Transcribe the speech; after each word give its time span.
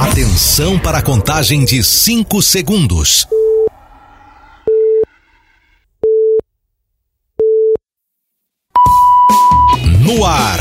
Atenção 0.00 0.78
para 0.78 0.98
a 0.98 1.02
contagem 1.02 1.64
de 1.64 1.82
5 1.82 2.40
segundos. 2.40 3.26
No 9.98 10.24
ar, 10.24 10.60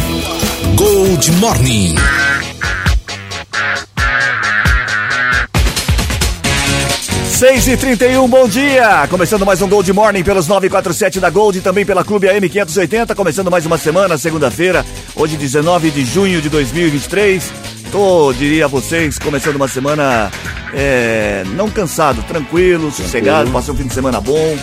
Gold 0.76 1.32
Morning. 1.34 1.94
Seis 7.30 7.68
e 7.68 7.78
trinta 7.78 8.08
e 8.08 8.18
um, 8.18 8.28
bom 8.28 8.48
dia! 8.48 9.06
Começando 9.08 9.46
mais 9.46 9.62
um 9.62 9.70
Gold 9.70 9.94
Morning 9.94 10.24
pelos 10.24 10.48
947 10.48 11.20
da 11.20 11.30
Gold 11.30 11.60
e 11.60 11.62
também 11.62 11.86
pela 11.86 12.04
Clube 12.04 12.28
AM 12.28 12.50
580, 12.50 13.14
começando 13.14 13.52
mais 13.52 13.68
uma 13.68 13.78
semana, 13.78 14.18
segunda-feira, 14.18 14.84
hoje 15.16 15.38
19 15.38 15.92
de 15.92 16.04
junho 16.04 16.42
de 16.42 16.50
2023. 16.50 17.77
Tô, 17.92 18.34
diria 18.34 18.66
a 18.66 18.68
vocês, 18.68 19.18
começando 19.18 19.56
uma 19.56 19.68
semana 19.68 20.30
é, 20.74 21.44
não 21.56 21.70
cansado, 21.70 22.22
tranquilo, 22.28 22.92
sossegado, 22.92 23.50
passou 23.50 23.74
um 23.74 23.78
fim 23.78 23.88
de 23.88 23.94
semana 23.94 24.20
bom, 24.20 24.58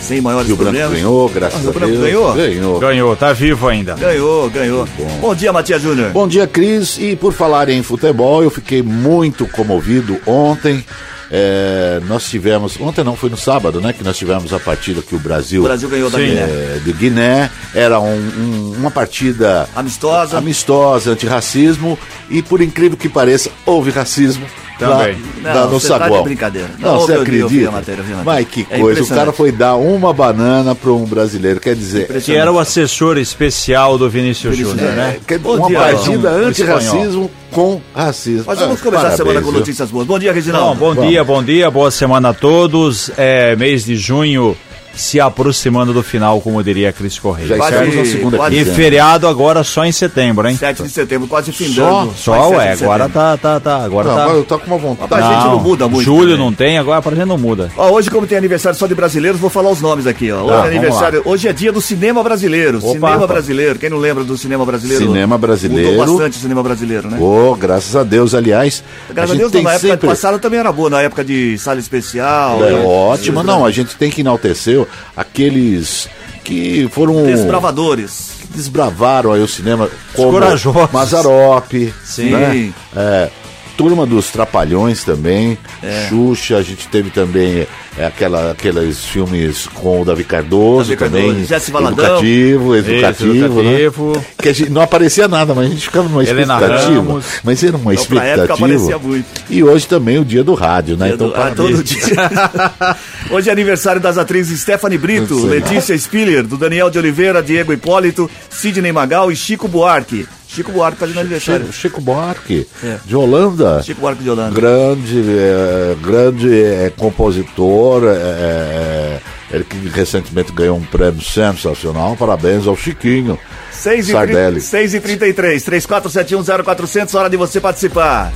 sem 0.00 0.20
maiores 0.20 0.46
Rio 0.46 0.56
Branco 0.56 0.72
problemas. 0.72 0.96
ganhou, 0.98 1.28
graças 1.28 1.60
Rio 1.60 1.70
a 1.70 1.72
Branco 1.72 1.92
Deus. 1.92 2.04
ganhou? 2.04 2.32
Ganhou. 2.34 2.78
Ganhou, 2.78 3.16
tá 3.16 3.32
vivo 3.32 3.66
ainda. 3.68 3.94
Ganhou, 3.94 4.48
ganhou. 4.48 4.86
bom. 4.96 5.18
Bom 5.20 5.34
dia, 5.34 5.52
Matias 5.52 5.82
Júnior. 5.82 6.10
Bom 6.10 6.28
dia, 6.28 6.46
Cris. 6.46 6.98
E 6.98 7.16
por 7.16 7.32
falar 7.32 7.68
em 7.68 7.82
futebol, 7.82 8.42
eu 8.44 8.50
fiquei 8.50 8.80
muito 8.80 9.46
comovido 9.48 10.18
ontem. 10.24 10.84
É, 11.30 12.00
nós 12.06 12.28
tivemos, 12.28 12.78
ontem 12.80 13.04
não, 13.04 13.14
foi 13.14 13.28
no 13.28 13.36
sábado, 13.36 13.80
né? 13.80 13.92
Que 13.92 14.02
nós 14.02 14.16
tivemos 14.16 14.52
a 14.52 14.58
partida 14.58 15.02
que 15.02 15.14
o 15.14 15.18
Brasil, 15.18 15.60
O 15.60 15.64
Brasil 15.64 15.88
ganhou 15.88 16.08
da 16.08 16.18
Sim. 16.18 16.26
Guiné. 16.26 16.40
é, 16.40 16.80
de 16.84 16.92
Guiné. 16.92 17.50
Era 17.74 18.00
um- 18.00 18.16
um- 18.16 18.74
uma 18.78 18.90
partida 18.90 19.68
Amistosa. 19.76 20.38
amistosa, 20.38 21.10
antirracismo. 21.12 21.98
E 22.30 22.42
por 22.42 22.60
incrível 22.62 22.96
que 22.96 23.08
pareça, 23.08 23.50
houve 23.66 23.90
racismo. 23.90 24.46
Também. 24.78 25.16
Lá, 25.42 25.54
Não, 25.54 25.60
lá 25.62 25.66
no 25.66 25.80
você 25.80 25.88
tá 25.88 25.98
de 25.98 26.04
saguão. 26.04 26.22
brincadeira. 26.22 26.68
Não, 26.78 26.92
Não, 26.92 27.00
você 27.00 27.12
a 27.14 27.20
acredita? 27.22 27.70
matéria, 27.70 28.02
a. 28.04 28.22
Mas 28.24 28.46
que 28.48 28.60
É 28.60 28.64
coisa, 28.64 28.84
o 28.84 28.90
impressionante. 28.92 29.18
cara 29.18 29.32
foi 29.32 29.50
dar 29.52 29.74
uma 29.76 30.12
banana 30.12 30.74
para 30.74 30.90
um 30.92 31.04
brasileiro. 31.04 31.58
Quer 31.60 31.74
dizer, 31.74 32.06
Que 32.22 32.34
era 32.36 32.52
o 32.52 32.58
assessor 32.58 33.18
especial 33.18 33.98
do 33.98 34.08
Vinícius 34.08 34.54
Vinícius, 34.56 34.78
Júnior, 34.78 34.94
né? 34.96 35.16
É, 35.16 35.20
que- 35.26 35.38
Bom 35.38 35.56
uma 35.56 35.66
dia, 35.68 35.78
partida 35.80 36.30
um 36.30 36.46
antirracismo 36.46 37.30
com 37.50 37.80
racismo. 37.94 38.44
Mas 38.46 38.58
vamos 38.58 38.78
Ah, 38.80 38.84
começar 38.84 38.86
a 38.86 39.10
parabéns, 39.10 39.16
semana 39.16 39.40
com 39.42 39.50
notícias 39.52 39.90
boas. 39.90 40.06
Bom 40.06 40.18
dia, 40.18 40.32
Reginaldo. 40.32 40.66
Não, 40.68 40.76
bom 40.76 40.94
Vamos. 40.94 41.10
dia, 41.10 41.24
bom 41.24 41.42
dia, 41.42 41.70
boa 41.70 41.90
semana 41.90 42.28
a 42.28 42.34
todos. 42.34 43.10
É, 43.16 43.56
mês 43.56 43.84
de 43.84 43.96
junho 43.96 44.56
se 45.00 45.20
aproximando 45.20 45.92
do 45.92 46.02
final, 46.02 46.40
como 46.40 46.62
diria 46.62 46.92
Cris 46.92 47.18
Correia. 47.18 47.48
Já 47.48 47.56
Quase- 47.56 47.74
estamos 47.74 47.94
na 47.96 48.04
segunda 48.04 48.36
quase- 48.36 48.56
E 48.56 48.64
feriado 48.64 49.26
agora 49.26 49.62
só 49.64 49.84
em 49.84 49.92
setembro, 49.92 50.48
hein? 50.48 50.56
7 50.56 50.82
de 50.82 50.88
setembro, 50.90 51.28
quase 51.28 51.52
findando. 51.52 52.12
Só, 52.16 52.50
7 52.50 52.78
de 52.78 52.84
agora 52.84 53.08
tá, 53.08 53.36
tá, 53.36 53.60
tá, 53.60 53.84
agora 53.84 54.08
Não, 54.08 54.14
tá. 54.16 54.22
agora 54.24 54.38
eu 54.38 54.44
tô 54.44 54.58
com 54.58 54.66
uma 54.66 54.78
vontade. 54.78 55.10
Mas 55.10 55.24
a 55.24 55.32
gente 55.34 55.44
não 55.44 55.60
muda 55.60 55.88
muito 55.88 56.04
Julho 56.04 56.32
também. 56.32 56.44
não 56.44 56.52
tem, 56.52 56.78
agora 56.78 57.00
pra 57.00 57.14
gente 57.14 57.26
não 57.26 57.38
muda. 57.38 57.70
Ó, 57.76 57.90
hoje, 57.92 58.10
como 58.10 58.26
tem 58.26 58.36
aniversário 58.38 58.78
só 58.78 58.86
de 58.86 58.94
brasileiros, 58.94 59.40
vou 59.40 59.50
falar 59.50 59.70
os 59.70 59.80
nomes 59.80 60.06
aqui, 60.06 60.30
ó. 60.32 60.42
Hoje, 60.42 60.48
Tá, 60.48 60.54
é 60.54 60.56
vamos 60.58 60.76
aniversário, 60.76 61.22
hoje 61.24 61.48
é 61.48 61.52
dia 61.52 61.72
do 61.72 61.80
cinema 61.80 62.22
brasileiro. 62.22 62.78
Opa. 62.78 62.92
cinema 62.92 63.26
brasileiro. 63.26 63.78
Quem 63.78 63.90
não 63.90 63.98
lembra 63.98 64.24
do 64.24 64.36
cinema 64.36 64.64
brasileiro? 64.66 65.04
Cinema 65.06 65.38
brasileiro. 65.38 65.92
Mudou 65.92 66.16
bastante 66.16 66.38
o 66.38 66.40
cinema 66.40 66.62
brasileiro, 66.62 67.08
né? 67.08 67.18
Oh, 67.20 67.54
graças 67.54 67.94
a 67.94 68.02
Deus, 68.02 68.34
aliás. 68.34 68.82
Graças 69.10 69.30
a, 69.30 69.34
gente 69.34 69.40
Deus, 69.40 69.52
tem 69.52 69.62
não, 69.62 69.70
na 69.70 69.76
época 69.76 69.88
sempre... 69.92 70.08
passada 70.08 70.38
também 70.38 70.58
era 70.58 70.72
boa, 70.72 70.90
na 70.90 71.02
época 71.02 71.24
de 71.24 71.56
sala 71.58 71.78
especial. 71.78 72.64
É 72.64 72.72
né? 72.72 72.84
ótimo, 72.84 73.42
não, 73.42 73.64
a 73.64 73.70
gente 73.70 73.94
tem 73.96 74.10
que 74.10 74.20
enaltecer 74.22 74.86
aqueles 75.16 76.08
que 76.44 76.88
foram. 76.90 77.24
Desbravadores. 77.24 78.32
que 78.40 78.46
desbravaram 78.48 79.32
aí 79.32 79.42
o 79.42 79.48
cinema. 79.48 79.88
Como 80.14 80.32
corajosos. 80.32 80.90
Mazarop. 80.92 81.72
Sim. 82.04 82.30
né? 82.30 82.72
É, 82.96 83.30
Turma 83.78 84.04
dos 84.04 84.28
Trapalhões 84.32 85.04
também. 85.04 85.56
É. 85.80 86.08
Xuxa, 86.08 86.56
a 86.56 86.62
gente 86.62 86.88
teve 86.88 87.10
também 87.10 87.64
é, 87.96 88.04
aquela, 88.04 88.50
aqueles 88.50 89.04
filmes 89.04 89.68
com 89.68 90.02
o 90.02 90.04
Davi 90.04 90.24
Cardoso 90.24 90.96
Davi 90.96 90.96
também. 90.96 91.46
Cardoso. 91.46 91.54
Educativo, 91.72 92.74
educativo. 92.76 93.32
Isso, 93.34 93.62
né? 93.62 93.80
educativo. 93.82 94.24
Que 94.42 94.48
a 94.48 94.52
gente, 94.52 94.70
não 94.70 94.82
aparecia 94.82 95.28
nada, 95.28 95.54
mas 95.54 95.66
a 95.66 95.70
gente 95.70 95.82
ficava 95.82 96.08
numa 96.08 96.24
Helena 96.24 96.54
expectativa. 96.54 96.92
Ramos. 96.92 97.24
Mas 97.44 97.62
era 97.62 97.76
uma 97.76 97.92
Então, 97.94 98.02
expectativa. 98.02 98.54
aparecia 98.54 98.98
muito. 98.98 99.26
E 99.48 99.62
hoje 99.62 99.86
também 99.86 100.18
o 100.18 100.24
dia 100.24 100.42
do 100.42 100.54
rádio, 100.54 100.96
né? 100.96 101.06
Dia 101.06 101.14
Então, 101.14 101.28
do- 101.28 101.34
ah, 101.34 101.38
parabéns. 101.38 101.70
todo 101.70 101.84
dia. 101.84 102.96
Hoje 103.30 103.48
é 103.48 103.52
aniversário 103.52 104.00
das 104.00 104.18
atrizes 104.18 104.60
Stephanie 104.60 104.98
Brito. 104.98 105.46
Letícia 105.46 105.96
Spiller, 105.96 106.44
do 106.44 106.56
Daniel 106.56 106.90
de 106.90 106.98
Oliveira, 106.98 107.40
Diego 107.40 107.72
Hipólito, 107.72 108.28
Sidney 108.50 108.90
Magal 108.90 109.30
e 109.30 109.36
Chico 109.36 109.68
Buarque. 109.68 110.26
Chico 110.48 110.72
Buarque 110.72 110.98
fazendo 110.98 111.20
aniversário. 111.20 111.66
Chico, 111.66 111.78
Chico 111.78 112.00
Buarque, 112.00 112.66
É. 112.82 112.98
de 113.04 113.14
Holanda. 113.14 113.82
Chico 113.82 114.00
Buarque 114.00 114.22
de 114.22 114.30
Holanda. 114.30 114.54
Grande, 114.54 115.22
é, 115.28 115.96
grande 116.02 116.62
é, 116.62 116.90
compositor, 116.96 118.02
é, 118.04 118.08
é, 118.08 119.20
ele 119.50 119.64
que 119.64 119.76
recentemente 119.88 120.50
ganhou 120.52 120.76
um 120.78 120.82
prêmio 120.84 121.22
sensacional. 121.22 122.16
Parabéns 122.16 122.66
ao 122.66 122.74
Chiquinho. 122.74 123.38
6 123.70 124.08
e, 124.08 124.12
Sardelli. 124.12 124.60
6 124.60 124.94
e 124.94 125.00
33 125.00 125.64
34710400, 125.64 127.14
hora 127.14 127.28
de 127.28 127.36
você 127.36 127.60
participar. 127.60 128.32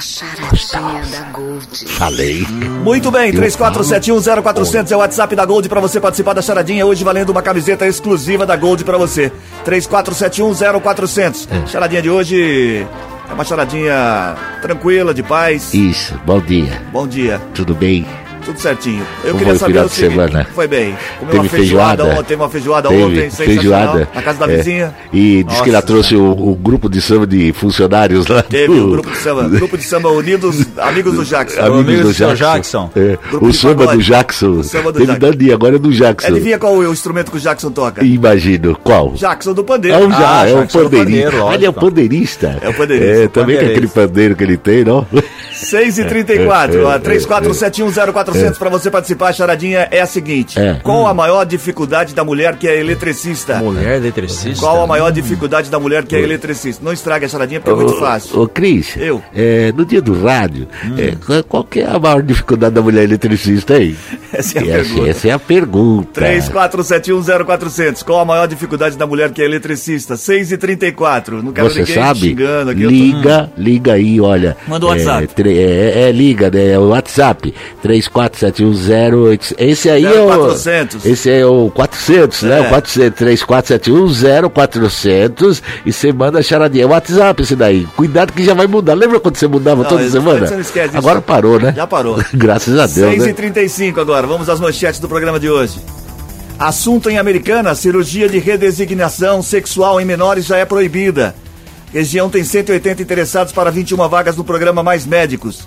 A 0.00 0.02
charadinha 0.02 1.02
da 1.12 1.30
Gold. 1.30 1.84
Falei. 1.88 2.46
Muito 2.82 3.10
bem, 3.10 3.30
34710400 3.34 4.90
é 4.92 4.96
o 4.96 5.00
WhatsApp 5.00 5.36
da 5.36 5.44
Gold 5.44 5.68
pra 5.68 5.78
você 5.78 6.00
participar 6.00 6.32
da 6.32 6.40
charadinha. 6.40 6.86
Hoje 6.86 7.04
valendo 7.04 7.28
uma 7.28 7.42
camiseta 7.42 7.86
exclusiva 7.86 8.46
da 8.46 8.56
Gold 8.56 8.82
pra 8.82 8.96
você. 8.96 9.30
34710400. 9.66 11.66
Charadinha 11.66 12.00
de 12.00 12.08
hoje 12.08 12.86
é 13.28 13.32
uma 13.34 13.44
charadinha 13.44 14.36
tranquila, 14.62 15.12
de 15.12 15.22
paz. 15.22 15.74
Isso, 15.74 16.18
bom 16.24 16.40
dia, 16.40 16.80
Bom 16.90 17.06
dia. 17.06 17.38
tudo 17.54 17.74
bem? 17.74 18.06
Tudo 18.44 18.58
certinho. 18.58 19.04
Eu 19.24 19.32
Como 19.32 19.38
queria 19.44 19.46
foi 19.46 19.56
o 19.56 19.58
saber 19.58 19.72
final 19.72 19.84
o 19.84 19.88
de 19.88 19.94
seguinte. 19.94 20.12
semana? 20.14 20.46
Foi 20.54 20.66
bem. 20.68 20.96
Comeu 21.18 21.32
Teve 21.32 21.38
uma 21.38 21.48
feijoada, 21.48 21.96
feijoada? 21.96 22.04
ontem, 22.20 22.24
teve 22.28 22.42
uma 22.42 22.48
feijoada 22.48 22.88
Teve 22.88 23.02
ontem, 23.04 23.30
sensacional. 23.30 23.98
Na 24.14 24.22
casa 24.22 24.38
da 24.46 24.52
É, 24.52 24.56
vizinha. 24.56 24.94
E 25.12 25.44
diz 25.44 25.60
que 25.60 25.68
ela 25.70 25.82
trouxe 25.82 26.16
o, 26.16 26.30
o 26.30 26.54
grupo 26.54 26.88
de 26.88 27.00
samba 27.00 27.26
de 27.26 27.52
funcionários 27.52 28.26
lá. 28.26 28.42
Teve 28.42 28.74
do- 28.74 28.86
o 28.86 28.90
grupo 28.92 29.10
de 29.10 29.16
samba, 29.18 29.48
grupo 29.48 29.76
de 29.78 29.84
samba 29.84 30.08
Unidos, 30.10 30.66
Amigos 30.78 31.14
do 31.14 31.24
Jackson. 31.24 31.60
Amigos 31.60 31.80
Amigos 31.80 32.04
do 32.06 32.12
Jackson. 32.14 32.34
Jackson. 32.44 32.90
É, 32.96 33.18
o 33.40 33.52
samba 33.52 33.86
do 33.88 34.02
Jackson. 34.02 34.50
O 34.50 34.64
samba 34.64 34.92
do 34.92 34.98
Teve 34.98 35.12
Jackson. 35.12 35.30
Dani, 35.30 35.52
agora 35.52 35.76
é 35.76 35.78
do 35.78 35.92
Jackson. 35.92 36.28
Adivinha 36.28 36.58
qual 36.58 36.82
é 36.82 36.86
o 36.88 36.92
instrumento 36.92 37.30
que 37.30 37.36
o 37.36 37.40
Jackson 37.40 37.70
toca? 37.70 38.04
Imagino. 38.04 38.76
Qual? 38.82 39.12
Jackson 39.12 39.52
do 39.52 39.60
É 39.62 39.64
pandeiro. 39.64 40.06
o, 40.06 40.10
já, 40.10 40.40
Ah, 40.40 40.48
é 40.48 40.54
pandeiro, 40.66 41.48
Ah, 41.48 41.54
ele 41.54 41.64
é 41.66 41.68
o 41.68 41.72
lógico. 41.72 41.80
pandeirista. 41.80 42.58
É 42.62 42.68
o 42.68 42.74
pandeirista, 42.74 43.22
É, 43.24 43.28
também 43.28 43.56
com 43.56 43.62
aquele 43.62 43.86
pandeirista. 43.88 44.00
pandeiro 44.00 44.36
que 44.36 44.44
ele 44.44 44.56
tem, 44.56 44.84
não? 44.84 45.06
6 45.52 45.98
e 45.98 46.04
34 46.04 46.78
É, 46.88 46.98
ó, 48.30 48.36
é, 48.36 48.50
34710400 48.50 48.58
pra 48.58 48.68
você 48.70 48.90
participar. 48.90 49.28
A 49.28 49.32
charadinha 49.32 49.88
é 49.90 50.00
a 50.00 50.06
seguinte: 50.06 50.58
É. 50.58 50.74
Qual 50.82 51.06
a 51.06 51.14
maior 51.14 51.44
dificuldade 51.44 52.14
da 52.14 52.24
mulher 52.24 52.56
que 52.56 52.66
é 52.68 52.78
eletricista? 52.78 53.56
Mulher 53.58 53.96
eletricista. 53.96 54.64
Qual 54.64 54.82
a 54.82 54.86
maior 54.86 55.10
dificuldade 55.12 55.70
da 55.70 55.78
mulher 55.78 56.04
que 56.04 56.14
é 56.16 56.20
eletricista? 56.20 56.84
Não 56.84 56.92
estrague 56.92 57.24
a 57.24 57.28
charadinha 57.28 57.60
porque 57.60 57.72
é 57.80 57.84
muito 57.84 57.98
fácil. 57.98 58.40
Ô, 58.40 58.48
Cris, 58.48 58.96
Eu. 58.96 59.22
é, 59.34 59.72
no 59.76 59.84
dia 59.84 60.00
do 60.02 60.20
rádio, 60.22 60.66
é, 60.98 61.14
qual- 61.48 61.64
que 61.64 61.80
é 61.80 61.86
a 61.86 61.98
maior 61.98 62.22
dificuldade 62.22 62.74
da 62.74 62.82
mulher 62.82 63.04
eletricista 63.04 63.74
aí? 63.74 63.94
Essa 64.32 64.58
é 64.58 64.62
a 64.62 64.64
essa, 64.64 64.72
pergunta. 64.94 65.08
essa 65.10 65.28
é 65.28 65.30
a 65.32 65.38
pergunta. 65.38 66.20
34710400. 66.20 68.02
Qual 68.04 68.20
a 68.20 68.24
maior 68.24 68.46
dificuldade 68.46 68.96
da 68.96 69.06
mulher 69.06 69.30
que 69.30 69.42
é 69.42 69.44
eletricista? 69.44 70.16
6 70.16 70.52
e 70.52 70.56
34 70.56 71.42
Não 71.42 71.52
quero 71.52 71.68
Você 71.70 71.80
ninguém 71.80 71.94
sabe? 71.94 72.20
xingando 72.20 72.70
aqui. 72.70 72.82
eu 72.82 72.88
tô- 72.88 72.94
Liga, 72.94 73.52
liga 73.56 73.92
aí, 73.94 74.20
olha. 74.20 74.56
Manda 74.68 74.86
o 74.86 74.88
WhatsApp. 74.88 75.24
É, 75.24 75.26
tre- 75.26 75.58
é, 75.58 76.02
é, 76.08 76.12
liga, 76.12 76.50
né? 76.50 76.68
É 76.72 76.78
o 76.78 76.88
WhatsApp. 76.88 77.52
347108. 78.28 79.54
Esse 79.58 79.90
aí 79.90 80.04
é 80.04 80.20
o. 80.20 80.26
0400. 80.28 81.06
Esse 81.06 81.30
é 81.30 81.46
o 81.46 81.70
400, 81.74 82.42
né? 82.42 82.58
É. 82.58 82.60
O 82.62 82.68
400, 82.68 83.18
34710400. 83.20 85.62
E 85.86 85.92
você 85.92 86.12
manda 86.12 86.38
a 86.38 86.42
charadinha. 86.42 86.84
É 86.84 86.86
o 86.86 86.90
WhatsApp 86.90 87.42
esse 87.42 87.56
daí. 87.56 87.86
Cuidado 87.96 88.32
que 88.32 88.44
já 88.44 88.54
vai 88.54 88.66
mudar. 88.66 88.94
Lembra 88.94 89.20
quando 89.20 89.36
você 89.36 89.46
mudava 89.46 89.82
Não, 89.82 89.88
toda 89.88 90.02
isso- 90.02 90.12
semana? 90.12 90.46
você 90.46 90.54
não 90.54 90.60
esquece. 90.60 90.96
Agora 90.96 91.20
parou, 91.20 91.58
né? 91.58 91.72
Já 91.76 91.86
parou. 91.86 92.18
Graças 92.34 92.78
a 92.78 92.86
Deus. 92.86 93.10
6 93.14 93.26
né? 93.26 93.32
35 93.32 94.00
agora, 94.00 94.26
vamos 94.26 94.48
às 94.48 94.60
manchetes 94.60 95.00
do 95.00 95.08
programa 95.08 95.38
de 95.40 95.48
hoje. 95.48 95.78
Assunto 96.58 97.08
em 97.08 97.16
Americana, 97.16 97.74
cirurgia 97.74 98.28
de 98.28 98.38
redesignação 98.38 99.42
sexual 99.42 100.00
em 100.00 100.04
menores 100.04 100.44
já 100.44 100.58
é 100.58 100.64
proibida. 100.66 101.34
Região 101.92 102.28
tem 102.28 102.44
180 102.44 103.02
interessados 103.02 103.52
para 103.52 103.70
21 103.70 104.06
vagas 104.08 104.36
no 104.36 104.44
programa 104.44 104.82
Mais 104.82 105.06
Médicos. 105.06 105.66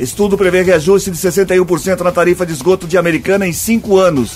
Estudo 0.00 0.38
prevê 0.38 0.62
reajuste 0.62 1.10
de 1.10 1.18
61% 1.18 2.00
na 2.00 2.10
tarifa 2.10 2.46
de 2.46 2.54
esgoto 2.54 2.86
de 2.86 2.96
Americana 2.96 3.46
em 3.46 3.52
5 3.52 3.98
anos. 3.98 4.32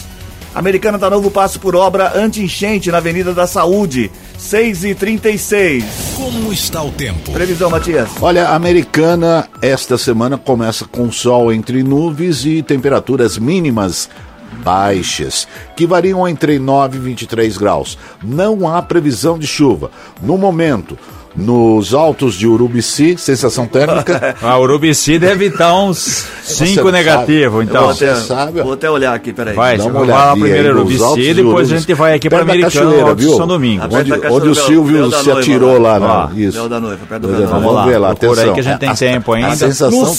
Americana 0.54 0.98
dá 0.98 1.08
novo 1.08 1.30
passo 1.30 1.58
por 1.58 1.74
obra 1.74 2.12
anti-enchente 2.14 2.90
na 2.90 2.98
Avenida 2.98 3.32
da 3.32 3.46
Saúde. 3.46 4.12
6 4.38 4.84
e 4.84 4.94
36 4.94 5.84
Como 6.16 6.52
está 6.52 6.82
o 6.82 6.90
tempo? 6.90 7.32
Previsão, 7.32 7.70
Matias. 7.70 8.10
Olha, 8.20 8.48
a 8.48 8.54
americana 8.54 9.48
esta 9.62 9.96
semana 9.96 10.36
começa 10.36 10.84
com 10.84 11.10
sol 11.10 11.50
entre 11.50 11.82
nuvens 11.82 12.44
e 12.44 12.62
temperaturas 12.62 13.38
mínimas 13.38 14.10
baixas, 14.62 15.48
que 15.74 15.86
variam 15.86 16.28
entre 16.28 16.58
9 16.58 16.98
e 16.98 17.00
23 17.00 17.56
graus. 17.56 17.98
Não 18.22 18.68
há 18.68 18.82
previsão 18.82 19.38
de 19.38 19.46
chuva. 19.46 19.90
No 20.22 20.36
momento, 20.36 20.98
Nos 21.36 21.92
altos 21.92 22.34
de 22.34 22.46
Urubici, 22.46 23.16
sensação 23.18 23.66
térmica. 23.66 24.36
A 24.40 24.56
Urubici 24.56 25.18
deve 25.18 25.46
estar 25.46 25.74
uns 25.74 26.24
5 26.44 26.84
não 26.84 26.92
negativo, 26.92 27.60
então. 27.60 27.82
vou, 27.82 27.90
até, 27.90 28.14
sabe, 28.14 28.62
vou 28.62 28.74
até 28.74 28.88
olhar 28.88 29.12
aqui, 29.14 29.32
peraí. 29.32 29.52
Vai, 29.52 29.76
Dá 29.76 29.82
você 29.82 29.90
uma 29.90 29.98
vai 30.04 30.08
lá 30.10 30.32
primeiro 30.32 30.74
Urubici, 30.76 31.14
de 31.16 31.34
depois 31.34 31.72
a 31.72 31.76
gente 31.76 31.92
vai 31.94 32.14
aqui 32.14 32.30
para 32.30 32.44
cachoeira, 32.44 33.02
Alto 33.08 33.16
viu? 33.16 33.36
São 33.36 33.48
Domingo. 33.48 33.82
Ah, 33.82 33.88
Onde, 33.90 34.12
onde 34.30 34.48
o 34.48 34.54
Silvio 34.54 35.10
se 35.10 35.10
Noiva 35.26 35.40
atirou 35.40 35.80
lá. 35.80 35.98
lá, 35.98 36.30
né? 36.32 36.40
Isso. 36.40 36.68
Da 36.68 36.78
Noiva, 36.78 37.00
perto 37.08 37.22
do 37.22 37.28
da 37.28 37.34
Noiva. 37.38 37.52
Vamos 37.52 37.64
Vamos 37.72 37.84
ver 37.90 37.98
lá, 37.98 38.08
lá, 38.10 38.14
procura 38.14 38.42
aí 38.42 38.50
atenção. 38.50 38.54
que 38.54 38.60
a 38.60 38.62
gente 38.62 38.78
tem 38.78 38.88
A- 38.90 38.94
tempo 38.94 39.32
a 39.32 39.36
ainda. 39.36 39.56
sensação- 39.56 40.16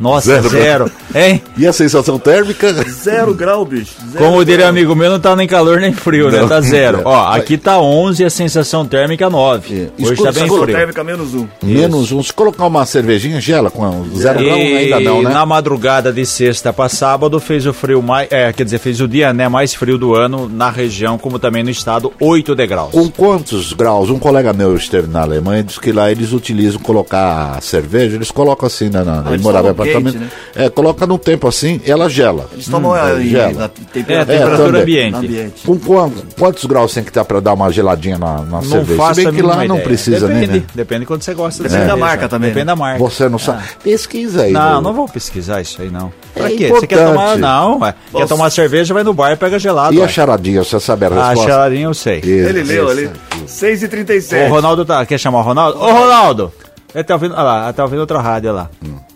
Nossa, 0.00 0.26
Zero. 0.26 0.48
zero. 0.48 0.90
Hein? 1.14 1.42
E 1.56 1.66
a 1.66 1.72
sensação 1.72 2.18
térmica? 2.18 2.72
Zero 2.90 3.34
grau, 3.34 3.64
bicho. 3.64 3.92
Zero 4.12 4.24
Como 4.24 4.44
diria 4.44 4.68
amigo 4.68 4.94
meu, 4.94 5.10
não 5.10 5.20
tá 5.20 5.34
nem 5.36 5.46
calor 5.46 5.80
nem 5.80 5.92
frio, 5.92 6.30
né? 6.30 6.40
Não. 6.40 6.48
Tá 6.48 6.60
zero. 6.60 6.98
É. 7.00 7.02
Ó, 7.06 7.28
aqui 7.32 7.56
tá 7.58 7.78
11 7.80 8.22
e 8.22 8.26
a 8.26 8.30
sensação 8.30 8.86
térmica 8.86 9.28
9. 9.28 9.74
É. 9.74 10.02
Hoje 10.02 10.12
Escuta, 10.14 10.32
tá 10.32 10.40
bem 10.40 10.48
frio. 10.48 10.66
térmica 10.66 11.04
menos 11.04 11.34
um. 11.34 11.46
Menos 11.62 12.12
um. 12.12 12.22
Se 12.22 12.32
colocar 12.32 12.66
uma 12.66 12.84
cervejinha, 12.86 13.40
gela 13.40 13.70
com 13.70 14.04
zero 14.16 14.38
grau 14.42 14.56
ainda 14.56 15.00
não, 15.00 15.20
E 15.20 15.24
né? 15.24 15.30
na 15.32 15.44
madrugada 15.46 16.12
de 16.12 16.24
sexta 16.24 16.72
para 16.72 16.88
sábado 16.88 17.38
fez 17.40 17.66
o 17.66 17.72
frio 17.72 18.02
mais, 18.02 18.28
é, 18.30 18.52
quer 18.52 18.64
dizer, 18.64 18.78
fez 18.78 19.00
o 19.00 19.08
dia, 19.08 19.32
né, 19.32 19.48
mais 19.48 19.74
frio 19.74 19.98
do 19.98 20.14
ano 20.14 20.48
na 20.48 20.70
região, 20.70 21.18
como 21.18 21.38
também 21.38 21.62
no 21.62 21.70
estado, 21.70 22.12
8 22.20 22.54
degraus. 22.54 22.90
Com 22.92 23.08
quantos 23.10 23.72
graus? 23.72 24.10
Um 24.10 24.18
colega 24.18 24.52
meu 24.52 24.74
esteve 24.76 25.08
na 25.08 25.22
Alemanha 25.22 25.62
disse 25.62 25.80
que 25.80 25.92
lá 25.92 26.10
eles 26.10 26.32
utilizam 26.32 26.80
colocar 26.80 27.60
cerveja, 27.62 28.16
eles 28.16 28.30
colocam 28.30 28.66
assim, 28.66 28.88
na, 28.88 29.04
na, 29.04 29.20
ele 29.22 29.30
eles 29.34 29.42
morava 29.42 29.68
em 29.68 29.70
apartamento. 29.70 30.18
né? 30.18 30.28
É, 30.54 30.68
coloca 30.70 31.01
no 31.06 31.18
tempo 31.18 31.46
assim, 31.48 31.80
ela 31.86 32.08
gela. 32.08 32.48
Eles 32.52 32.66
tomam 32.68 32.92
a, 32.94 33.20
em- 33.20 33.28
gela. 33.28 33.52
na 33.52 33.64
É, 33.64 33.68
temperatura, 33.68 34.26
temperatura 34.26 34.66
também. 34.66 34.82
ambiente. 34.82 35.14
ambiente. 35.16 35.66
Com 35.66 35.78
quantos, 35.78 36.22
quantos 36.38 36.64
graus 36.64 36.94
tem 36.94 37.02
que 37.02 37.10
estar 37.10 37.24
para 37.24 37.40
dar 37.40 37.52
uma 37.54 37.70
geladinha 37.70 38.18
na, 38.18 38.38
na 38.38 38.44
Não 38.44 38.62
cerveja? 38.62 38.96
faço 38.96 39.20
Se 39.20 39.26
a 39.26 39.30
bem 39.30 39.40
que 39.40 39.46
lá 39.46 39.56
não 39.56 39.64
ideia. 39.76 39.82
precisa, 39.82 40.26
Depende, 40.28 40.46
né? 40.46 40.52
né? 40.58 40.62
Depende 40.74 41.00
de 41.00 41.06
quando 41.06 41.22
você 41.22 41.34
gosta 41.34 41.62
de 41.62 41.68
Depende 41.68 41.86
da 41.88 41.96
marca 41.96 42.28
também, 42.28 42.48
Depende 42.50 42.66
né? 42.66 42.72
da 42.72 42.76
marca. 42.76 42.98
Você 42.98 43.28
não 43.28 43.38
sabe. 43.38 43.62
Pesquisa 43.82 44.42
aí. 44.42 44.52
Não, 44.52 44.80
não 44.80 44.92
vou 44.92 45.08
pesquisar 45.08 45.60
isso 45.60 45.80
aí, 45.82 45.90
não. 45.90 46.12
Pra 46.34 46.50
É 46.50 46.56
quê? 46.56 46.68
Você 46.68 46.86
quer 46.86 46.96
importante. 47.02 47.14
tomar. 47.16 47.38
Não, 47.38 47.78
ué. 47.80 47.94
Quer 48.14 48.26
tomar 48.28 48.50
cerveja, 48.50 48.94
vai 48.94 49.02
no 49.02 49.12
bar 49.12 49.32
e 49.32 49.36
pega 49.36 49.58
gelado. 49.58 49.94
E 49.94 49.98
ué. 49.98 50.04
a 50.04 50.08
charadinha, 50.08 50.62
você 50.64 50.78
sabe 50.80 51.04
a 51.04 51.08
Ah, 51.08 51.28
resposta? 51.30 51.50
charadinha 51.50 51.84
eu 51.84 51.94
sei. 51.94 52.18
Isso, 52.18 52.28
Ele 52.28 52.62
leu 52.62 52.88
ali. 52.88 53.04
aqui. 53.06 53.42
6 53.46 53.82
e 53.82 53.86
O 53.86 53.88
37 53.88 54.48
Ronaldo 54.50 54.84
tá. 54.84 55.04
Quer 55.04 55.18
chamar 55.18 55.40
o 55.40 55.42
Ronaldo? 55.42 55.78
Ô, 55.78 55.90
Ronaldo! 55.92 56.52
Ele 56.94 57.04
tá 57.04 57.14
ouvindo. 57.14 57.32
Olha 57.34 57.42
lá, 57.42 57.72
tá 57.72 57.82
ouvindo 57.84 58.00
outra 58.00 58.20
rádio 58.20 58.50
olha 58.50 58.62
lá. 58.62 58.70
É 58.84 59.11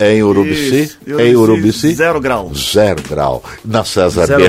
em 0.00 0.22
Urubici? 0.22 0.82
Isso, 1.06 1.20
em 1.20 1.36
Urubici? 1.36 1.94
Zero 1.94 2.20
graus. 2.20 2.72
Zero 2.72 3.02
grau. 3.08 3.42
Na 3.64 3.84
César 3.84 4.26
Zero 4.26 4.40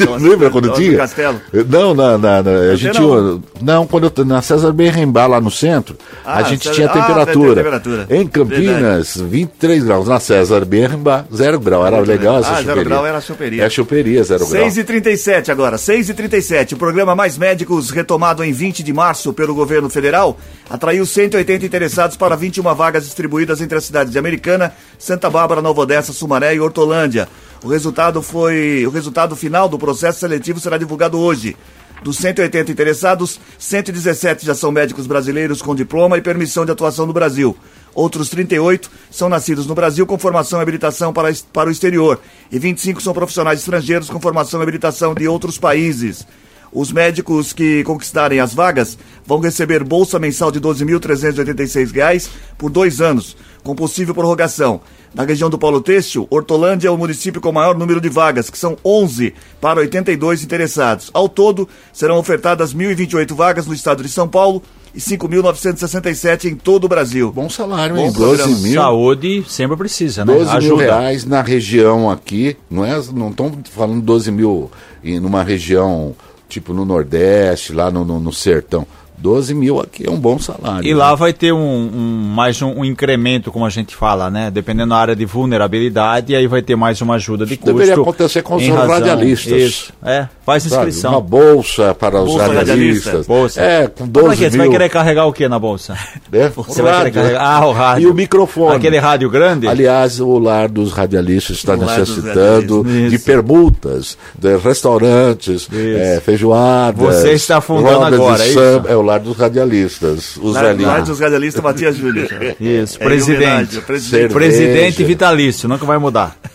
Nossa, 0.00 0.24
lembra 0.24 0.50
quando 0.50 0.66
Nossa, 0.66 0.80
tinha? 0.80 0.96
Castelo. 0.96 1.40
Não, 1.68 1.94
na, 1.94 2.18
na, 2.18 2.42
na- 2.42 2.50
a 2.72 2.76
gente 2.76 3.00
não. 3.00 3.40
não, 3.62 3.86
quando 3.86 4.12
eu, 4.16 4.24
na 4.24 4.42
César 4.42 4.72
Berrembá 4.72 5.26
lá 5.26 5.40
no 5.40 5.50
centro, 5.50 5.96
Ah, 6.24 6.38
a 6.38 6.42
gente 6.42 6.64
César- 6.64 6.74
tinha 6.74 6.86
ah, 6.88 6.92
temperatura. 6.92 7.54
tem 7.54 7.54
temperatura. 7.62 8.06
Em 8.10 8.26
Campinas, 8.26 9.16
23 9.16 9.84
graus. 9.84 10.08
Na 10.08 10.18
César 10.18 10.64
Berrembá, 10.64 11.24
zero 11.32 11.60
grau. 11.60 11.86
Era 11.86 11.96
Muito 11.98 12.08
legal 12.08 12.38
essa 12.38 12.48
Ah, 12.48 12.56
choperia. 12.56 12.74
zero 12.74 12.84
grau 12.88 13.06
era 13.06 13.18
a 13.18 13.20
choperia. 13.20 13.62
É 13.62 13.66
a 13.66 13.70
choperia, 13.70 14.24
zero 14.24 14.40
grau. 14.46 14.50
6 14.62 14.76
e 14.78 14.84
37 14.84 15.50
agora, 15.52 15.78
6 15.78 16.08
e 16.08 16.14
37 16.14 16.74
O 16.74 16.76
programa 16.76 17.14
Mais 17.14 17.38
Médicos, 17.38 17.90
retomado 17.90 18.42
em 18.42 18.52
20 18.52 18.82
de 18.82 18.92
março 18.92 19.32
pelo 19.32 19.54
governo 19.54 19.88
federal, 19.88 20.36
atraiu 20.68 21.06
180 21.06 21.64
interessados 21.64 22.16
para 22.16 22.34
21 22.36 22.74
vagas 22.74 23.04
distribuídas 23.04 23.60
entre 23.60 23.78
as 23.78 23.84
cidades 23.84 24.12
de 24.12 24.18
Americana, 24.18 24.72
Santa 24.98 25.30
Bárbara, 25.30 25.62
Nova 25.62 25.82
Odessa, 25.82 26.12
Sumaré 26.12 26.54
e 26.56 26.60
Hortolândia. 26.60 27.28
O 27.66 27.68
resultado 27.68 28.22
foi. 28.22 28.86
O 28.86 28.90
resultado 28.90 29.34
final 29.34 29.68
do 29.68 29.76
processo 29.76 30.20
seletivo 30.20 30.60
será 30.60 30.78
divulgado 30.78 31.18
hoje. 31.18 31.56
Dos 32.00 32.16
180 32.18 32.70
interessados, 32.70 33.40
117 33.58 34.46
já 34.46 34.54
são 34.54 34.70
médicos 34.70 35.08
brasileiros 35.08 35.60
com 35.60 35.74
diploma 35.74 36.16
e 36.16 36.22
permissão 36.22 36.64
de 36.64 36.70
atuação 36.70 37.06
no 37.06 37.12
Brasil. 37.12 37.56
Outros 37.92 38.28
38 38.28 38.88
são 39.10 39.28
nascidos 39.28 39.66
no 39.66 39.74
Brasil 39.74 40.06
com 40.06 40.16
formação 40.16 40.60
e 40.60 40.62
habilitação 40.62 41.12
para, 41.12 41.34
para 41.52 41.68
o 41.68 41.72
exterior. 41.72 42.20
E 42.52 42.58
25 42.60 43.02
são 43.02 43.12
profissionais 43.12 43.58
estrangeiros 43.58 44.08
com 44.08 44.20
formação 44.20 44.60
e 44.60 44.62
habilitação 44.62 45.12
de 45.12 45.26
outros 45.26 45.58
países. 45.58 46.24
Os 46.72 46.92
médicos 46.92 47.52
que 47.52 47.82
conquistarem 47.82 48.38
as 48.38 48.54
vagas 48.54 48.96
vão 49.24 49.40
receber 49.40 49.82
bolsa 49.82 50.20
mensal 50.20 50.52
de 50.52 50.60
12.386 50.60 51.92
reais 51.92 52.30
por 52.56 52.70
dois 52.70 53.00
anos, 53.00 53.36
com 53.66 53.74
possível 53.74 54.14
prorrogação. 54.14 54.80
Na 55.12 55.24
região 55.24 55.50
do 55.50 55.58
Polo 55.58 55.80
Têxtil, 55.80 56.26
Hortolândia 56.30 56.88
é 56.88 56.90
o 56.90 56.96
município 56.96 57.40
com 57.40 57.50
maior 57.50 57.76
número 57.76 58.00
de 58.00 58.08
vagas, 58.08 58.48
que 58.48 58.58
são 58.58 58.76
11 58.84 59.34
para 59.60 59.80
82 59.80 60.44
interessados. 60.44 61.10
Ao 61.12 61.28
todo, 61.28 61.68
serão 61.92 62.18
ofertadas 62.18 62.74
1.028 62.74 63.34
vagas 63.34 63.66
no 63.66 63.74
estado 63.74 64.02
de 64.02 64.08
São 64.08 64.28
Paulo 64.28 64.62
e 64.94 65.00
5.967 65.00 66.44
em 66.44 66.54
todo 66.54 66.84
o 66.84 66.88
Brasil. 66.88 67.32
Bom 67.32 67.50
salário, 67.50 67.96
Bom 67.96 68.06
hein? 68.06 68.12
programa. 68.12 68.48
12 68.48 68.62
mil. 68.62 68.74
Saúde 68.80 69.44
sempre 69.48 69.76
precisa, 69.76 70.24
né? 70.24 70.32
12 70.32 70.44
mil 70.44 70.56
Ajuda. 70.56 70.82
reais 70.82 71.24
na 71.24 71.42
região 71.42 72.10
aqui, 72.10 72.56
não 72.70 72.84
é? 72.84 72.92
Não 73.12 73.30
estão 73.30 73.52
falando 73.72 74.00
12 74.02 74.30
mil 74.30 74.70
em 75.02 75.18
numa 75.18 75.42
região 75.42 76.14
tipo 76.48 76.72
no 76.72 76.84
Nordeste, 76.84 77.72
lá 77.72 77.90
no, 77.90 78.04
no, 78.04 78.20
no 78.20 78.32
sertão. 78.32 78.86
12 79.18 79.54
mil 79.54 79.80
aqui 79.80 80.06
é 80.06 80.10
um 80.10 80.18
bom 80.18 80.38
salário. 80.38 80.86
E 80.86 80.92
lá 80.94 81.14
vai 81.14 81.32
ter 81.32 81.52
um, 81.52 81.58
um- 81.58 82.32
mais 82.34 82.60
um, 82.62 82.68
um 82.80 82.84
incremento, 82.84 83.50
como 83.50 83.64
a 83.64 83.70
gente 83.70 83.94
fala, 83.94 84.30
né? 84.30 84.50
Dependendo 84.50 84.90
da 84.90 84.96
área 84.96 85.16
de 85.16 85.24
vulnerabilidade, 85.24 86.32
e 86.32 86.36
aí 86.36 86.46
vai 86.46 86.62
ter 86.62 86.76
mais 86.76 87.00
uma 87.00 87.14
ajuda 87.14 87.44
de 87.46 87.56
custo. 87.56 87.72
Deveria 87.72 87.94
acontecer 88.00 88.42
com 88.42 88.56
os 88.56 88.66
razão- 88.68 88.88
radialistas. 88.88 89.52
Isso, 89.62 89.92
é. 90.04 90.28
Faz 90.44 90.62
Sabe, 90.62 90.76
inscrição. 90.88 91.10
Uma 91.12 91.20
bolsa 91.20 91.94
para 91.94 92.20
os 92.22 92.26
Bolsa 92.30 92.46
radialistas. 92.46 93.04
radialista. 93.06 93.22
Bolsa. 93.32 93.60
É, 93.60 93.88
com 93.88 94.04
Mas 94.04 94.10
12 94.12 94.26
pra 94.28 94.36
quê? 94.36 94.50
Você 94.50 94.56
vai 94.58 94.66
mil. 94.68 94.72
querer 94.72 94.88
carregar 94.88 95.26
o 95.26 95.32
que 95.32 95.48
na 95.48 95.58
bolsa? 95.58 95.94
né? 96.30 96.52
Você 96.54 96.82
vai 96.82 96.92
querer 96.92 96.98
rádio. 96.98 97.12
carregar. 97.14 97.42
Ah, 97.62 97.66
o 97.66 97.72
rádio. 97.72 98.02
E 98.02 98.06
o 98.10 98.14
microfone. 98.14 98.76
Aquele 98.76 98.98
rádio 98.98 99.28
grande? 99.28 99.66
Aliás, 99.66 100.20
o 100.20 100.38
lar 100.38 100.68
dos 100.68 100.92
radialistas 100.92 101.56
está 101.56 101.76
necessitando 101.76 102.82
radialistas. 102.82 103.10
de 103.10 103.16
Isso. 103.16 103.24
permutas, 103.24 104.18
de 104.38 104.56
restaurantes, 104.58 105.68
é, 105.72 106.20
feijoadas. 106.24 107.16
Você 107.16 107.32
está 107.32 107.60
fundando 107.60 108.04
agora, 108.04 108.44
é 108.44 108.48
isso? 108.48 108.60
É 108.88 108.94
o 108.96 109.02
lar 109.06 109.20
dos 109.20 109.36
radialistas, 109.36 110.36
os 110.36 110.54
velhinhos. 110.54 110.86
lá 110.92 111.00
dos 111.00 111.20
radialistas 111.20 111.62
Matias 111.62 111.96
Júnior. 111.96 112.28
Isso, 112.60 112.98
É, 113.00 113.04
presidente. 113.04 113.80
presidente. 113.80 114.32
Presidente 114.34 115.04
vitalício, 115.04 115.68
nunca 115.68 115.86
vai 115.86 115.98
mudar. 115.98 116.36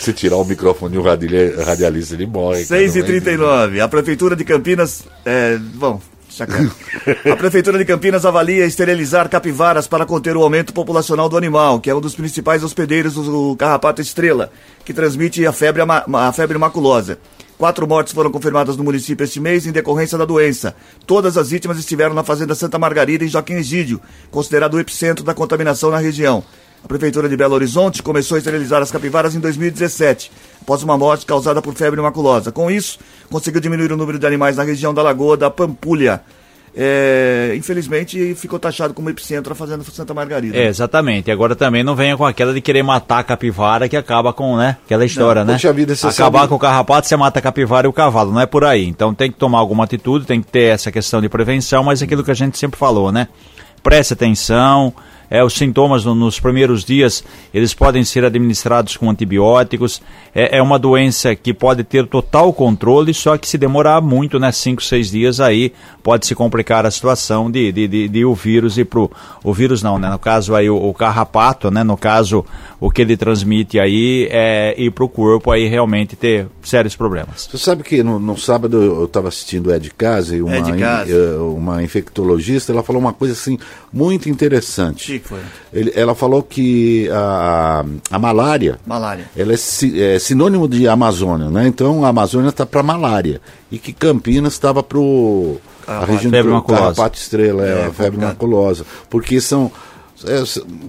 Se 0.00 0.12
tirar 0.12 0.36
o 0.36 0.44
microfone 0.44 0.92
de 0.92 0.98
um 0.98 1.02
radiali- 1.02 1.54
radialista, 1.62 2.14
ele 2.14 2.26
morre. 2.26 2.64
cara, 2.64 2.80
6 2.80 2.96
e 2.96 2.98
não 2.98 3.04
é 3.04 3.08
39 3.08 3.80
A 3.80 3.88
Prefeitura 3.88 4.34
de 4.36 4.44
Campinas. 4.44 5.04
É, 5.24 5.56
bom, 5.56 6.00
chacana. 6.28 6.70
A 7.30 7.36
Prefeitura 7.36 7.78
de 7.78 7.84
Campinas 7.84 8.26
avalia 8.26 8.66
esterilizar 8.66 9.28
capivaras 9.30 9.86
para 9.86 10.04
conter 10.04 10.36
o 10.36 10.42
aumento 10.42 10.72
populacional 10.74 11.28
do 11.28 11.36
animal, 11.36 11.78
que 11.80 11.88
é 11.88 11.94
um 11.94 12.00
dos 12.00 12.14
principais 12.14 12.62
hospedeiros 12.64 13.14
do 13.14 13.54
carrapato 13.56 14.02
estrela, 14.02 14.50
que 14.84 14.92
transmite 14.92 15.46
a 15.46 15.52
febre, 15.52 15.82
a 15.82 16.32
febre 16.32 16.58
maculosa. 16.58 17.18
Quatro 17.58 17.88
mortes 17.88 18.12
foram 18.12 18.30
confirmadas 18.30 18.76
no 18.76 18.84
município 18.84 19.24
este 19.24 19.40
mês 19.40 19.66
em 19.66 19.72
decorrência 19.72 20.16
da 20.16 20.24
doença. 20.24 20.76
Todas 21.04 21.36
as 21.36 21.50
vítimas 21.50 21.76
estiveram 21.76 22.14
na 22.14 22.22
Fazenda 22.22 22.54
Santa 22.54 22.78
Margarida, 22.78 23.24
em 23.24 23.28
Joaquim 23.28 23.54
Egídio, 23.54 24.00
considerado 24.30 24.74
o 24.74 24.78
epicentro 24.78 25.24
da 25.24 25.34
contaminação 25.34 25.90
na 25.90 25.98
região. 25.98 26.44
A 26.84 26.86
Prefeitura 26.86 27.28
de 27.28 27.36
Belo 27.36 27.56
Horizonte 27.56 28.00
começou 28.00 28.36
a 28.36 28.38
esterilizar 28.38 28.80
as 28.80 28.92
capivaras 28.92 29.34
em 29.34 29.40
2017, 29.40 30.30
após 30.62 30.84
uma 30.84 30.96
morte 30.96 31.26
causada 31.26 31.60
por 31.60 31.74
febre 31.74 32.00
maculosa. 32.00 32.52
Com 32.52 32.70
isso, 32.70 33.00
conseguiu 33.28 33.60
diminuir 33.60 33.90
o 33.90 33.96
número 33.96 34.20
de 34.20 34.26
animais 34.28 34.56
na 34.56 34.62
região 34.62 34.94
da 34.94 35.02
Lagoa 35.02 35.36
da 35.36 35.50
Pampulha. 35.50 36.22
É, 36.80 37.54
infelizmente, 37.56 38.36
ficou 38.36 38.56
taxado 38.56 38.94
como 38.94 39.10
epicentro 39.10 39.52
a 39.52 39.56
Fazenda 39.56 39.82
Santa 39.82 40.14
Margarida. 40.14 40.56
É, 40.56 40.68
exatamente. 40.68 41.28
Agora 41.28 41.56
também 41.56 41.82
não 41.82 41.96
venha 41.96 42.16
com 42.16 42.24
aquela 42.24 42.54
de 42.54 42.60
querer 42.60 42.84
matar 42.84 43.18
a 43.18 43.24
capivara 43.24 43.88
que 43.88 43.96
acaba 43.96 44.32
com, 44.32 44.56
né? 44.56 44.76
Aquela 44.84 45.04
história, 45.04 45.44
né? 45.44 45.54
Poxa 45.54 45.72
vida, 45.72 45.94
Acabar 45.94 46.12
sabe- 46.12 46.48
com 46.48 46.54
o 46.54 46.58
carrapato, 46.58 47.08
você 47.08 47.16
mata 47.16 47.40
a 47.40 47.42
capivara 47.42 47.88
e 47.88 47.90
o 47.90 47.92
cavalo. 47.92 48.30
Não 48.32 48.40
é 48.40 48.46
por 48.46 48.64
aí. 48.64 48.86
Então 48.86 49.12
tem 49.12 49.28
que 49.28 49.36
tomar 49.36 49.58
alguma 49.58 49.82
atitude, 49.82 50.24
tem 50.24 50.40
que 50.40 50.46
ter 50.46 50.72
essa 50.74 50.92
questão 50.92 51.20
de 51.20 51.28
prevenção, 51.28 51.82
mas 51.82 52.00
aquilo 52.00 52.22
que 52.22 52.30
a 52.30 52.34
gente 52.34 52.56
sempre 52.56 52.78
falou, 52.78 53.10
né? 53.10 53.26
Preste 53.82 54.12
atenção. 54.12 54.94
É, 55.30 55.44
os 55.44 55.54
sintomas 55.54 56.04
no- 56.04 56.14
nos 56.14 56.40
primeiros 56.40 56.84
dias 56.84 57.22
eles 57.52 57.74
podem 57.74 58.02
ser 58.04 58.24
administrados 58.24 58.96
com 58.96 59.10
antibióticos. 59.10 60.00
É, 60.34 60.58
é 60.58 60.62
uma 60.62 60.78
doença 60.78 61.34
que 61.34 61.52
pode 61.52 61.84
ter 61.84 62.06
total 62.06 62.52
controle, 62.52 63.12
só 63.12 63.36
que 63.36 63.48
se 63.48 63.58
demorar 63.58 64.00
muito, 64.00 64.38
né, 64.38 64.50
5, 64.52 64.82
6 64.82 65.10
dias 65.10 65.40
aí 65.40 65.72
pode 66.02 66.26
se 66.26 66.34
complicar 66.34 66.86
a 66.86 66.90
situação 66.90 67.50
de, 67.50 67.70
de, 67.72 67.88
de, 67.88 68.08
de 68.08 68.24
o 68.24 68.34
vírus 68.34 68.78
ir 68.78 68.84
pro 68.86 69.10
o 69.44 69.52
vírus 69.52 69.82
não, 69.82 69.98
né? 69.98 70.08
No 70.10 70.18
caso 70.18 70.54
aí 70.54 70.68
o, 70.70 70.76
o 70.76 70.94
carrapato, 70.94 71.70
né? 71.70 71.82
No 71.84 71.96
caso 71.96 72.44
o 72.80 72.90
que 72.90 73.02
ele 73.02 73.16
transmite 73.16 73.78
aí 73.80 74.28
é 74.30 74.74
ir 74.80 74.90
pro 74.92 75.08
corpo 75.08 75.50
aí 75.50 75.66
realmente 75.66 76.14
ter 76.14 76.46
sérios 76.62 76.94
problemas. 76.94 77.48
Você 77.50 77.58
sabe 77.58 77.82
que 77.82 78.02
no, 78.02 78.18
no 78.20 78.38
sábado 78.38 78.80
eu 78.80 79.04
estava 79.04 79.28
assistindo 79.28 79.66
o 79.68 79.74
Ed 79.74 79.90
Casa 79.96 80.36
e 80.36 80.42
uma, 80.42 80.56
Ed 80.56 80.78
Casa. 80.78 81.10
eh, 81.12 81.36
uma 81.38 81.82
infectologista, 81.82 82.70
ela 82.72 82.82
falou 82.84 83.00
uma 83.02 83.12
coisa 83.12 83.34
assim 83.34 83.58
muito 83.92 84.28
interessante. 84.28 85.18
Que 85.18 85.28
foi? 85.28 85.40
Ele- 85.72 85.92
ela 85.96 86.14
falou 86.14 86.42
que 86.42 87.08
a, 87.12 87.84
a 88.10 88.18
malária 88.18 88.78
Malária. 88.86 89.24
ela 89.36 89.52
é, 89.52 89.56
si- 89.56 90.00
é 90.00 90.18
sinônimo 90.18 90.68
de 90.68 90.86
Amazônia, 90.86 91.50
né? 91.50 91.66
Então 91.66 92.04
a 92.04 92.08
Amazônia 92.08 92.50
está 92.50 92.64
para 92.64 92.82
malária 92.82 93.40
e 93.72 93.78
que 93.78 93.92
Campinas 93.92 94.52
estava 94.52 94.82
para 94.82 94.98
o 94.98 95.60
a 95.86 96.04
região 96.04 96.30
Febre 96.30 96.50
do 96.50 96.54
maculosa. 96.54 96.82
carrapato 96.84 97.18
estrela, 97.18 97.66
é, 97.66 97.70
É, 97.80 97.86
a 97.86 97.90
febre 97.92 98.20
maculosa. 98.20 98.84
Porque 99.08 99.40
são 99.40 99.72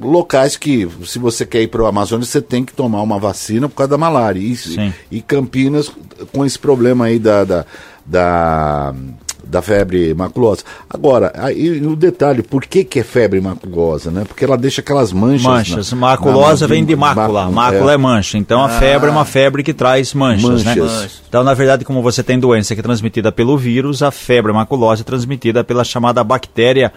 locais 0.01 0.57
que, 0.57 0.87
se 1.05 1.19
você 1.19 1.45
quer 1.45 1.61
ir 1.61 1.67
para 1.67 1.81
o 1.83 1.85
Amazonas, 1.85 2.29
você 2.29 2.41
tem 2.41 2.63
que 2.63 2.73
tomar 2.73 3.01
uma 3.01 3.19
vacina 3.19 3.67
por 3.69 3.75
causa 3.75 3.89
da 3.91 3.97
malária. 3.97 4.39
E, 4.39 4.55
Sim. 4.55 4.93
e 5.11 5.21
Campinas 5.21 5.91
com 6.33 6.45
esse 6.45 6.57
problema 6.57 7.05
aí 7.05 7.19
da, 7.19 7.43
da, 7.43 7.65
da, 8.05 8.93
da 9.43 9.61
febre 9.61 10.13
maculosa. 10.13 10.63
Agora, 10.89 11.31
aí 11.35 11.79
o 11.85 11.95
detalhe, 11.95 12.41
por 12.43 12.65
que, 12.65 12.83
que 12.83 12.99
é 12.99 13.03
febre 13.03 13.39
maculosa, 13.39 14.09
né? 14.11 14.23
Porque 14.27 14.43
ela 14.43 14.57
deixa 14.57 14.81
aquelas 14.81 15.11
manchas. 15.13 15.43
Manchas. 15.43 15.91
na- 15.91 15.97
Maculosa 15.97 16.67
na- 16.67 16.73
vem 16.73 16.83
de 16.83 16.95
mácula. 16.95 17.49
Mácula 17.49 17.93
é, 17.93 17.97
mancha. 17.97 18.37
Então 18.37 18.63
a 18.63 18.69
febre 18.69 19.09
é 19.09 19.11
uma 19.11 19.25
febre 19.25 19.63
que 19.63 19.73
traz 19.73 20.13
manchas, 20.13 20.63
né? 20.63 20.75
Manchas. 20.75 21.21
Então, 21.27 21.43
na 21.43 21.53
verdade, 21.53 21.85
como 21.85 22.01
você 22.01 22.23
tem 22.23 22.39
doença 22.39 22.73
que 22.73 22.79
é 22.79 22.83
transmitida 22.83 23.31
pelo 23.31 23.57
vírus, 23.57 24.01
a 24.03 24.11
febre 24.11 24.51
maculosa 24.51 25.01
é 25.01 25.05
transmitida 25.05 25.63
pela 25.63 25.83
chamada 25.83 26.23
bactéria. 26.23 26.91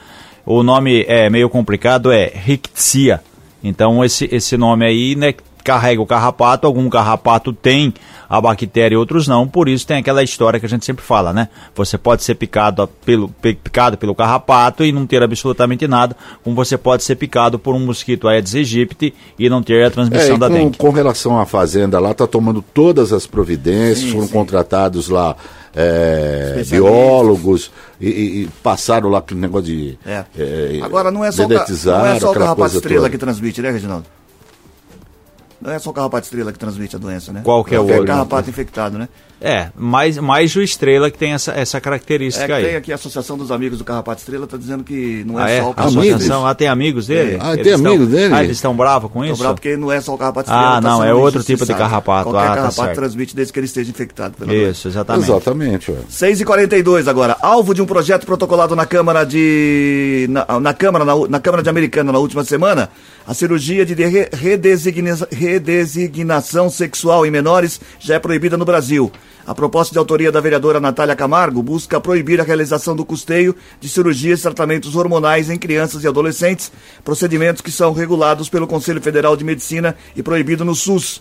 O 0.44 0.62
nome 0.62 1.04
é 1.08 1.30
meio 1.30 1.48
complicado, 1.48 2.10
é 2.10 2.30
Rickettsia. 2.34 3.20
Então, 3.62 4.04
esse, 4.04 4.28
esse 4.32 4.56
nome 4.56 4.84
aí, 4.84 5.14
né, 5.14 5.32
carrega 5.62 6.02
o 6.02 6.06
carrapato. 6.06 6.66
Algum 6.66 6.90
carrapato 6.90 7.52
tem 7.52 7.94
a 8.28 8.40
bactéria 8.40 8.94
e 8.94 8.98
outros 8.98 9.28
não. 9.28 9.46
Por 9.46 9.68
isso 9.68 9.86
tem 9.86 9.98
aquela 9.98 10.20
história 10.22 10.58
que 10.58 10.66
a 10.66 10.68
gente 10.68 10.84
sempre 10.84 11.04
fala, 11.04 11.32
né? 11.32 11.48
Você 11.76 11.96
pode 11.96 12.24
ser 12.24 12.34
picado 12.34 12.88
pelo, 13.04 13.28
pe- 13.28 13.54
picado 13.54 13.96
pelo 13.96 14.14
carrapato 14.16 14.84
e 14.84 14.90
não 14.90 15.06
ter 15.06 15.22
absolutamente 15.22 15.86
nada, 15.86 16.16
como 16.42 16.56
você 16.56 16.76
pode 16.76 17.04
ser 17.04 17.14
picado 17.14 17.56
por 17.58 17.74
um 17.76 17.78
mosquito 17.86 18.26
Aedes 18.26 18.54
aegypti 18.56 19.14
e 19.38 19.48
não 19.48 19.62
ter 19.62 19.84
a 19.84 19.86
É, 19.86 19.90
transmissão 19.90 20.34
e 20.34 20.38
da 20.40 20.48
com, 20.48 20.54
dengue. 20.54 20.78
com 20.78 20.90
relação 20.90 21.38
à 21.38 21.46
fazenda 21.46 22.00
lá, 22.00 22.12
tá 22.14 22.26
tomando 22.26 22.60
todas 22.74 23.12
as 23.12 23.26
providências, 23.28 24.00
Sim, 24.06 24.12
foram 24.12 24.26
sim. 24.26 24.32
contratados 24.32 25.08
lá 25.08 25.36
é, 25.74 26.62
biólogos 26.68 27.70
e, 28.00 28.08
e- 28.42 28.48
passaram 28.62 29.08
lá 29.08 29.18
aquele 29.18 29.40
negócio 29.40 29.66
de 29.66 29.98
É. 30.04 30.24
é, 30.36 30.80
Agora 30.82 31.10
não 31.10 31.24
é 31.24 31.32
só, 31.32 31.48
não 31.48 32.06
é 32.06 32.20
só 32.20 32.30
o 32.30 32.34
carrapato 32.34 32.74
estrela 32.76 33.00
toda. 33.02 33.10
que 33.10 33.18
transmite, 33.18 33.62
né, 33.62 33.70
Reginaldo? 33.70 34.06
Não 35.60 35.70
é 35.70 35.78
só 35.78 35.90
o 35.90 35.92
carrapato 35.92 36.24
estrela 36.24 36.52
que 36.52 36.58
transmite 36.58 36.96
a 36.96 36.98
doença, 36.98 37.32
né? 37.32 37.40
Qual 37.44 37.64
que 37.64 37.74
é 37.74 37.80
o 37.80 38.04
carrapato 38.04 38.50
infectado, 38.50 38.98
né? 38.98 39.08
É, 39.44 39.70
mais, 39.76 40.16
mais 40.18 40.54
o 40.54 40.62
estrela 40.62 41.10
que 41.10 41.18
tem 41.18 41.32
essa, 41.32 41.50
essa 41.52 41.78
É 41.78 41.80
característica 41.80 42.46
que 42.46 42.52
aí. 42.52 42.64
tem 42.64 42.76
aqui 42.76 42.92
a 42.92 42.94
Associação 42.94 43.36
dos 43.36 43.50
Amigos 43.50 43.76
do 43.78 43.84
Carrapato 43.84 44.20
Estrela, 44.20 44.46
tá 44.46 44.56
dizendo 44.56 44.84
que 44.84 45.24
não 45.26 45.40
é 45.40 45.42
Ah, 45.42 45.50
é? 45.50 45.60
só 45.60 45.66
o 45.66 45.70
A 45.70 45.74
carrapato 45.74 45.98
associação, 45.98 46.46
ah, 46.46 46.54
tem 46.54 46.68
amigos 46.68 47.08
dele? 47.08 47.38
Ah, 47.40 47.54
Eles 47.54 47.64
tem 47.64 47.72
estão- 47.74 47.90
amigos 47.92 48.08
dele? 48.08 48.34
Ah, 48.34 48.44
eles 48.44 48.56
estão 48.56 48.76
bravos 48.76 49.10
com 49.10 49.24
isso? 49.24 49.38
bravo 49.38 49.54
porque 49.56 49.76
não 49.76 49.90
é 49.90 50.00
só 50.00 50.14
o 50.14 50.18
carrapato 50.18 50.48
estrela. 50.48 50.76
Ah, 50.78 50.80
tá 50.80 50.88
não, 50.88 50.98
sendo 50.98 51.08
é 51.08 51.14
outro 51.14 51.42
tipo 51.42 51.66
de 51.66 51.74
carrapato. 51.74 52.30
Qualquer 52.30 52.38
Ah, 52.46 52.48
tá 52.50 52.54
carrapato 52.54 52.74
certo. 52.82 52.94
transmite 52.94 53.34
desde 53.34 53.52
que 53.52 53.58
ele 53.58 53.66
esteja 53.66 53.90
infectado 53.90 54.34
pela. 54.38 54.54
Isso, 54.54 54.86
exatamente. 54.86 55.24
Exatamente, 55.28 55.90
ué. 55.90 55.98
6h42 56.08 57.08
agora. 57.08 57.36
Alvo 57.40 57.74
de 57.74 57.82
um 57.82 57.86
projeto 57.86 58.24
protocolado 58.24 58.76
na 58.76 58.86
Câmara 58.86 59.24
de. 59.24 60.28
Na, 60.30 60.60
na 60.60 60.72
Câmara, 60.72 61.04
na, 61.04 61.14
na 61.28 61.40
Câmara 61.40 61.64
de 61.64 61.68
Americana 61.68 62.12
na 62.12 62.18
última 62.20 62.44
semana, 62.44 62.88
a 63.26 63.34
cirurgia 63.34 63.84
de 63.84 63.94
re- 63.94 64.28
redesigna- 64.32 65.26
redesignação 65.32 66.70
sexual 66.70 67.26
em 67.26 67.30
menores 67.30 67.80
já 67.98 68.14
é 68.14 68.18
proibida 68.20 68.56
no 68.56 68.64
Brasil. 68.64 69.10
A 69.44 69.54
proposta 69.54 69.92
de 69.92 69.98
autoria 69.98 70.30
da 70.30 70.40
vereadora 70.40 70.78
Natália 70.78 71.16
Camargo 71.16 71.62
busca 71.62 72.00
proibir 72.00 72.40
a 72.40 72.44
realização 72.44 72.94
do 72.94 73.04
custeio 73.04 73.56
de 73.80 73.88
cirurgias 73.88 74.38
e 74.38 74.42
tratamentos 74.42 74.94
hormonais 74.94 75.50
em 75.50 75.58
crianças 75.58 76.04
e 76.04 76.08
adolescentes, 76.08 76.70
procedimentos 77.04 77.60
que 77.60 77.70
são 77.70 77.92
regulados 77.92 78.48
pelo 78.48 78.68
Conselho 78.68 79.02
Federal 79.02 79.36
de 79.36 79.44
Medicina 79.44 79.96
e 80.14 80.22
proibido 80.22 80.64
no 80.64 80.76
SUS. 80.76 81.20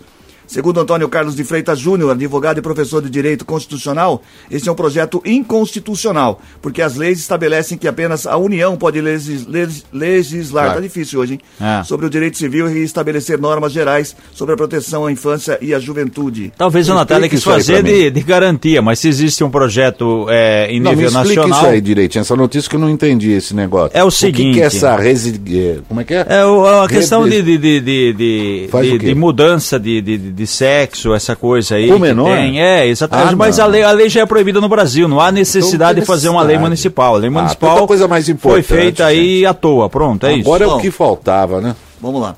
Segundo 0.52 0.82
Antônio 0.82 1.08
Carlos 1.08 1.34
de 1.34 1.46
Freitas 1.46 1.80
Júnior, 1.80 2.12
advogado 2.12 2.58
e 2.58 2.62
professor 2.62 3.02
de 3.02 3.10
Direito 3.10 3.46
Constitucional, 3.46 4.22
este 4.52 4.68
é 4.68 4.72
um 4.72 4.76
projeto 4.76 5.22
inconstitucional, 5.26 6.42
porque 6.62 6.82
as 6.82 6.96
leis 6.98 7.20
estabelecem 7.20 7.78
que 7.78 7.88
apenas 7.88 8.28
a 8.28 8.36
União 8.36 8.76
pode 8.76 9.00
legis- 9.00 9.48
legis- 9.48 9.86
legislar, 9.94 10.66
Claro. 10.66 10.82
tá 10.82 10.86
difícil 10.86 11.22
hoje, 11.22 11.34
hein? 11.36 11.40
É. 11.62 11.84
Sobre 11.86 12.06
o 12.06 12.10
direito 12.10 12.38
civil 12.38 12.70
e 12.70 12.84
estabelecer 12.84 13.40
normas 13.40 13.72
gerais 13.72 14.14
sobre 14.34 14.54
a 14.54 14.58
proteção 14.58 15.06
à 15.06 15.12
infância 15.12 15.58
e 15.62 15.74
à 15.74 15.80
juventude. 15.80 16.52
Talvez 16.58 16.90
Me 16.90 16.96
Natália 16.96 17.30
quis 17.30 17.42
fazer 17.46 17.82
de, 17.82 18.12
de 18.12 18.22
garantia, 18.22 18.82
mas 18.82 19.00
se 19.00 19.08
existe 19.08 19.46
um 19.46 19.50
projeto 19.50 20.26
é, 20.30 20.68
em 20.70 20.82
Não, 20.82 20.92
me 20.92 20.98
nível 20.98 21.12
explica 21.18 21.42
nacional. 21.48 21.60
isso 21.60 21.66
aí 21.76 21.80
direitinho, 21.80 22.22
essa 22.24 22.36
notícia 22.36 22.70
que 22.70 22.76
eu 22.76 22.80
não 22.82 22.90
entendi 22.90 23.32
esse 23.32 23.56
negócio. 23.56 23.98
É 23.98 24.04
o 24.04 24.08
que 24.10 24.12
que, 24.16 24.20
seguinte- 24.20 24.62
é 24.62 24.66
essa 24.66 24.98
resi... 24.98 25.40
eh, 25.48 25.80
Como 25.88 26.02
é 26.02 26.04
que 26.04 26.14
é? 26.14 26.26
É 26.28 26.46
o- 26.46 26.66
a 26.68 26.90
questão 26.90 27.24
de, 27.24 27.42
de, 27.42 27.58
de, 27.58 27.80
de, 27.80 28.14
de, 28.14 28.68
de- 28.68 28.70
o 28.92 29.00
de 29.00 29.16
mudança 29.16 29.80
de, 29.80 30.02
de, 30.42 30.48
sexo, 30.48 31.14
essa 31.14 31.36
coisa 31.36 31.76
aí. 31.76 31.92
Que 31.92 32.00
menor? 32.00 32.36
Tem. 32.36 32.62
É, 32.62 32.88
exatamente. 32.88 33.34
Ah, 33.34 33.36
mas 33.36 33.58
não. 33.58 33.66
a 33.66 33.68
lei, 33.68 33.84
a 33.84 33.92
lei 33.92 34.10
já 34.10 34.22
é 34.22 34.26
proibida 34.26 34.60
no 34.60 34.68
Brasil. 34.70 35.08
Não 35.08 35.20
há 35.20 35.32
necessidade 35.32 35.96
tem 35.96 36.02
de 36.02 36.08
fazer 36.08 36.30
uma 36.30 36.42
lei 36.42 36.58
municipal. 36.58 37.16
A 37.16 37.18
lei 37.18 37.30
Ah, 37.30 37.32
municipal 37.32 37.76
tanta 37.76 37.88
coisa 37.88 38.08
mais 38.08 38.26
foi 38.26 38.34
importante, 38.34 38.66
feita 38.68 39.06
aí 39.06 39.46
à 39.46 39.54
toa. 39.54 39.90
Pronto, 39.90 40.26
é 40.26 40.34
Agora 40.34 40.66
isso. 40.66 40.74
é 40.74 40.78
o 40.78 40.80
que 40.80 40.92
faltava, 40.92 41.62
né? 41.62 41.76
Vamos 42.00 42.22
lá. 42.22 42.36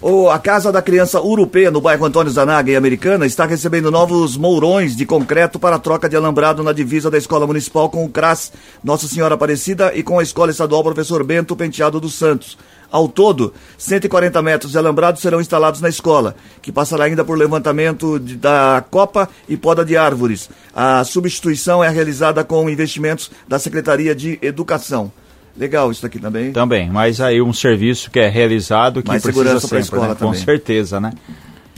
O, 0.00 0.28
a 0.28 0.36
Casa 0.36 0.72
da 0.72 0.82
Criança 0.82 1.20
Urupê, 1.20 1.70
no 1.70 1.80
bairro 1.80 2.04
Antônio 2.04 2.32
Zanaga, 2.32 2.72
em 2.72 2.74
Americana, 2.74 3.24
está 3.24 3.46
recebendo 3.46 3.88
novos 3.88 4.36
mourões 4.36 4.96
de 4.96 5.06
concreto 5.06 5.60
para 5.60 5.78
troca 5.78 6.08
de 6.08 6.16
alambrado 6.16 6.60
na 6.64 6.72
divisa 6.72 7.08
da 7.08 7.16
Escola 7.16 7.46
Municipal 7.46 7.88
com 7.88 8.04
o 8.04 8.08
CRAS 8.08 8.52
Nossa 8.82 9.06
Senhora 9.06 9.36
Aparecida 9.36 9.92
e 9.94 10.02
com 10.02 10.18
a 10.18 10.22
Escola 10.24 10.50
Estadual 10.50 10.82
Professor 10.82 11.22
Bento 11.22 11.54
Penteado 11.54 12.00
dos 12.00 12.14
Santos. 12.14 12.58
Ao 12.92 13.08
todo, 13.08 13.54
140 13.78 14.42
metros 14.42 14.72
de 14.72 14.78
alambrado 14.78 15.18
serão 15.18 15.40
instalados 15.40 15.80
na 15.80 15.88
escola, 15.88 16.36
que 16.60 16.70
passará 16.70 17.04
ainda 17.04 17.24
por 17.24 17.38
levantamento 17.38 18.20
de- 18.20 18.36
da 18.36 18.84
copa 18.90 19.26
e 19.48 19.56
poda 19.56 19.82
de 19.82 19.96
árvores. 19.96 20.50
A 20.76 21.02
substituição 21.02 21.82
é 21.82 21.88
realizada 21.88 22.44
com 22.44 22.68
investimentos 22.68 23.30
da 23.48 23.58
Secretaria 23.58 24.14
de 24.14 24.38
Educação. 24.42 25.10
Legal 25.56 25.90
isso 25.90 26.04
aqui 26.04 26.18
também. 26.18 26.52
Também, 26.52 26.90
mas 26.90 27.18
aí 27.20 27.40
um 27.40 27.52
serviço 27.52 28.10
que 28.10 28.18
é 28.20 28.28
realizado 28.28 29.02
que 29.02 29.08
Mais 29.08 29.22
precisa 29.22 29.42
segurança 29.42 29.68
pra 29.68 29.82
sempre, 29.82 29.84
escola 29.84 30.08
né? 30.08 30.14
Com 30.14 30.26
também. 30.26 30.40
certeza, 30.44 31.00
né? 31.00 31.12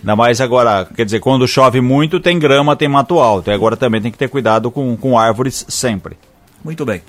Ainda 0.01 0.17
mais 0.17 0.41
agora, 0.41 0.85
quer 0.97 1.05
dizer, 1.05 1.21
quando 1.21 1.47
chove 1.49 1.81
muito, 1.81 2.21
tem 2.21 2.39
grama, 2.39 2.77
tem 2.77 2.89
mato 2.89 3.19
alto. 3.21 3.51
E 3.51 3.55
agora 3.55 3.77
também 3.77 4.03
tem 4.03 4.13
que 4.13 4.19
ter 4.19 4.29
cuidado 4.29 4.71
com, 4.71 4.97
com 4.97 5.19
árvores 5.19 5.65
sempre. 5.69 6.17
Muito 6.63 6.85
bem. 6.85 7.03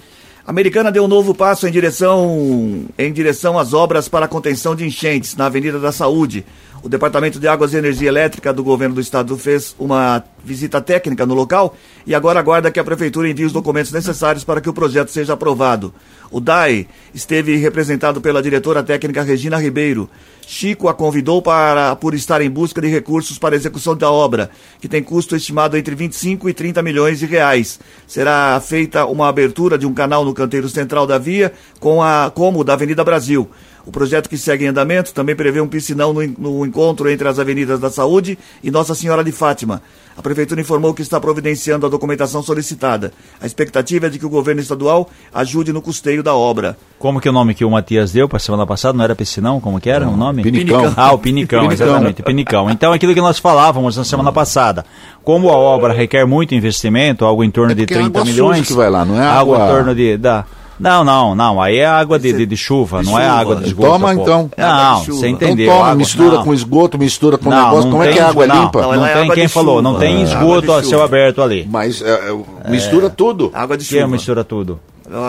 Americana 0.48 0.92
deu 0.92 1.04
um 1.04 1.08
novo 1.08 1.34
passo 1.34 1.68
em 1.68 1.72
direção, 1.72 2.86
em 3.00 3.12
direção 3.12 3.58
às 3.58 3.74
obras 3.74 4.08
para 4.08 4.28
contenção 4.28 4.76
de 4.76 4.86
enchentes 4.86 5.36
na 5.36 5.48
Avenida 5.48 5.80
da 5.80 5.92
Saúde. 5.92 6.46
O 6.84 6.88
Departamento 6.88 7.40
de 7.40 7.48
Águas 7.48 7.74
e 7.74 7.78
Energia 7.78 8.10
Elétrica 8.10 8.54
do 8.54 8.64
Governo 8.64 8.94
do 8.94 9.02
Estado 9.02 9.36
fez 9.40 9.76
uma 9.80 10.24
visita 10.44 10.80
técnica 10.80 11.26
no 11.26 11.34
local 11.34 11.76
e 12.06 12.14
agora 12.14 12.40
aguarda 12.40 12.70
que 12.70 12.80
a 12.80 12.84
Prefeitura 12.84 13.28
envie 13.28 13.46
os 13.46 13.52
documentos 13.52 13.92
necessários 13.92 14.44
para 14.44 14.62
que 14.62 14.70
o 14.70 14.74
projeto 14.74 15.10
seja 15.10 15.34
aprovado. 15.34 15.92
O 16.32 16.40
DAE 16.40 16.88
esteve 17.14 17.56
representado 17.58 18.20
pela 18.20 18.42
diretora 18.42 18.84
técnica 18.84 19.22
Regina 19.22 19.58
Ribeiro. 19.58 20.10
Chico 20.48 20.88
a 20.88 20.94
convidou 20.94 21.42
para 21.42 21.96
por 21.96 22.14
estar 22.14 22.42
em 22.42 22.50
busca 22.50 22.80
de 22.80 22.88
recursos 22.88 23.38
para 23.40 23.56
a 23.56 23.58
execução 23.58 23.96
da 23.96 24.12
obra, 24.12 24.52
que 24.80 24.88
tem 24.88 25.02
custo 25.02 25.36
estimado 25.36 25.76
entre 25.76 25.96
25 25.96 26.48
e 26.48 26.54
30 26.54 26.84
milhões 26.84 27.20
de 27.20 27.26
reais. 27.26 27.80
Será 28.06 28.60
feita 28.60 29.06
uma 29.06 29.28
abertura 29.28 29.78
de 29.78 29.88
um 29.88 29.94
canal 29.94 30.24
no 30.24 30.34
canteiro 30.34 30.70
central 30.70 31.08
da 31.08 31.18
via, 31.18 31.52
com 31.80 32.02
a, 32.02 32.32
como 32.34 32.64
da 32.64 32.74
Avenida 32.74 33.04
Brasil. 33.04 33.50
O 33.86 33.92
projeto 33.92 34.28
que 34.28 34.38
segue 34.38 34.66
em 34.66 34.70
andamento 34.70 35.14
também 35.14 35.36
prevê 35.36 35.62
um 35.62 35.68
piscinão 35.68 36.12
no, 36.12 36.26
no 36.28 36.66
encontro 36.66 37.10
entre 37.10 37.28
as 37.28 37.38
Avenidas 37.38 37.80
da 37.80 37.90
Saúde 37.90 38.38
e 38.64 38.72
Nossa 38.72 38.96
Senhora 38.96 39.24
de 39.24 39.32
Fátima. 39.32 39.82
A 40.18 40.22
Prefeitura 40.22 40.62
informou 40.62 40.94
que 40.94 41.02
está 41.02 41.20
providenciando 41.20 41.86
a 41.86 41.90
documentação 41.90 42.42
solicitada. 42.42 43.12
A 43.42 43.46
expectativa 43.46 44.08
é 44.08 44.10
de 44.10 44.18
que 44.18 44.26
o 44.26 44.30
governo 44.30 44.62
estadual 44.62 45.10
ajude 45.34 45.74
no 45.74 45.82
custeio 45.82 46.24
da 46.24 46.34
obra. 46.34 46.78
Como 46.98 47.20
que 47.20 47.28
é 47.28 47.32
o 47.32 47.34
nome 47.34 47.54
que 47.54 47.66
o 47.66 47.70
Matias 47.70 48.14
deu 48.14 48.28
para 48.30 48.40
semana 48.40 48.66
passada? 48.66 48.98
Não 48.98 49.04
era 49.04 49.14
piscinão? 49.14 49.60
Como 49.60 49.80
que 49.80 49.90
era 49.90 50.08
o 50.08 50.16
nome? 50.16 50.42
Pinicão. 50.42 50.94
Ah, 50.96 51.12
o 51.12 51.18
Pinicão, 51.20 51.68
Pinicão. 51.68 51.86
exatamente, 51.88 52.24
Pinicão. 52.24 52.70
Então, 52.70 52.94
aquilo 52.94 53.14
que 53.14 53.20
nós 53.20 53.40
falávamos 53.40 53.98
na 53.98 54.06
semana 54.06 54.32
passada. 54.32 54.86
Como 55.22 55.50
a 55.50 55.56
obra 55.58 55.94
requer 55.94 56.26
muito 56.26 56.56
investimento, 56.56 57.26
algo 57.26 57.44
em 57.44 57.52
torno 57.52 57.74
É 57.74 57.76
de 57.76 57.82
porque 57.82 57.94
é 57.96 57.98
30 57.98 58.20
água 58.20 58.32
milhões. 58.32 58.58
suja 58.60 58.68
que 58.68 58.74
vai 58.74 58.90
lá, 58.90 59.04
não 59.04 59.22
é 59.22 59.28
Algo 59.28 59.54
água- 59.54 59.66
em 59.66 59.70
torno 59.70 59.94
de... 59.96 60.18
Da, 60.18 60.46
não, 60.80 61.04
não, 61.04 61.34
não. 61.36 61.62
Aí 61.62 61.78
é 61.78 61.86
água 61.86 62.18
de, 62.20 62.34
de, 62.34 62.46
de 62.46 62.58
chuva, 62.58 63.00
De 63.02 63.06
não 63.10 63.18
é 63.20 63.24
chuva. 63.24 63.36
água 63.40 63.56
de 63.58 63.66
esgoto. 63.68 63.90
Toma, 63.92 64.14
pô. 64.16 64.22
então. 64.22 64.52
É 64.58 64.64
água 64.64 64.84
Não, 64.84 65.00
você 65.04 65.12
Então 65.12 65.30
entendeu. 65.30 65.66
Então 65.66 65.76
toma, 65.76 65.86
água- 65.88 65.96
mistura 65.98 66.36
não. 66.38 66.44
com 66.44 66.54
esgoto, 66.54 66.98
mistura 66.98 67.38
com 67.38 67.50
Não, 67.50 67.58
negócio. 67.66 67.84
não 67.84 67.92
Como 67.92 68.04
é 68.04 68.12
que 68.12 68.20
a 68.20 68.30
água 68.30 68.44
é 68.44 68.48
não, 68.48 68.64
limpa? 68.64 68.82
Não, 68.82 68.94
Não, 68.96 69.06
é 69.06 69.14
tem 69.14 69.32
quem 69.32 69.48
falou, 69.48 69.82
não 69.82 69.92
chuva. 69.94 70.04
tem 70.06 70.14
É, 70.14 70.18
água 70.18 70.26
esgoto 70.58 70.74
a 70.74 70.84
céu 70.84 71.04
aberto 71.04 71.42
ali. 71.42 71.68
Mas 71.70 72.02
é, 72.02 72.32
é, 72.66 72.70
mistura 72.70 73.10
tudo. 73.10 73.52
Água 73.54 73.78
de 73.78 73.86
Que 73.86 73.96
chuva. 73.96 74.08
mistura 74.08 74.44
tudo. 74.44 74.80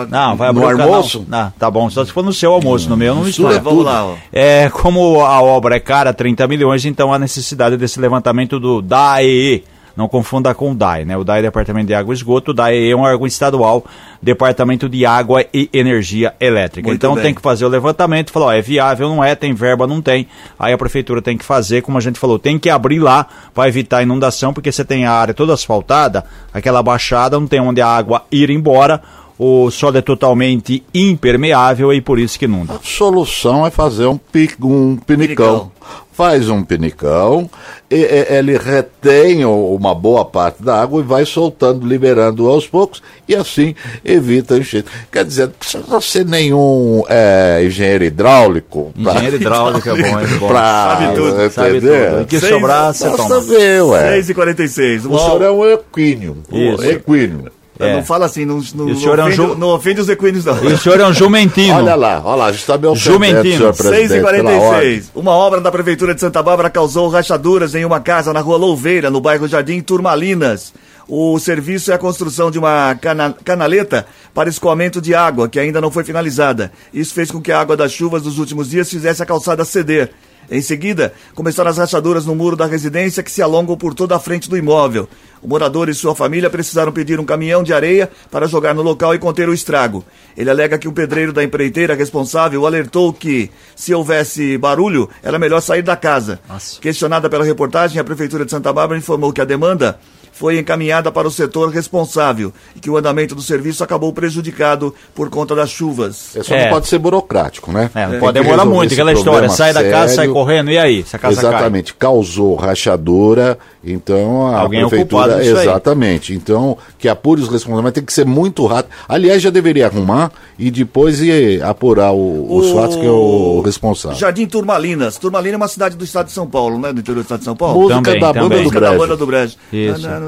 Não, 0.09 0.35
vai 0.35 0.51
No 0.51 0.59
abrir 0.59 0.73
o 0.73 0.77
canal. 0.77 0.93
almoço? 0.95 1.23
Não, 1.27 1.53
tá 1.59 1.69
bom, 1.69 1.87
só 1.89 2.03
se 2.03 2.11
for 2.11 2.23
no 2.23 2.33
seu 2.33 2.51
almoço, 2.51 2.89
no 2.89 2.97
meu 2.97 3.13
não 3.13 3.23
Mistura 3.23 3.49
mistura. 3.49 3.69
Vamos 3.69 3.85
lá, 3.85 4.05
ó. 4.05 4.13
É, 4.33 4.69
como 4.71 5.21
a 5.23 5.39
obra 5.39 5.75
é 5.75 5.79
cara, 5.79 6.11
30 6.11 6.47
milhões, 6.47 6.83
então 6.83 7.13
há 7.13 7.19
necessidade 7.19 7.77
desse 7.77 7.99
levantamento 7.99 8.59
do 8.59 8.81
DAE. 8.81 9.63
Não 9.97 10.07
confunda 10.07 10.53
com 10.53 10.71
o 10.71 10.75
DAE, 10.75 11.05
né? 11.05 11.17
O 11.17 11.23
DAE 11.23 11.39
é 11.39 11.41
Departamento 11.41 11.87
de 11.87 11.95
Água 11.95 12.13
e 12.13 12.15
Esgoto, 12.15 12.51
o 12.51 12.53
DAE 12.53 12.91
é 12.91 12.95
um 12.95 13.01
órgão 13.01 13.25
estadual, 13.25 13.83
Departamento 14.21 14.87
de 14.87 15.03
Água 15.07 15.43
e 15.51 15.67
Energia 15.73 16.35
Elétrica. 16.39 16.87
Muito 16.87 16.99
então 16.99 17.15
bem. 17.15 17.23
tem 17.23 17.33
que 17.33 17.41
fazer 17.41 17.65
o 17.65 17.67
levantamento, 17.67 18.31
falar, 18.31 18.45
ó, 18.45 18.51
é 18.53 18.61
viável, 18.61 19.09
não 19.09 19.23
é, 19.23 19.33
tem 19.33 19.55
verba, 19.55 19.87
não 19.87 19.99
tem. 19.99 20.27
Aí 20.59 20.71
a 20.71 20.77
prefeitura 20.77 21.19
tem 21.19 21.35
que 21.35 21.43
fazer, 21.43 21.81
como 21.81 21.97
a 21.97 22.01
gente 22.01 22.19
falou, 22.19 22.37
tem 22.37 22.59
que 22.59 22.69
abrir 22.69 22.99
lá 22.99 23.25
para 23.55 23.67
evitar 23.67 24.03
inundação, 24.03 24.53
porque 24.53 24.71
você 24.71 24.85
tem 24.85 25.05
a 25.05 25.11
área 25.11 25.33
toda 25.33 25.55
asfaltada, 25.55 26.23
aquela 26.53 26.83
baixada, 26.83 27.39
não 27.39 27.47
tem 27.47 27.59
onde 27.59 27.81
a 27.81 27.87
água 27.87 28.23
ir 28.31 28.51
embora, 28.51 29.01
o 29.39 29.69
solo 29.71 29.97
é 29.97 30.01
totalmente 30.01 30.83
impermeável 30.93 31.93
e 31.93 32.01
por 32.01 32.19
isso 32.19 32.37
que 32.39 32.45
inunda. 32.45 32.73
A 32.73 32.79
solução 32.81 33.65
é 33.65 33.69
fazer 33.71 34.05
um, 34.07 34.17
pi, 34.17 34.49
um 34.61 34.95
pinicão. 34.97 35.07
Pinicão. 35.27 35.71
Faz 36.11 36.49
um 36.49 36.63
pinicão, 36.63 37.47
e, 37.91 37.95
e- 37.95 38.27
ele 38.37 38.57
retém 38.57 39.45
uma 39.45 39.93
boa 39.93 40.25
parte 40.25 40.63
da 40.63 40.81
água 40.81 40.99
e 40.99 41.03
vai 41.03 41.23
soltando, 41.27 41.85
liberando 41.87 42.47
aos 42.49 42.65
poucos, 42.67 43.03
e 43.29 43.35
assim 43.35 43.75
evita 44.03 44.55
a 44.55 44.57
enchente. 44.57 44.87
Quer 45.11 45.23
dizer, 45.23 45.45
não 45.45 45.51
precisa 45.53 46.01
ser 46.01 46.25
nenhum 46.25 47.03
é, 47.07 47.61
engenheiro 47.63 48.03
hidráulico. 48.03 48.91
pra- 49.03 49.11
Engenheiro 49.13 49.35
hidráulico 49.35 49.89
é 49.89 49.93
bom, 49.95 50.19
é 50.19 50.25
bom. 50.39 50.47
pra, 50.47 50.97
Sabe 50.99 51.15
tudo, 51.15 51.51
Sabe 51.51 51.77
entender? 51.77 52.09
tudo. 52.09 52.21
O 52.21 52.25
que 52.25 52.39
Seis- 52.39 52.51
sobrar, 52.53 52.93
você 52.95 53.09
toma. 53.11 53.39
ver, 53.41 53.83
ué. 53.83 54.09
6 54.13 54.29
e 54.29 54.33
46 54.33 55.05
O 55.05 55.19
senhor 55.19 55.41
é 55.43 55.51
um 55.51 55.65
equínio. 55.71 56.37
Isso. 56.51 56.83
Equínio. 56.83 57.51
É. 57.79 57.93
Não 57.95 58.03
fala 58.03 58.25
assim, 58.25 58.45
não, 58.45 58.61
não, 58.75 58.89
E 58.89 58.91
o 58.93 58.99
senhor 58.99 59.19
é 59.19 59.23
um 59.23 59.27
ofende, 59.27 59.35
ju- 59.35 59.55
não 59.55 59.67
ofende 59.69 60.01
os 60.01 60.09
equinos, 60.09 60.45
não. 60.45 60.63
E 60.63 60.73
o 60.73 60.77
senhor 60.77 60.99
é 60.99 61.05
um 61.05 61.13
jumentino. 61.13 61.75
Olha 61.75 61.95
lá, 61.95 62.21
olha 62.23 62.35
lá, 62.35 62.45
a 62.47 62.51
gente 62.51 62.61
está 62.61 62.77
me 62.77 62.87
ofendendo, 62.87 63.13
Jumentino. 63.13 63.57
senhor 63.57 63.73
6 63.75 63.89
presidente, 63.89 64.17
e 64.19 64.21
pela 64.23 64.49
ordem. 64.51 64.59
46 64.59 65.11
Uma 65.15 65.31
obra 65.31 65.61
da 65.61 65.71
Prefeitura 65.71 66.13
de 66.15 66.21
Santa 66.21 66.41
Bárbara 66.41 66.69
causou 66.69 67.07
rachaduras 67.09 67.75
em 67.75 67.85
uma 67.85 67.99
casa 67.99 68.33
na 68.33 68.39
rua 68.39 68.57
Louveira, 68.57 69.09
no 69.09 69.21
bairro 69.21 69.47
Jardim 69.47 69.79
Turmalinas. 69.81 70.73
O 71.09 71.39
serviço 71.39 71.89
é 71.91 71.95
a 71.95 71.97
construção 71.97 72.51
de 72.51 72.59
uma 72.59 72.93
cana- 72.99 73.33
canaleta 73.43 74.05
para 74.33 74.49
escoamento 74.49 74.99
de 74.99 75.15
água, 75.15 75.47
que 75.47 75.57
ainda 75.59 75.79
não 75.79 75.89
foi 75.89 76.03
finalizada. 76.03 76.71
Isso 76.93 77.13
fez 77.13 77.31
com 77.31 77.39
que 77.39 77.51
a 77.51 77.59
água 77.61 77.77
das 77.77 77.93
chuvas 77.93 78.21
dos 78.23 78.37
últimos 78.39 78.69
dias 78.69 78.89
fizesse 78.89 79.23
a 79.23 79.25
calçada 79.25 79.63
ceder. 79.63 80.11
Em 80.49 80.61
seguida, 80.61 81.13
começaram 81.35 81.69
as 81.69 81.77
rachaduras 81.77 82.25
no 82.25 82.35
muro 82.35 82.55
da 82.55 82.65
residência 82.65 83.21
que 83.21 83.31
se 83.31 83.41
alongam 83.41 83.75
por 83.75 83.93
toda 83.93 84.15
a 84.15 84.19
frente 84.19 84.49
do 84.49 84.57
imóvel. 84.57 85.07
O 85.41 85.47
morador 85.47 85.89
e 85.89 85.93
sua 85.93 86.15
família 86.15 86.49
precisaram 86.49 86.91
pedir 86.91 87.19
um 87.19 87.25
caminhão 87.25 87.61
de 87.61 87.73
areia 87.73 88.09
para 88.31 88.47
jogar 88.47 88.73
no 88.73 88.81
local 88.81 89.13
e 89.13 89.19
conter 89.19 89.49
o 89.49 89.53
estrago. 89.53 90.05
Ele 90.35 90.49
alega 90.49 90.77
que 90.77 90.87
o 90.87 90.91
pedreiro 90.91 91.33
da 91.33 91.43
empreiteira 91.43 91.95
responsável 91.95 92.65
alertou 92.65 93.11
que, 93.13 93.51
se 93.75 93.93
houvesse 93.93 94.57
barulho, 94.57 95.09
era 95.21 95.37
melhor 95.37 95.61
sair 95.61 95.81
da 95.81 95.95
casa. 95.95 96.39
Nossa. 96.47 96.79
Questionada 96.79 97.29
pela 97.29 97.43
reportagem, 97.43 97.99
a 97.99 98.03
Prefeitura 98.03 98.45
de 98.45 98.51
Santa 98.51 98.71
Bárbara 98.71 98.97
informou 98.97 99.33
que 99.33 99.41
a 99.41 99.45
demanda 99.45 99.99
foi 100.37 100.59
encaminhada 100.59 101.11
para 101.11 101.27
o 101.27 101.31
setor 101.31 101.69
responsável 101.69 102.53
e 102.75 102.79
que 102.79 102.89
o 102.89 102.97
andamento 102.97 103.33
do 103.33 103.41
serviço 103.41 103.83
acabou 103.83 104.13
prejudicado 104.13 104.93
por 105.15 105.29
conta 105.29 105.55
das 105.55 105.69
chuvas. 105.69 106.35
É, 106.35 106.43
só 106.43 106.53
É. 106.55 106.63
não 106.65 106.69
pode 106.71 106.87
ser 106.87 106.99
burocrático, 106.99 107.71
né? 107.71 107.89
É, 107.95 108.07
não 108.07 108.19
pode 108.19 108.39
demorar 108.39 108.65
muito, 108.65 108.93
aquela 108.93 109.13
história. 109.13 109.49
Sai 109.49 109.73
da 109.73 109.83
casa, 109.89 110.15
sai 110.15 110.27
correndo, 110.27 110.69
e 110.71 110.77
aí? 110.77 111.03
Se 111.03 111.15
a 111.15 111.19
casa 111.19 111.41
cai. 111.41 111.49
Exatamente, 111.51 111.93
causou 111.95 112.55
rachadura, 112.55 113.57
então 113.83 114.47
a 114.47 114.59
Alguém 114.59 114.81
é 114.83 114.87
prefeitura. 114.87 115.23
culpado 115.23 115.41
disso 115.43 115.57
aí. 115.57 115.63
exatamente. 115.67 116.33
Então, 116.33 116.77
que 116.97 117.07
apure 117.07 117.41
os 117.41 117.47
responsáveis, 117.49 117.83
mas 117.85 117.93
tem 117.93 118.03
que 118.03 118.13
ser 118.13 118.25
muito 118.25 118.65
rápido. 118.65 118.91
Aliás, 119.07 119.41
já 119.41 119.49
deveria 119.49 119.87
arrumar 119.87 120.31
e 120.59 120.69
depois 120.71 121.21
ir 121.21 121.63
apurar 121.63 122.11
o- 122.13 122.55
os 122.57 122.71
fatos 122.71 122.95
que 122.95 123.05
é 123.05 123.09
o 123.09 123.61
responsável. 123.65 124.17
Jardim 124.17 124.45
Turmalinas. 124.45 125.17
Turmalina 125.17 125.55
é 125.55 125.57
uma 125.57 125.67
cidade 125.67 125.95
do 125.95 126.03
estado 126.03 126.27
de 126.27 126.31
São 126.33 126.47
Paulo, 126.47 126.77
né? 126.79 126.91
Do 126.93 126.99
interior 126.99 127.21
do 127.21 127.23
estado 127.23 127.39
de 127.39 127.45
São 127.45 127.55
Paulo. 127.55 127.79
Música 127.81 128.01
Também, 128.01 128.19
da 128.19 128.27
também. 128.27 128.43
banda 128.43 128.55
do 128.55 128.63
Música 128.63 128.81
da 128.81 128.93
banda 128.97 129.17
do 129.17 129.25
Brejo. 129.25 129.55
Isso. 129.71 129.99
Dia 129.99 130.15
ali, 130.15 130.25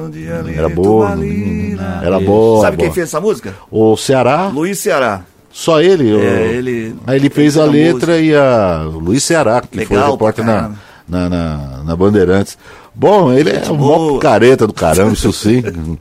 Era 0.56 0.70
boa, 0.70 1.10
era 2.03 2.20
boa. 2.20 2.62
Sabe 2.62 2.77
quem 2.77 2.86
boa. 2.88 2.94
fez 2.96 3.08
essa 3.08 3.20
música? 3.22 3.53
O 3.72 3.96
Ceará, 3.98 4.48
Luiz 4.53 4.79
Ceará. 4.79 5.22
só 5.51 5.82
ele. 5.82 6.13
o- 6.13 6.20
É, 6.22 6.48
ele- 6.53 6.96
Aí 7.08 7.18
ele 7.18 7.29
fez 7.29 7.53
fez 7.53 7.58
a 7.58 7.65
letra 7.65 8.20
e 8.20 8.36
a 8.36 8.84
o 8.88 9.00
Luiz 9.00 9.24
Ceará, 9.24 9.62
que 9.62 9.86
foi 9.86 9.96
Legal 9.98 10.12
repórter 10.12 10.46
pra 10.46 10.70
na, 11.08 11.27
na, 11.27 11.29
na, 11.29 11.84
na 11.86 11.96
Bandeirantes. 11.96 12.58
Bom, 12.94 13.32
ele 13.32 13.50
é 13.51 13.63
uma 13.70 13.77
boa. 13.77 14.20
careta 14.20 14.68
do 14.68 14.74
caramba, 14.74 15.13
isso 15.13 15.32
sim. 15.34 15.62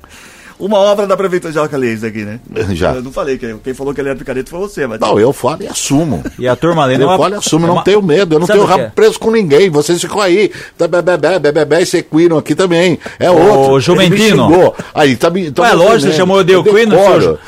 Uma 0.58 0.78
obra 0.78 1.06
da 1.06 1.16
prefeitura. 1.16 1.68
Falei 1.68 1.92
isso 1.92 2.04
aqui, 2.06 2.24
né? 2.24 2.40
Já. 2.74 2.92
Eu 2.94 3.02
não 3.02 3.12
falei. 3.12 3.38
Quem, 3.38 3.56
quem 3.58 3.74
falou 3.74 3.94
que 3.94 4.00
ele 4.00 4.08
era 4.08 4.18
picareta 4.18 4.50
foi 4.50 4.58
você, 4.60 4.86
mas. 4.86 4.98
Não, 5.00 5.18
eu 5.18 5.32
falo 5.32 5.62
e 5.62 5.68
assumo. 5.68 6.22
E 6.38 6.48
a 6.48 6.56
turmalina 6.56 7.02
é 7.02 7.04
Eu 7.04 7.08
uma... 7.08 7.18
falo 7.18 7.34
e 7.34 7.38
assumo, 7.38 7.64
é 7.64 7.68
não 7.68 7.74
uma- 7.76 7.84
tenho 7.84 8.02
medo, 8.02 8.34
eu 8.34 8.40
não 8.40 8.46
Sabe 8.46 8.58
tenho 8.58 8.64
o 8.64 8.72
que 8.72 8.78
rabo 8.80 8.88
é? 8.88 8.92
preso 8.94 9.18
com 9.20 9.30
ninguém. 9.30 9.70
Vocês 9.70 10.00
ficam 10.00 10.20
aí, 10.20 10.50
tá, 10.76 10.88
bebê, 10.88 11.52
bebê, 11.52 11.80
esse 11.82 11.98
equino 11.98 12.36
aqui 12.38 12.54
também. 12.54 12.98
É 13.20 13.30
outro. 13.30 13.72
Ele 13.74 13.80
Jumentino. 13.80 14.74
Aí, 14.94 15.16
tá 15.16 15.30
me. 15.30 15.50
tá 15.50 15.62
Ué, 15.62 15.72
lógico, 15.74 16.10
você 16.12 16.16
chamou 16.16 16.42
de 16.42 16.52
Eu 16.52 16.60
Equino, 16.60 16.94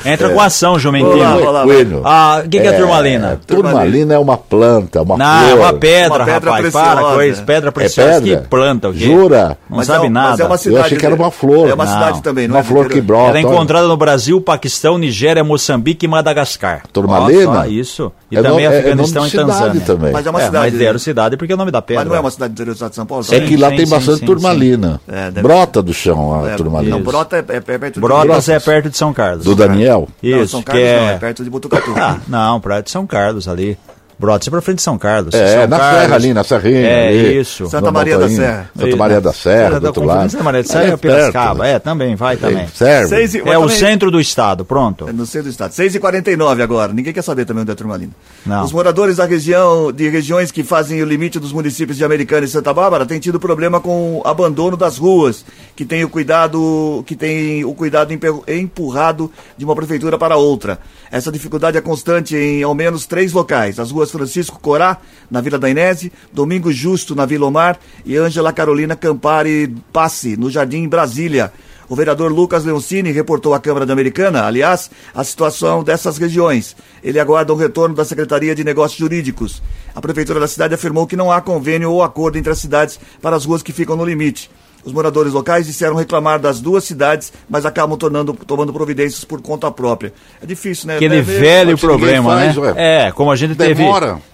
entra 0.05 0.27
É. 0.27 0.33
com 0.33 0.39
ação, 0.41 0.79
jumentino. 0.79 1.11
Olá, 1.13 1.35
O 1.35 1.47
olá, 1.47 1.67
equino. 1.67 2.01
Ah, 2.05 2.41
o 2.45 2.49
que, 2.49 2.59
que 2.61 2.67
é, 2.67 2.71
turmalina? 2.73 3.39
Turmalina 3.45 4.13
é 4.13 4.17
uma 4.19 4.37
planta, 4.37 5.01
uma 5.01 5.17
Não, 5.17 5.25
é 5.25 5.47
flor. 5.51 5.59
uma 5.59 5.73
pedra, 5.73 6.15
Uma 6.17 6.25
pedra 6.25 6.33
rapaz. 6.51 6.61
preciosa. 6.61 6.95
Para 6.95 7.01
com 7.15 7.21
isso. 7.23 7.43
Pedra 7.43 7.67
É 7.67 7.71
preciosa. 7.71 8.21
pedra? 8.21 8.41
Que 8.41 8.47
planta, 8.47 8.89
o 8.89 8.93
quê? 8.93 8.99
Jura? 8.99 9.57
Não 9.69 9.77
Mas 9.77 9.87
sabe 9.87 10.05
é, 10.05 10.09
nada. 10.09 10.29
Mas 10.31 10.39
é 10.39 10.45
uma 10.45 10.55
Eu 10.55 10.57
cidade. 10.59 10.85
achei 10.85 10.97
que 10.97 11.05
era 11.05 11.15
uma 11.15 11.31
flor. 11.31 11.69
É 11.69 11.73
uma 11.73 11.85
Não. 11.85 11.93
cidade 11.93 12.21
também, 12.21 12.47
não 12.47 12.55
Uma 12.55 12.61
é? 12.61 12.63
flor 12.63 12.83
do 12.87 12.89
que 12.91 13.00
brota. 13.01 13.29
Ela 13.29 13.37
é 13.39 13.41
encontrada 13.41 13.87
no 13.87 13.97
Brasil, 13.97 14.39
Paquistão, 14.41 14.97
Nigéria, 14.97 15.43
Moçambique 15.43 16.05
e 16.05 16.09
Madagascar. 16.09 16.83
Turmalina? 16.91 17.53
Só 17.53 17.65
isso. 17.65 18.11
E 18.31 18.37
É 18.37 18.41
também 18.41 18.65
no- 18.65 18.71
é- 18.71 18.75
é 18.75 18.79
Afeganistão 18.79 19.23
nome 19.23 19.33
e 19.33 19.37
Tanzânia. 19.37 19.81
também. 19.81 20.11
Mas 20.13 20.25
é 20.25 20.29
uma 20.29 20.41
É, 20.41 20.45
cidade. 20.45 20.69
mas 20.71 20.79
deram 20.79 20.99
cidade 20.99 21.37
porque 21.37 21.51
é 21.51 21.55
o 21.55 21.57
nome 21.57 21.71
da 21.71 21.81
pedra. 21.81 22.03
Mas 22.03 22.09
não 22.09 22.15
é 22.17 22.19
uma 22.19 22.31
cidade 22.31 22.51
do 22.51 22.55
interior 22.55 22.73
do 22.73 22.75
estado 22.75 22.89
de 22.91 22.95
São 22.95 23.05
Paulo? 23.05 23.25
É 23.29 23.39
Sim, 23.39 23.45
que 23.45 23.57
lá 23.57 23.69
sim, 23.69 23.75
tem 23.75 23.85
sim, 23.85 23.91
bastante 23.91 24.19
sim, 24.19 24.25
turmalina. 24.25 25.01
É, 25.07 25.31
deve- 25.31 25.41
Brota 25.41 25.81
do 25.81 25.93
chão 25.93 26.43
a 26.45 26.49
É, 26.51 26.55
turmalina. 26.55 26.95
Não, 26.95 27.03
Brota 27.03 27.35
é, 27.37 27.39
é, 27.39 27.57
é 27.57 27.59
perto 27.61 27.93
de 27.95 27.99
Brotas 27.99 28.49
é 28.49 28.59
perto 28.59 28.89
de 28.89 28.97
São 28.97 29.13
Carlos. 29.13 29.43
Do 29.43 29.55
Daniel? 29.55 30.07
Não, 30.23 30.29
Isso, 30.41 30.47
São 30.51 30.59
que 30.61 30.67
Carlos 30.67 30.83
não, 30.85 30.89
é... 31.09 31.13
é 31.13 31.17
perto 31.17 31.43
de 31.43 31.49
Botucatu. 31.49 31.93
Ah, 31.97 32.17
não, 32.27 32.59
perto 32.61 32.85
de 32.85 32.91
São 32.91 33.05
Carlos 33.05 33.47
ali. 33.47 33.77
Brotas 34.21 34.47
é 34.47 34.51
pra 34.51 34.61
frente 34.61 34.77
de 34.77 34.83
São 34.83 34.97
Carlos. 34.97 35.33
É, 35.33 35.55
São 35.61 35.67
na 35.67 35.77
Carlos. 35.79 36.01
Serra 36.01 36.15
ali, 36.15 36.33
na 36.33 36.43
Serrinha. 36.43 36.87
É, 36.87 37.07
ali, 37.07 37.39
isso. 37.39 37.67
Santa 37.67 37.91
Maria 37.91 38.17
da. 38.17 38.29
Serra. 38.29 38.69
Santa 38.75 38.87
Isso. 38.87 38.97
Maria 38.97 39.19
da 39.21 39.33
Serra, 39.33 39.79
do 39.79 39.87
outro 39.87 40.05
lado. 40.05 40.29
Santa 40.29 40.43
Maria 40.43 40.61
da 40.63 40.69
Serra 40.69 40.83
É 40.85 40.91
é 40.91 40.97
Piracicaba. 40.97 41.67
É, 41.67 41.79
também, 41.79 42.15
vai 42.15 42.37
também. 42.37 42.67
Serve. 42.73 43.39
E- 43.39 43.49
É 43.49 43.57
o 43.57 43.67
centro 43.67 44.11
do 44.11 44.19
estado, 44.21 44.63
pronto. 44.63 45.09
É 45.09 45.11
no 45.11 45.25
centro 45.25 45.47
do 45.49 45.51
estado. 45.51 45.73
6 45.73 45.95
e 45.95 45.99
49 45.99 46.61
agora. 46.61 46.93
Ninguém 46.93 47.11
quer 47.11 47.23
saber 47.23 47.45
também 47.45 47.63
onde 47.63 47.71
é 47.71 47.75
Turmalina. 47.75 48.11
Não. 48.45 48.63
Os 48.63 48.71
moradores 48.71 49.17
da 49.17 49.25
região, 49.25 49.91
de 49.91 50.07
regiões 50.07 50.51
que 50.51 50.63
fazem 50.63 51.01
o 51.01 51.05
limite 51.05 51.39
dos 51.39 51.51
municípios 51.51 51.97
de 51.97 52.05
Americana 52.05 52.45
e 52.45 52.47
Santa 52.49 52.71
Bárbara 52.73 53.05
têm 53.05 53.19
tido 53.19 53.39
problema 53.39 53.79
com 53.79 54.19
o 54.19 54.27
abandono 54.27 54.77
das 54.77 54.97
ruas, 54.97 55.43
que 55.75 55.83
tem 55.83 56.03
o 56.03 56.09
cuidado, 56.09 57.03
que 57.07 57.15
tem 57.15 57.65
o 57.65 57.73
cuidado 57.73 58.13
empurrado 58.47 59.31
de 59.57 59.65
uma 59.65 59.75
prefeitura 59.75 60.17
para 60.17 60.35
outra. 60.37 60.79
Essa 61.11 61.31
dificuldade 61.31 61.77
é 61.77 61.81
constante 61.81 62.35
em 62.35 62.63
ao 62.63 62.73
menos 62.75 63.05
três 63.05 63.33
locais: 63.33 63.79
as 63.79 63.91
ruas 63.91 64.10
Francisco 64.11 64.59
Corá, 64.59 64.97
na 65.29 65.41
Vila 65.41 65.57
da 65.57 65.69
Inese, 65.69 66.11
Domingo 66.31 66.71
Justo, 66.71 67.15
na 67.15 67.25
Vila 67.25 67.47
Omar, 67.47 67.79
e 68.05 68.17
Ângela 68.17 68.53
Carolina 68.53 68.95
Campari 68.95 69.73
Passe, 69.91 70.37
no 70.37 70.49
Jardim 70.49 70.87
Brasília. 70.87 71.51
O 71.91 71.95
vereador 71.95 72.31
Lucas 72.31 72.63
Leoncini 72.63 73.11
reportou 73.11 73.53
à 73.53 73.59
Câmara 73.59 73.85
da 73.85 73.91
Americana, 73.91 74.45
aliás, 74.45 74.89
a 75.13 75.25
situação 75.25 75.83
dessas 75.83 76.17
regiões. 76.17 76.73
Ele 77.03 77.19
aguarda 77.19 77.51
o 77.51 77.57
retorno 77.57 77.93
da 77.93 78.05
Secretaria 78.05 78.55
de 78.55 78.63
Negócios 78.63 78.97
Jurídicos. 78.97 79.61
A 79.93 79.99
Prefeitura 79.99 80.39
da 80.39 80.47
cidade 80.47 80.73
afirmou 80.73 81.05
que 81.05 81.17
não 81.17 81.29
há 81.29 81.41
convênio 81.41 81.91
ou 81.91 82.01
acordo 82.01 82.37
entre 82.37 82.51
as 82.51 82.59
cidades 82.59 82.97
para 83.21 83.35
as 83.35 83.43
ruas 83.43 83.61
que 83.61 83.73
ficam 83.73 83.97
no 83.97 84.05
limite. 84.05 84.49
Os 84.83 84.93
moradores 84.93 85.33
locais 85.33 85.65
disseram 85.65 85.95
reclamar 85.95 86.39
das 86.39 86.59
duas 86.59 86.83
cidades, 86.83 87.31
mas 87.49 87.65
acabam 87.65 87.97
tornando, 87.97 88.33
tomando 88.33 88.73
providências 88.73 89.23
por 89.23 89.41
conta 89.41 89.69
própria. 89.71 90.13
É 90.41 90.45
difícil, 90.45 90.87
né? 90.87 90.95
Aquele 90.95 91.17
mesmo, 91.17 91.33
velho 91.33 91.77
problema, 91.77 92.35
faz, 92.35 92.55
né? 92.55 92.61
ué. 92.61 92.73
É, 92.77 93.11
como 93.11 93.31
a 93.31 93.35
gente 93.35 93.55
teve, 93.55 93.83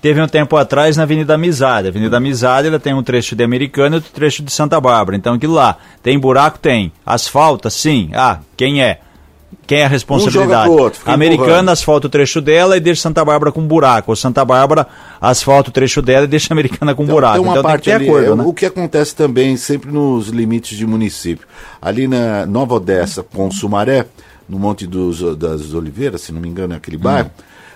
teve 0.02 0.22
um 0.22 0.28
tempo 0.28 0.56
atrás 0.56 0.96
na 0.96 1.04
Avenida 1.04 1.36
Amizade. 1.36 1.88
A 1.88 1.90
Avenida 1.90 2.18
Amizade 2.18 2.68
ela 2.68 2.80
tem 2.80 2.94
um 2.94 3.04
trecho 3.04 3.36
de 3.36 3.44
Americana 3.44 3.96
e 3.96 3.98
outro 3.98 4.12
trecho 4.14 4.44
de 4.44 4.52
Santa 4.52 4.80
Bárbara. 4.80 5.18
Então 5.18 5.34
aquilo 5.34 5.54
lá, 5.54 5.78
tem 6.02 6.18
buraco? 6.18 6.60
Tem. 6.60 6.92
Asfalta? 7.06 7.70
Sim. 7.70 8.12
Ah, 8.14 8.40
quem 8.56 8.82
é? 8.82 9.00
Quem 9.66 9.80
é 9.80 9.86
a 9.86 9.88
responsabilidade? 9.88 10.70
pro 10.70 10.82
outro, 10.82 11.02
Americana 11.06 11.74
asfalta 11.74 12.08
o 12.08 12.10
trecho 12.10 12.40
dela 12.42 12.78
e 12.78 12.80
deixa 12.80 13.02
Santa 13.02 13.24
Bárbara 13.24 13.52
com 13.52 13.62
buraco. 13.62 14.12
Ou 14.12 14.16
Santa 14.16 14.44
Bárbara 14.46 14.88
asfalta 15.20 15.70
o 15.70 15.74
trecho 15.74 16.02
dela 16.02 16.26
e 16.26 16.28
deixa 16.28 16.54
a 16.54 16.56
Americana 16.56 16.96
com 16.96 17.06
buraco. 17.06 17.36
Tem 17.36 17.44
uma 17.44 17.52
então 17.52 17.64
parte 17.64 17.84
tem 17.86 17.94
que 17.94 18.00
ter 18.00 18.06
ali, 18.06 18.10
acordo, 18.10 18.34
é, 18.34 18.44
né? 18.44 18.50
O 18.50 18.54
que 18.54 18.66
acontece 18.66 19.16
também 19.16 19.58
sempre 19.58 19.92
nos 19.92 20.30
limites 20.30 20.78
de 20.78 20.86
município. 20.86 21.46
Ali 21.82 22.08
na 22.08 22.46
Nova 22.46 22.76
Odessa 22.76 23.24
com 23.24 23.52
Sumaré, 23.52 24.06
no 24.48 24.58
Monte 24.58 24.88
dos, 24.88 25.38
das 25.38 25.74
Oliveiras, 25.74 26.22
se 26.22 26.32
não 26.32 26.40
me 26.40 26.48
engano, 26.48 26.74
é 26.74 26.78
aquele 26.78 26.98
bairro, 26.98 27.30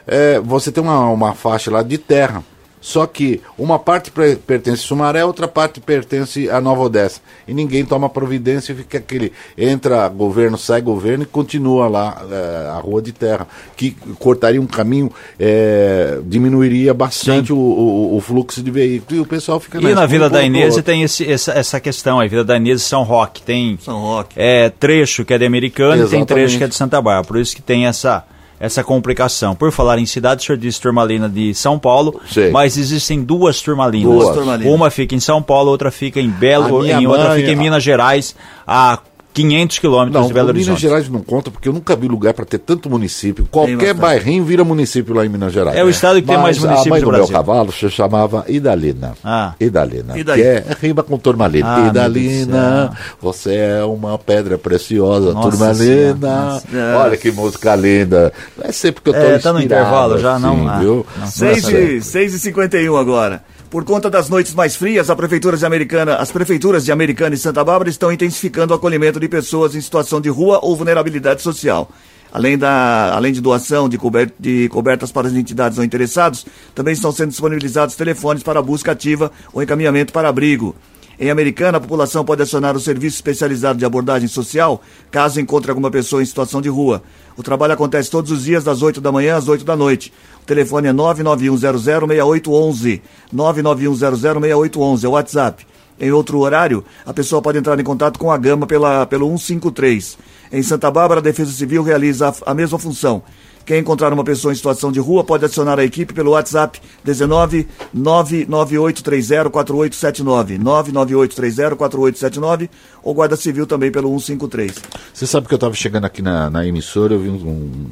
é, 0.08 0.40
você 0.40 0.72
tem 0.72 0.84
uma, 0.84 1.10
uma 1.10 1.34
faixa 1.34 1.70
lá 1.70 1.84
de 1.84 1.98
terra. 1.98 2.44
Só 2.82 3.06
que 3.06 3.40
uma 3.60 3.78
parte 3.78 4.10
pertence 4.12 4.84
a 4.84 4.88
Sumaré, 4.88 5.24
outra 5.24 5.48
parte 5.48 5.80
pertence 5.80 6.50
a 6.50 6.60
Nova 6.60 6.82
Odessa. 6.82 7.22
E 7.48 7.54
ninguém 7.54 7.86
toma 7.86 8.10
providência 8.10 8.74
e 8.74 8.76
fica 8.76 8.98
aquele. 8.98 9.32
Entra 9.56 10.08
governo, 10.10 10.58
sai 10.58 10.82
governo 10.82 11.24
e 11.24 11.28
continua 11.28 11.88
lá 11.88 12.26
é, 12.32 12.70
a 12.70 12.80
rua 12.80 13.00
de 13.00 13.12
terra. 13.12 13.48
Que 13.78 13.92
cortaria 14.18 14.60
um 14.60 14.66
caminho, 14.66 15.12
é, 15.40 16.20
diminuiria 16.24 16.92
bastante 16.94 17.54
o, 17.54 17.58
o- 17.58 18.18
o 18.18 18.20
fluxo 18.22 18.64
de 18.64 18.72
veículos. 18.72 19.18
E 19.20 19.22
o 19.22 19.26
pessoal 19.28 19.60
fica 19.60 19.78
E 19.78 19.94
na 19.94 20.04
um 20.04 20.08
Vila 20.08 20.28
pulo 20.28 20.40
da 20.40 20.44
Inês 20.44 20.76
tem 20.84 21.04
esse- 21.04 21.32
essa, 21.32 21.52
essa 21.52 21.80
questão. 21.80 22.20
A 22.20 22.26
Vila 22.26 22.44
da 22.44 22.58
Inês 22.58 22.82
e 22.82 22.84
São 22.84 23.04
Roque 23.04 23.44
tem 23.44 23.78
São 23.80 24.00
Roque. 24.02 24.34
é, 24.36 24.70
trecho 24.72 25.24
que 25.24 25.34
é 25.34 25.38
de 25.38 25.46
Americana 25.46 25.98
e 26.04 26.10
tem 26.10 26.26
trecho 26.26 26.58
que 26.58 26.64
é 26.64 26.68
de 26.68 26.76
Santa 26.76 27.02
Bárbara. 27.02 27.28
Por 27.28 27.38
isso 27.38 27.56
que 27.56 27.62
tem 27.62 27.86
essa, 27.86 28.24
essa 28.62 28.84
complicação. 28.84 29.56
Por 29.56 29.72
falar 29.72 29.98
em 29.98 30.06
cidade, 30.06 30.44
o 30.44 30.46
senhor 30.46 30.58
disse 30.58 30.80
turmalina 30.80 31.28
de 31.28 31.52
São 31.56 31.80
Paulo, 31.80 32.22
Sei. 32.32 32.52
mas 32.52 32.78
existem 32.78 33.24
duas 33.24 33.60
turmalinas. 33.60 34.14
Duas 34.14 34.36
turmalinas. 34.36 34.72
Uma 34.72 34.92
fica 34.92 35.16
em 35.16 35.20
São 35.20 35.42
Paulo, 35.42 35.72
outra 35.72 35.90
fica 35.90 36.22
em 36.22 36.30
Belo, 36.30 36.86
em 36.86 37.08
outra 37.08 37.30
mãe, 37.30 37.40
fica 37.40 37.52
em 37.52 37.56
Minas 37.56 37.82
Gerais, 37.84 38.36
a 38.68 39.00
500 39.34 39.80
quilômetros 39.80 40.28
de 40.28 40.34
Belo 40.34 40.50
o 40.50 40.54
Minas 40.54 40.68
Horizonte. 40.68 40.82
Gerais 40.82 41.10
não 41.10 41.22
conta, 41.22 41.50
porque 41.50 41.70
eu 41.70 41.74
nunca 41.74 41.96
vi 41.96 42.08
lugar 42.08 42.34
para 42.34 42.44
ter 42.46 42.58
tanto 42.60 42.90
município. 42.90 43.48
Qualquer 43.50 43.94
bairrinho 43.94 44.44
vira 44.44 44.64
município 44.64 45.14
lá 45.16 45.26
em 45.26 45.30
Minas 45.30 45.54
Gerais. 45.54 45.78
É 45.78 45.84
o 45.84 45.90
estado 45.90 46.22
que 46.22 46.28
tem 46.28 46.38
mais 46.38 46.58
Mas 46.58 46.66
municípios 46.66 46.88
A 46.88 46.90
mãe 46.90 47.00
do 47.00 47.06
do, 47.06 47.12
meu 47.12 47.20
Brasil. 47.20 47.36
cavalo 47.36 47.72
se 47.72 47.90
chamava 47.90 48.44
Idalina. 48.48 49.14
Ah. 49.24 49.54
Idalina. 49.60 50.14
Daí? 50.24 50.42
Que 50.42 50.48
é 50.48 50.66
rima 50.82 51.02
com 51.04 51.18
turmalina. 51.18 51.86
Ah, 51.86 51.88
Idalina, 51.88 52.92
você 53.22 53.56
é 53.56 53.84
uma 53.86 54.18
pedra 54.18 54.58
preciosa, 54.58 55.34
Nossa 55.34 55.50
turmalina. 55.50 56.60
Senhora. 56.60 56.98
Olha 57.00 57.18
que 57.18 57.32
música 57.32 57.76
linda. 57.76 58.34
Não 58.58 58.66
é 58.70 58.72
sempre 58.72 59.02
que 59.02 59.10
eu 59.10 59.14
tô 59.14 59.20
É, 59.20 59.40
tá 59.40 59.54
no 59.54 59.62
intervalo 59.62 60.18
já, 60.20 60.38
não? 60.40 60.56
assim, 60.68 60.68
Ah, 60.68 60.82
não. 60.84 61.28
6 61.28 61.64
Não 61.64 61.70
é 61.70 61.82
e, 61.84 62.02
6 62.02 62.34
e 62.34 62.40
51 62.40 62.96
agora. 62.98 63.44
Por 63.72 63.86
conta 63.86 64.10
das 64.10 64.28
noites 64.28 64.54
mais 64.54 64.76
frias, 64.76 65.10
a 65.10 65.16
prefeitura 65.16 65.56
de 65.56 65.66
Americana, 65.66 66.16
as 66.18 66.30
prefeituras 66.30 66.84
de 66.84 66.92
Americana 66.92 67.36
e 67.36 67.38
Santa 67.38 67.64
Bárbara 67.64 67.90
estão 67.90 68.12
intensificando 68.12 68.74
o 68.74 68.76
acolhimento 68.76 69.18
de 69.18 69.30
pessoas 69.30 69.74
em 69.74 69.80
situação 69.80 70.20
de 70.20 70.28
rua 70.28 70.60
ou 70.62 70.76
vulnerabilidade 70.76 71.42
social. 71.42 71.90
Além, 72.34 72.58
da, 72.58 73.14
além 73.16 73.32
de 73.32 73.40
doação 73.40 73.88
de, 73.88 73.98
cober- 73.98 74.34
de 74.38 74.68
cobertas 74.68 75.10
para 75.10 75.28
as 75.28 75.34
entidades 75.34 75.78
não 75.78 75.86
interessados, 75.86 76.46
também 76.76 76.94
estão 76.94 77.14
sendo 77.14 77.30
disponibilizados 77.30 77.96
telefones 77.96 78.44
para 78.44 78.62
busca 78.62 78.92
ativa 78.92 79.32
ou 79.54 79.64
encaminhamento 79.64 80.12
para 80.12 80.28
abrigo. 80.28 80.76
Em 81.22 81.30
Americana, 81.30 81.78
a 81.78 81.82
população 81.82 82.26
pode 82.26 82.42
acionar 82.42 82.76
o 82.76 82.80
serviço 82.80 83.18
especializado 83.18 83.78
de 83.78 83.86
abordagem 83.86 84.28
social 84.28 84.82
caso 85.12 85.40
encontre 85.40 85.70
alguma 85.70 85.92
pessoa 85.92 86.24
em 86.24 86.26
situação 86.26 86.60
de 86.60 86.68
rua. 86.68 87.04
O 87.38 87.44
trabalho 87.44 87.74
acontece 87.74 88.10
todos 88.10 88.32
os 88.32 88.46
dias 88.46 88.64
das 88.64 88.82
8 88.82 89.00
da 89.00 89.12
manhã 89.12 89.38
às 89.38 89.48
8 89.48 89.64
da 89.64 89.76
noite. 89.76 90.12
O 90.42 90.46
telefone 90.48 90.88
é 90.88 90.94
991006811. 90.94 93.02
991006811 93.32 95.04
é 95.04 95.08
o 95.08 95.12
WhatsApp. 95.12 95.68
Em 96.00 96.12
outro 96.12 96.40
horário, 96.40 96.84
a 97.06 97.14
pessoa 97.14 97.40
pode 97.40 97.60
entrar 97.60 97.80
em 97.80 97.84
contato 97.84 98.18
com 98.18 98.32
a 98.32 98.38
Gama 98.38 98.66
pela, 98.66 99.06
pelo 99.06 99.28
153. 99.28 100.18
Em 100.52 100.64
Santa 100.64 100.90
Bárbara, 100.90 101.20
a 101.20 101.24
Defesa 101.24 101.52
Civil 101.52 101.84
realiza 101.84 102.30
a, 102.30 102.34
a 102.50 102.54
mesma 102.56 102.80
função. 102.80 103.22
Quem 103.66 103.80
encontrar 103.80 104.12
uma 104.12 104.24
pessoa 104.24 104.52
em 104.52 104.56
situação 104.56 104.92
de 104.92 105.00
rua 105.00 105.24
pode 105.24 105.46
adicionar 105.46 105.80
a 105.80 105.84
equipe 105.84 106.14
pelo 106.14 106.32
WhatsApp 106.32 106.80
19 107.04 107.68
998304879. 107.96 110.60
998304879 110.62 112.70
ou 113.04 113.14
Guarda 113.14 113.36
Civil 113.36 113.66
também 113.66 113.92
pelo 113.92 114.10
153. 114.20 114.74
Você 115.14 115.28
sabe 115.28 115.48
que 115.48 115.54
eu 115.54 115.58
estava 115.58 115.74
chegando 115.74 116.06
aqui 116.06 116.22
na, 116.22 116.50
na 116.50 116.66
emissora, 116.66 117.14
eu 117.14 117.20
vi 117.20 117.30
um- 117.30 117.50
um- 117.50 117.88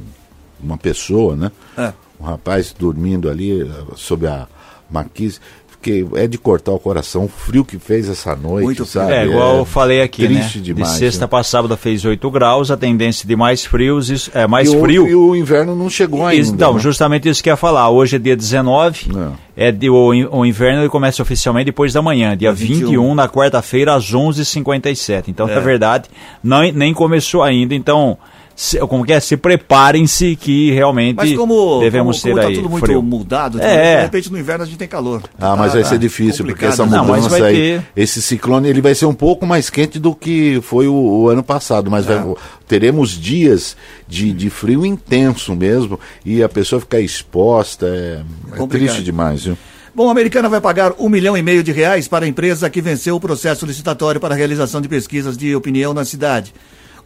uma 0.62 0.78
pessoa, 0.78 1.36
né? 1.36 1.50
É. 1.76 1.92
Um 2.20 2.24
rapaz 2.24 2.74
dormindo 2.78 3.30
ali 3.30 3.62
eh, 3.62 3.66
sob 3.96 4.26
a 4.26 4.46
marquise. 4.90 5.38
Fiquei, 5.82 6.06
é 6.16 6.26
de 6.26 6.36
cortar 6.36 6.72
o 6.72 6.78
coração, 6.78 7.24
o 7.24 7.28
frio 7.28 7.64
que 7.64 7.78
fez 7.78 8.06
essa 8.06 8.36
noite, 8.36 8.64
Muito 8.66 8.84
sabe? 8.84 9.12
É, 9.12 9.24
igual 9.24 9.56
eu 9.56 9.64
falei 9.64 10.02
aqui, 10.02 10.28
né? 10.28 10.40
triste 10.40 10.60
demais, 10.60 10.92
de 10.92 10.98
sexta 10.98 11.24
né? 11.24 11.26
para 11.26 11.42
sábado 11.42 11.74
fez 11.74 12.04
8 12.04 12.30
graus, 12.30 12.70
a 12.70 12.76
tendência 12.76 13.26
de 13.26 13.34
mais 13.34 13.64
frios, 13.64 14.10
isso- 14.10 14.30
é 14.34 14.46
mais 14.46 14.70
e 14.70 14.76
o, 14.76 14.80
frio. 14.82 15.08
E 15.08 15.14
o 15.14 15.34
inverno 15.34 15.74
não 15.74 15.88
chegou 15.88 16.26
ainda. 16.26 16.46
Então, 16.48 16.74
né? 16.74 16.80
justamente 16.80 17.30
isso 17.30 17.42
que 17.42 17.48
eu 17.48 17.54
ia 17.54 17.56
falar. 17.56 17.88
Hoje 17.88 18.16
é 18.16 18.18
dia 18.18 18.36
19, 18.36 19.08
Não. 19.10 19.32
é 19.56 19.72
de, 19.72 19.88
o, 19.88 20.08
o 20.36 20.44
inverno 20.44 20.82
ele 20.82 20.90
começa 20.90 21.22
oficialmente 21.22 21.64
depois 21.66 21.94
da 21.94 22.02
manhã, 22.02 22.36
dia 22.36 22.52
21. 22.52 22.86
21, 22.88 23.14
na 23.14 23.26
quarta-feira, 23.26 23.94
às 23.94 24.12
11h57. 24.12 25.24
Então, 25.28 25.48
É. 25.48 25.54
na 25.54 25.60
verdade, 25.60 26.10
não, 26.44 26.60
nem 26.72 26.92
começou 26.92 27.42
ainda. 27.42 27.74
Então, 27.74 28.18
se, 28.62 28.78
como 28.80 29.06
que 29.06 29.12
é? 29.14 29.20
Se 29.20 29.38
preparem-se 29.38 30.36
que 30.36 30.70
realmente 30.72 31.16
Mas 31.16 31.34
como, 31.34 31.80
devemos 31.80 32.20
como, 32.20 32.34
ter 32.34 32.38
como 32.40 32.48
aí 32.50 32.54
tá 32.56 32.60
tudo 32.62 32.70
muito 32.70 32.84
frio. 32.84 33.02
mudado, 33.02 33.58
É. 33.58 33.96
de 33.96 34.02
repente 34.02 34.30
no 34.30 34.38
inverno 34.38 34.64
a 34.64 34.66
gente 34.66 34.76
tem 34.76 34.86
calor. 34.86 35.22
Ah, 35.38 35.56
mas 35.56 35.68
Tá- 35.72 35.78
vai 35.78 35.84
ser 35.84 35.90
tá 35.92 35.96
difícil, 35.96 36.44
porque 36.44 36.66
essa? 36.66 36.84
Não, 36.84 37.06
mudança 37.06 37.30
vai 37.30 37.42
aí, 37.42 37.54
ter. 37.56 37.82
esse 37.96 38.20
ciclone, 38.20 38.68
ele 38.68 38.82
vai 38.82 38.94
ser 38.94 39.06
um 39.06 39.14
pouco 39.14 39.46
mais 39.46 39.70
quente 39.70 39.98
do 39.98 40.14
que 40.14 40.60
foi 40.62 40.86
o, 40.86 40.92
o 40.94 41.28
ano 41.30 41.42
passado, 41.42 41.90
mas 41.90 42.06
É. 42.06 42.14
vai- 42.18 42.34
teremos 42.68 43.10
dias 43.18 43.74
de, 44.06 44.30
de 44.30 44.50
frio 44.50 44.84
intenso 44.84 45.56
mesmo, 45.56 45.98
e 46.22 46.42
a 46.42 46.48
pessoa 46.48 46.80
ficar 46.80 47.00
exposta, 47.00 47.86
é, 47.86 48.20
é 48.62 48.66
triste 48.66 49.02
demais, 49.02 49.42
viu? 49.44 49.56
Bom, 49.94 50.08
a 50.08 50.12
Americana 50.12 50.48
vai 50.50 50.60
pagar 50.60 50.92
um 50.98 51.08
milhão 51.08 51.34
e 51.36 51.42
meio 51.42 51.62
de 51.64 51.72
reais 51.72 52.06
para 52.06 52.26
a 52.26 52.28
empresa 52.28 52.68
que 52.68 52.80
venceu 52.82 53.16
o 53.16 53.20
processo 53.20 53.64
licitatório 53.64 54.20
para 54.20 54.34
a 54.34 54.36
realização 54.36 54.80
de 54.82 54.88
pesquisas 54.88 55.36
de 55.36 55.56
opinião 55.56 55.94
na 55.94 56.04
cidade. 56.04 56.52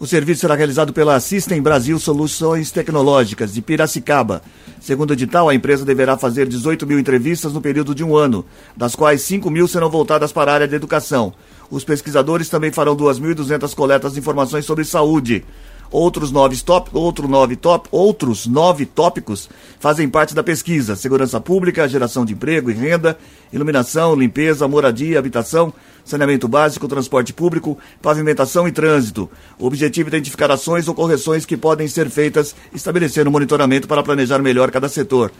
O 0.04 0.06
serviço 0.06 0.42
será 0.42 0.54
realizado 0.54 0.92
pela 0.92 1.18
System 1.18 1.62
Brasil 1.62 1.98
Soluções 1.98 2.70
Tecnológicas, 2.70 3.54
de 3.54 3.62
Piracicaba. 3.62 4.42
Segundo 4.78 5.08
o 5.08 5.12
edital, 5.14 5.48
a 5.48 5.54
empresa 5.54 5.82
deverá 5.82 6.18
fazer 6.18 6.46
18 6.46 6.86
mil 6.86 6.98
entrevistas 6.98 7.54
no 7.54 7.60
período 7.62 7.94
de 7.94 8.04
um 8.04 8.14
ano, 8.14 8.44
das 8.76 8.94
quais 8.94 9.22
5 9.22 9.50
mil 9.50 9.66
serão 9.66 9.88
voltadas 9.88 10.30
para 10.30 10.50
a 10.50 10.54
área 10.56 10.68
de 10.68 10.74
educação. 10.74 11.32
Os 11.70 11.84
pesquisadores 11.84 12.50
também 12.50 12.70
farão 12.70 12.94
2.200 12.94 13.74
coletas 13.74 14.12
de 14.12 14.18
informações 14.18 14.66
sobre 14.66 14.84
saúde. 14.84 15.42
Outros 15.94 16.32
nove, 16.32 16.60
top, 16.60 16.90
outro 16.92 17.28
nove, 17.28 17.54
top, 17.54 17.88
outros 17.92 18.48
nove 18.48 18.84
tópicos 18.84 19.48
fazem 19.78 20.08
parte 20.08 20.34
da 20.34 20.42
pesquisa: 20.42 20.96
segurança 20.96 21.40
pública, 21.40 21.88
geração 21.88 22.24
de 22.24 22.32
emprego 22.32 22.68
e 22.68 22.74
renda, 22.74 23.16
iluminação, 23.52 24.16
limpeza, 24.16 24.66
moradia, 24.66 25.20
habitação, 25.20 25.72
saneamento 26.04 26.48
básico, 26.48 26.88
transporte 26.88 27.32
público, 27.32 27.78
pavimentação 28.02 28.66
e 28.66 28.72
trânsito. 28.72 29.30
O 29.56 29.68
objetivo 29.68 30.08
é 30.08 30.10
identificar 30.10 30.50
ações 30.50 30.88
ou 30.88 30.96
correções 30.96 31.46
que 31.46 31.56
podem 31.56 31.86
ser 31.86 32.10
feitas, 32.10 32.56
estabelecendo 32.74 33.30
um 33.30 33.32
monitoramento 33.32 33.86
para 33.86 34.02
planejar 34.02 34.40
melhor 34.40 34.72
cada 34.72 34.88
setor. 34.88 35.30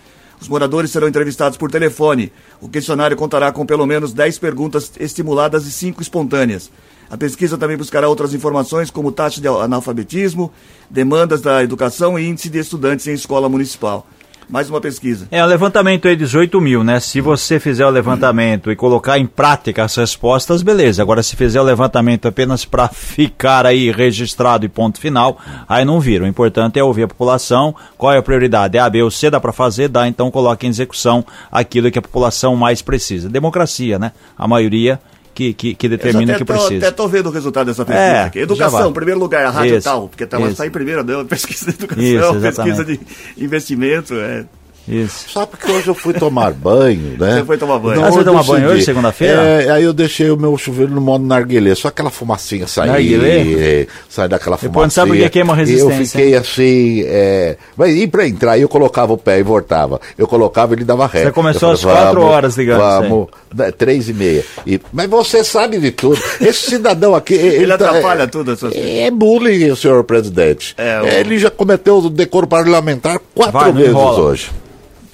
Os 0.41 0.47
moradores 0.47 0.93
serão 0.93 1.09
entrevistados 1.09 1.59
por 1.59 1.69
telefone. 1.69 2.31
O 2.61 2.69
questionário 2.69 3.17
contará 3.17 3.51
com 3.51 3.67
pelo 3.67 3.87
menos 3.87 4.13
10 4.13 4.39
perguntas 4.39 4.93
estimuladas 5.01 5.67
e 5.67 5.73
5 5.73 6.01
espontâneas. 6.01 6.71
A 7.15 7.17
pesquisa 7.17 7.57
também 7.57 7.77
buscará 7.77 8.09
outras 8.09 8.35
informações, 8.35 8.91
como 8.91 9.13
taxa 9.13 9.41
de 9.41 9.47
analfabetismo, 9.47 10.51
demandas 10.91 11.41
da 11.41 11.63
educação 11.63 12.19
e 12.19 12.29
índice 12.29 12.51
de 12.51 12.59
estudantes 12.59 13.07
em 13.07 13.13
escola 13.13 13.49
municipal. 13.49 14.05
Mais 14.49 14.69
uma 14.69 14.81
pesquisa. 14.81 15.29
É, 15.31 15.41
o 15.41 15.47
levantamento 15.47 16.09
é 16.09 16.17
18 16.17 16.61
mil, 16.61 16.83
né? 16.83 16.99
Se 16.99 17.21
você 17.21 17.61
fizer 17.61 17.87
o 17.87 17.91
levantamento 17.91 18.69
e 18.69 18.75
colocar 18.75 19.17
em 19.17 19.27
prática 19.27 19.85
as 19.85 19.95
respostas, 19.95 20.61
beleza. 20.61 21.03
Agora, 21.03 21.23
se 21.23 21.37
fizer 21.37 21.61
o 21.61 21.65
levantamento 21.65 22.27
apenas 22.27 22.65
para 22.65 22.89
ficar 22.89 23.65
aí 23.65 23.93
registrado 23.93 24.67
e 24.67 24.69
ponto 24.69 24.99
final, 24.99 25.39
aí 25.69 25.85
não 25.85 26.01
vira. 26.01 26.25
O 26.25 26.27
importante 26.27 26.81
é 26.81 26.83
ouvir 26.83 27.05
a 27.05 27.09
população, 27.09 27.77
qual 27.97 28.13
é 28.13 28.19
a 28.19 28.23
prioridade. 28.23 28.77
É 28.77 28.81
A, 28.81 28.91
B 28.91 29.05
ou 29.05 29.11
C, 29.11 29.31
dá 29.31 29.39
para 29.39 29.53
fazer? 29.53 29.87
Dá, 29.87 30.09
então 30.09 30.33
coloque 30.33 30.67
em 30.67 30.71
execução 30.71 31.25
aquilo 31.51 31.93
que 31.93 31.99
a 32.01 32.03
população 32.03 32.57
mais 32.57 32.83
precisa. 32.83 33.29
Democracia, 33.29 34.01
né? 34.01 34.11
A 34.37 34.49
maioria 34.49 35.01
que, 35.35 35.53
que, 35.53 35.75
que 35.75 35.89
determina 35.89 36.33
o 36.33 36.37
até 36.37 36.45
que 36.45 36.45
precisa. 36.45 36.77
Até 36.77 36.89
estou 36.89 37.09
vendo 37.09 37.27
o 37.29 37.31
resultado 37.31 37.67
dessa 37.67 37.85
pesquisa 37.85 38.07
É, 38.07 38.23
aqui. 38.25 38.39
Educação, 38.39 38.93
primeiro 38.93 39.21
lugar, 39.21 39.45
a 39.45 39.51
rádio 39.51 39.77
Isso, 39.77 39.85
tal, 39.85 40.09
porque 40.09 40.25
está 40.25 40.67
em 40.67 40.71
primeiro, 40.71 41.03
deu 41.03 41.25
pesquisa 41.27 41.73
de 41.73 41.77
educação, 41.77 42.05
Isso, 42.05 42.41
pesquisa 42.41 42.85
de 42.85 43.01
investimento. 43.37 44.15
É. 44.15 44.45
Isso. 44.87 45.31
Sabe 45.33 45.53
que 45.57 45.71
hoje 45.73 45.89
eu 45.89 45.95
fui 45.95 46.13
tomar 46.13 46.53
banho, 46.53 47.17
né? 47.19 47.37
Você 47.39 47.45
foi 47.45 47.57
tomar 47.57 47.79
banho. 47.79 47.97
Não, 48.01 48.05
Ah, 48.07 48.11
você 48.11 48.19
eu 48.21 48.25
tomar 48.25 48.43
banho 48.43 48.69
hoje, 48.69 48.85
segunda-feira? 48.85 49.41
É, 49.43 49.71
aí 49.71 49.83
eu 49.85 49.93
deixei 49.95 50.31
o 50.31 50.37
meu 50.37 50.59
chuveiro 50.59 50.93
no 50.93 51.01
modo 51.01 51.25
narguilé, 51.25 51.75
só 51.75 51.89
aquela 51.89 52.11
fumacinha 52.11 52.67
sair, 52.67 52.89
Narguilé? 52.89 53.41
é, 53.83 53.87
sai 54.11 54.29
daquela 54.29 54.57
Depois 54.57 54.73
fumacinha. 54.73 54.85
não 54.85 54.91
sabe 54.91 55.11
o 55.13 55.15
que 55.15 55.25
é 55.25 55.29
queima 55.31 55.53
E 55.53 55.57
Eu 55.57 55.57
resistência, 55.89 56.07
fiquei 56.07 56.35
assim, 56.37 57.03
é... 57.07 57.57
mas 57.77 57.97
e 57.97 58.07
pra 58.07 58.29
entrar, 58.29 58.59
eu 58.59 58.69
colocava 58.69 59.13
o 59.15 59.17
pé 59.17 59.39
e 59.39 59.43
voltava. 59.43 59.99
Eu 60.19 60.27
colocava, 60.29 60.75
ele 60.75 60.85
dava 60.85 61.07
ré. 61.07 61.25
Você 61.25 61.33
começou 61.33 61.71
às 61.73 61.83
quatro 61.83 62.21
horas 62.23 62.57
ligando. 62.57 62.79
Vamos, 62.81 63.29
né, 63.55 63.71
três 63.71 64.09
e 64.11 64.13
meia. 64.13 64.45
E, 64.67 64.79
mas 64.93 65.09
você 65.09 65.43
sabe 65.43 65.79
de 65.79 65.93
tudo. 65.93 66.21
Esse 66.41 66.71
cidadão 66.71 67.15
aqui... 67.15 67.33
Ele, 67.55 67.67
tá- 67.69 67.89
atrapalha 67.89 68.27
tudo 68.27 68.55
suas 68.57 68.75
coisas. 68.75 68.91
É 68.91 69.11
bullying, 69.11 69.75
senhor 69.77 70.05
presidente. 70.05 70.75
É, 70.77 71.01
o- 71.01 71.07
Ele 71.07 71.39
já 71.39 71.51
cometeu 71.51 71.99
o 71.99 72.11
decoro 72.11 72.47
parlamentar 72.47 73.19
quatro 73.35 73.53
Vai, 73.59 73.73
vezes 73.73 73.89
enrola. 73.91 74.21
hoje. 74.21 74.51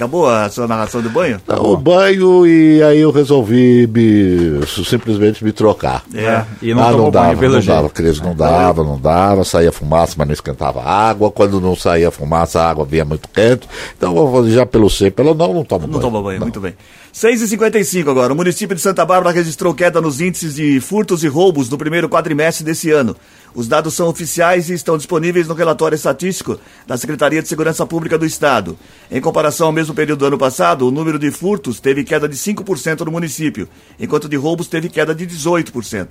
Acabou 0.00 0.26
a 0.26 0.48
sua 0.48 0.66
narração 0.66 1.02
do 1.02 1.10
banho? 1.10 1.38
Tá 1.46 1.60
o 1.60 1.76
banho 1.76 2.46
e 2.46 2.82
aí 2.82 3.00
eu 3.00 3.10
resolvi 3.10 3.86
me, 3.86 4.66
simplesmente 4.66 5.44
me 5.44 5.52
trocar. 5.52 6.02
É. 6.14 6.42
E 6.62 6.72
não 6.72 6.82
ah, 6.82 6.90
não 6.90 6.98
banho, 6.98 7.10
dava, 7.10 7.36
pelo 7.36 7.54
não 7.56 7.62
dava, 7.62 7.90
Cris, 7.90 8.18
não 8.18 8.34
dava, 8.34 8.82
não 8.82 8.98
dava, 8.98 9.44
saía 9.44 9.70
fumaça, 9.70 10.14
mas 10.16 10.26
não 10.26 10.32
esquentava 10.32 10.80
a 10.80 10.90
água, 10.90 11.30
quando 11.30 11.60
não 11.60 11.76
saía 11.76 12.10
fumaça, 12.10 12.62
a 12.62 12.70
água 12.70 12.86
vinha 12.86 13.04
muito 13.04 13.28
quente, 13.28 13.68
então 13.94 14.48
já 14.48 14.64
pelo 14.64 14.88
C, 14.88 15.10
pelo 15.10 15.34
não, 15.34 15.52
não 15.52 15.64
tomo 15.66 15.82
Não 15.82 15.90
banho. 15.90 16.00
toma 16.00 16.22
banho, 16.22 16.38
Não. 16.38 16.46
muito 16.46 16.60
bem. 16.60 16.74
6h55 17.12 18.08
agora. 18.08 18.32
O 18.32 18.36
município 18.36 18.74
de 18.74 18.80
Santa 18.80 19.04
Bárbara 19.04 19.34
registrou 19.34 19.74
queda 19.74 20.00
nos 20.00 20.20
índices 20.20 20.54
de 20.54 20.80
furtos 20.80 21.22
e 21.22 21.28
roubos 21.28 21.68
no 21.68 21.76
primeiro 21.76 22.08
quadrimestre 22.08 22.64
desse 22.64 22.90
ano. 22.90 23.14
Os 23.54 23.66
dados 23.66 23.94
são 23.94 24.08
oficiais 24.08 24.70
e 24.70 24.74
estão 24.74 24.96
disponíveis 24.96 25.48
no 25.48 25.54
relatório 25.54 25.96
estatístico 25.96 26.58
da 26.86 26.96
Secretaria 26.96 27.42
de 27.42 27.48
Segurança 27.48 27.84
Pública 27.84 28.16
do 28.16 28.24
Estado. 28.24 28.78
Em 29.10 29.20
comparação 29.20 29.66
ao 29.66 29.72
mesmo 29.72 29.94
período 29.94 30.20
do 30.20 30.26
ano 30.26 30.38
passado, 30.38 30.86
o 30.86 30.90
número 30.90 31.18
de 31.18 31.30
furtos 31.30 31.80
teve 31.80 32.04
queda 32.04 32.28
de 32.28 32.36
5% 32.36 33.00
no 33.00 33.12
município, 33.12 33.68
enquanto 33.98 34.28
de 34.28 34.36
roubos 34.36 34.68
teve 34.68 34.88
queda 34.88 35.14
de 35.14 35.26
18%. 35.26 36.08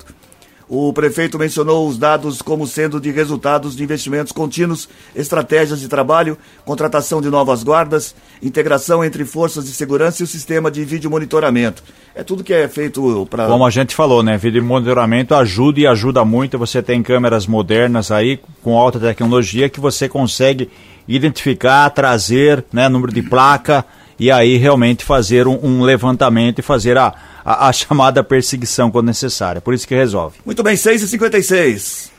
O 0.70 0.94
prefeito 0.94 1.40
mencionou 1.40 1.88
os 1.88 1.98
dados 1.98 2.44
como 2.44 2.68
sendo 2.68 3.02
de 3.02 3.10
resultados 3.10 3.76
de 3.76 3.84
investimentos 3.84 4.32
contínuos, 4.32 4.88
estratégias 5.16 5.80
de 5.80 5.88
trabalho, 5.88 6.38
contratação 6.64 7.20
de 7.20 7.28
novas 7.28 7.64
guardas, 7.64 8.14
integração 8.40 9.04
entre 9.04 9.26
forças 9.26 9.66
de 9.66 9.72
segurança 9.72 10.22
e 10.22 10.26
o 10.26 10.28
sistema 10.28 10.70
de 10.70 10.86
vídeo 10.86 11.10
monitoramento. 11.10 11.84
É 12.14 12.24
tudo 12.24 12.44
que 12.44 12.54
é 12.54 12.68
feito 12.68 13.28
para. 13.32 13.48
Como 13.48 13.66
a 13.66 13.70
gente 13.72 13.96
falou, 13.96 14.22
né? 14.22 14.38
Vídeo 14.38 14.64
monitoramento 14.64 15.34
ajuda 15.34 15.80
e 15.80 15.88
ajuda 15.88 16.24
muito. 16.24 16.60
Você 16.60 16.84
tem 16.84 17.02
câmeras 17.02 17.48
modernas 17.48 18.12
aí 18.12 18.40
com 18.62 18.78
alta 18.78 19.00
tecnologia 19.00 19.70
que 19.70 19.80
você 19.80 20.08
consegue 20.08 20.70
identificar, 21.08 21.90
trazer, 21.90 22.64
né, 22.72 22.88
número 22.88 23.12
de 23.12 23.24
placa 23.24 23.84
e 24.20 24.30
aí 24.30 24.58
realmente 24.58 25.04
fazer 25.04 25.48
um, 25.48 25.58
um 25.64 25.82
levantamento 25.82 26.60
e 26.60 26.62
fazer 26.62 26.98
a, 26.98 27.14
a, 27.44 27.70
a, 27.70 27.72
chamada 27.74 28.24
perseguição 28.24 28.92
quando 28.92 29.08
necessária. 29.08 29.62
Por 29.62 29.74
isso 29.74 29.88
que 29.88 29.96
resolve. 29.96 30.38
Muito 30.46 30.62
bem, 30.62 30.76
6h56. 30.76 32.10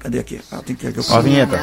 Cadê 0.00 0.18
aqui? 0.18 0.40
Ah, 0.50 0.60
tem 0.64 0.74
que 0.74 0.86
aqui. 0.86 0.98
Ó, 1.10 1.14
a 1.14 1.20
vinheta. 1.20 1.60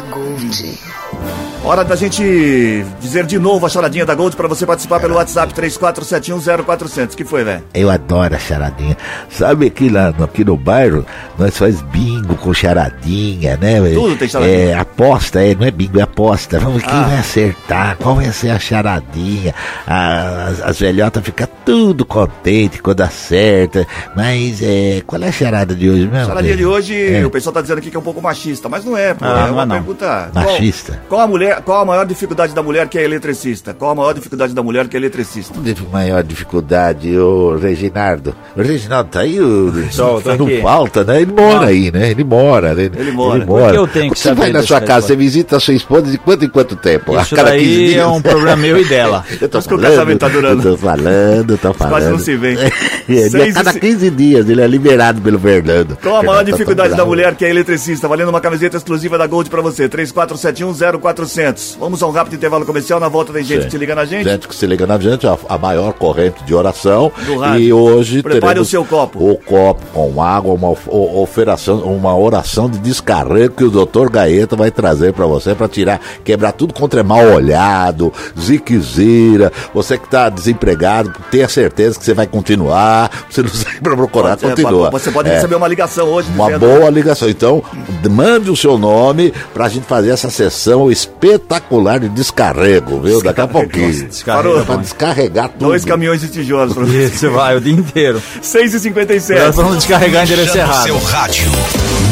Hora 1.64 1.84
da 1.84 1.96
gente 1.96 2.86
dizer 3.02 3.26
de 3.26 3.40
novo 3.40 3.66
a 3.66 3.70
charadinha 3.70 4.06
da 4.06 4.14
Gold 4.14 4.36
para 4.36 4.48
você 4.48 4.64
participar 4.64 5.00
pelo 5.00 5.16
WhatsApp 5.16 5.52
34710400. 5.56 7.16
que 7.16 7.26
foi, 7.26 7.44
velho? 7.44 7.64
Eu 7.74 7.90
adoro 7.90 8.36
a 8.36 8.38
charadinha. 8.38 8.96
Sabe 9.28 9.66
aqui 9.66 9.90
lá 9.90 10.10
aqui 10.24 10.46
no 10.46 10.56
bairro, 10.56 11.04
nós 11.38 11.58
faz 11.58 11.82
bingo 11.82 12.36
com 12.36 12.54
charadinha, 12.54 13.58
né? 13.58 13.82
Tudo 13.92 14.16
tem 14.16 14.28
charadinha. 14.28 14.58
É, 14.58 14.74
aposta, 14.76 15.44
é, 15.44 15.56
não 15.56 15.66
é 15.66 15.72
bingo, 15.72 16.00
é 16.00 16.04
aposta. 16.04 16.60
Vamos, 16.60 16.84
quem 16.84 16.94
ah. 16.94 17.04
vai 17.04 17.18
acertar? 17.18 17.98
Qual 17.98 18.16
vai 18.16 18.32
ser 18.32 18.52
a 18.52 18.60
charadinha? 18.60 19.54
as, 19.88 20.62
as 20.62 20.80
velhotas 20.80 21.24
ficam 21.24 21.48
tudo 21.66 22.06
contente 22.06 22.84
quando 22.84 23.02
acerta. 23.02 23.88
Mas 24.16 24.62
é, 24.62 25.02
qual 25.08 25.22
é 25.24 25.30
a 25.30 25.32
charada 25.32 25.74
de 25.74 25.90
hoje 25.90 26.06
mesmo? 26.06 26.18
A 26.18 26.26
charadinha 26.26 26.56
de 26.56 26.66
hoje, 26.66 27.16
é. 27.16 27.26
o 27.26 27.32
pessoal 27.32 27.52
tá 27.54 27.62
dizendo 27.62 27.80
aqui 27.80 27.90
que 27.90 27.98
é 27.98 28.00
um 28.00 28.04
pouco 28.04 28.22
machista, 28.28 28.68
mas 28.68 28.84
não 28.84 28.98
é, 28.98 29.14
pô. 29.14 29.26
Ah, 29.26 29.48
é 29.48 29.52
uma 29.52 29.66
não. 29.66 29.76
pergunta. 29.76 30.30
Machista? 30.34 30.94
Qual, 31.08 31.10
qual 31.10 31.22
a 31.22 31.28
mulher 31.28 31.62
qual 31.62 31.82
a 31.82 31.86
maior 31.86 32.06
dificuldade 32.06 32.54
da 32.54 32.62
mulher 32.62 32.88
que 32.88 32.98
é 32.98 33.04
eletricista? 33.04 33.74
Qual 33.74 33.92
a 33.92 33.96
maior 33.96 34.14
dificuldade 34.14 34.54
da 34.54 34.62
mulher 34.62 34.88
que 34.88 34.98
é 34.98 35.00
eletricista? 35.00 35.58
A 35.58 35.92
maior 35.92 36.24
dificuldade, 36.24 37.18
o 37.18 37.58
Reginaldo. 37.58 38.36
O 38.56 38.62
Reginaldo 38.62 39.10
tá 39.10 39.22
aí, 39.22 39.40
o, 39.40 39.92
Sol, 39.92 40.22
não 40.26 40.46
aqui. 40.46 40.62
falta, 40.62 41.04
né? 41.04 41.22
Ele 41.22 41.32
mora 41.32 41.56
não. 41.56 41.64
aí, 41.64 41.92
né? 41.92 42.12
Ele 42.12 42.24
mora, 42.24 42.74
né? 42.74 42.84
Ele 42.84 43.12
mora. 43.12 43.38
Ele 43.38 43.46
mora. 43.46 43.76
eu 43.76 43.88
tenho 43.88 44.12
que 44.12 44.20
você 44.20 44.34
vai 44.34 44.52
na 44.52 44.64
sua 44.64 44.82
casa, 44.82 45.08
você 45.08 45.16
visita 45.16 45.58
a 45.58 45.60
sua 45.60 45.74
esposa 45.74 46.12
de 46.12 46.18
quanto 46.18 46.46
em 46.46 46.50
quanto 46.50 46.76
tempo? 46.76 47.18
Isso 47.20 47.34
a 47.34 47.38
cada 47.38 47.50
daí 47.52 47.96
é 47.96 48.06
um 48.06 48.22
problema 48.22 48.56
meu 48.56 48.78
e 48.78 48.86
dela. 48.86 49.24
eu 49.40 49.48
tô 49.48 49.62
falando, 49.62 49.68
que 49.68 49.86
o 49.88 49.90
casamento 49.90 50.20
tá 50.20 50.28
durando. 50.28 50.68
Eu 50.68 50.72
tô 50.72 50.78
falando, 50.78 51.58
tô 51.58 51.74
falando. 51.74 51.94
Quase 51.94 52.10
não 52.10 52.20
se 52.20 52.36
vê. 52.36 52.58
É, 53.10 53.28
a 53.52 53.54
cada 53.54 53.74
15 53.74 54.10
dias 54.10 54.50
ele 54.50 54.62
é 54.62 54.68
liberado 54.68 55.22
pelo 55.22 55.40
Fernando. 55.40 55.98
Qual 56.02 56.18
a 56.18 56.24
maior 56.24 56.44
dificuldade 56.44 56.94
da 56.94 57.06
mulher 57.06 57.36
que 57.36 57.46
é 57.46 57.50
eletricista? 57.50 58.06
Valendo 58.18 58.30
uma 58.30 58.42
camiseta 58.42 58.76
exclusiva 58.78 59.16
da 59.16 59.28
Gold 59.28 59.48
pra 59.48 59.62
você. 59.62 59.88
3471 59.88 61.00
0400. 61.00 61.78
Vamos 61.80 62.02
a 62.02 62.08
um 62.08 62.10
rápido 62.10 62.36
intervalo 62.36 62.66
comercial. 62.66 63.00
Na 63.00 63.08
volta 63.08 63.32
tem 63.32 63.44
gente 63.44 63.60
Sim. 63.60 63.66
que 63.66 63.72
se 63.72 63.78
liga 63.78 63.94
na 63.94 64.06
gente. 64.06 64.24
Gente 64.24 64.48
que 64.48 64.56
se 64.56 64.66
liga 64.66 64.88
na 64.88 64.98
gente, 64.98 65.28
a, 65.28 65.38
a 65.48 65.56
maior 65.56 65.94
corrente 65.94 66.44
de 66.44 66.56
oração. 66.56 67.12
E 67.60 67.72
hoje 67.72 68.24
Prepare 68.24 68.60
o 68.60 68.66
seu 68.66 68.84
copo. 68.84 69.24
O 69.24 69.38
copo 69.38 69.86
com 69.94 70.20
água, 70.20 70.52
uma, 70.52 70.76
operação, 71.22 71.82
uma 71.82 72.18
oração 72.18 72.68
de 72.68 72.80
descarrego 72.80 73.54
que 73.54 73.64
o 73.64 73.70
doutor 73.70 74.10
Gaeta 74.10 74.56
vai 74.56 74.72
trazer 74.72 75.14
para 75.14 75.28
você 75.28 75.54
para 75.54 75.68
tirar, 75.68 76.02
quebrar 76.24 76.54
tudo 76.54 76.74
contra 76.74 77.04
mal 77.04 77.24
olhado, 77.24 78.12
ziquezira. 78.40 79.54
Você 79.76 79.96
que 79.96 80.06
está 80.06 80.28
desempregado, 80.28 81.14
tenha 81.30 81.48
certeza 81.48 82.00
que 82.00 82.04
você 82.04 82.16
vai 82.16 82.26
continuar. 82.26 83.12
Você 83.30 83.44
não 83.44 83.50
sai 83.54 83.80
para 83.80 83.96
procurar, 83.96 84.38
pode, 84.38 84.56
continua. 84.56 84.90
Você 84.90 85.12
pode 85.12 85.30
é, 85.30 85.36
receber 85.36 85.54
uma 85.54 85.68
ligação 85.68 86.08
hoje. 86.08 86.28
Uma 86.34 86.58
boa 86.58 86.90
ligação. 86.90 87.30
Então, 87.30 87.62
mande 88.10 88.50
o 88.50 88.56
seu 88.56 88.78
nome 88.78 89.34
para 89.54 89.66
a 89.66 89.70
gente 89.70 89.86
fazer 89.86 90.10
essa 90.10 90.30
sessão 90.30 90.92
espetacular 90.92 92.00
de 92.00 92.10
descarrego, 92.10 93.00
viu? 93.02 93.22
Daqui 93.22 93.42
a 93.42 93.48
pouquinho. 93.48 94.08
Descarrega, 94.08 94.64
para 94.64 94.78
descarregar 94.78 95.50
tudo. 95.50 95.66
Dois 95.66 95.86
caminhões 95.86 96.22
de 96.22 96.30
tijolos. 96.30 96.76
Você 96.76 97.30
vai 97.30 97.56
o 97.56 97.62
dia 97.62 97.74
inteiro. 97.74 98.22
6h57. 98.42 99.46
Nós 99.46 99.56
vamos 99.56 99.78
descarregar 99.78 100.24
em 100.24 100.26
endereço 100.26 100.58
errado. 100.58 100.84
Seu 100.84 101.00
rádio. 101.00 101.52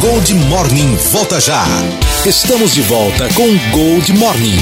Gold 0.01 0.33
Morning 0.33 0.95
volta 1.11 1.39
já. 1.39 1.63
Estamos 2.25 2.73
de 2.73 2.81
volta 2.81 3.27
com 3.33 3.47
Gold 3.71 4.13
Morning. 4.13 4.59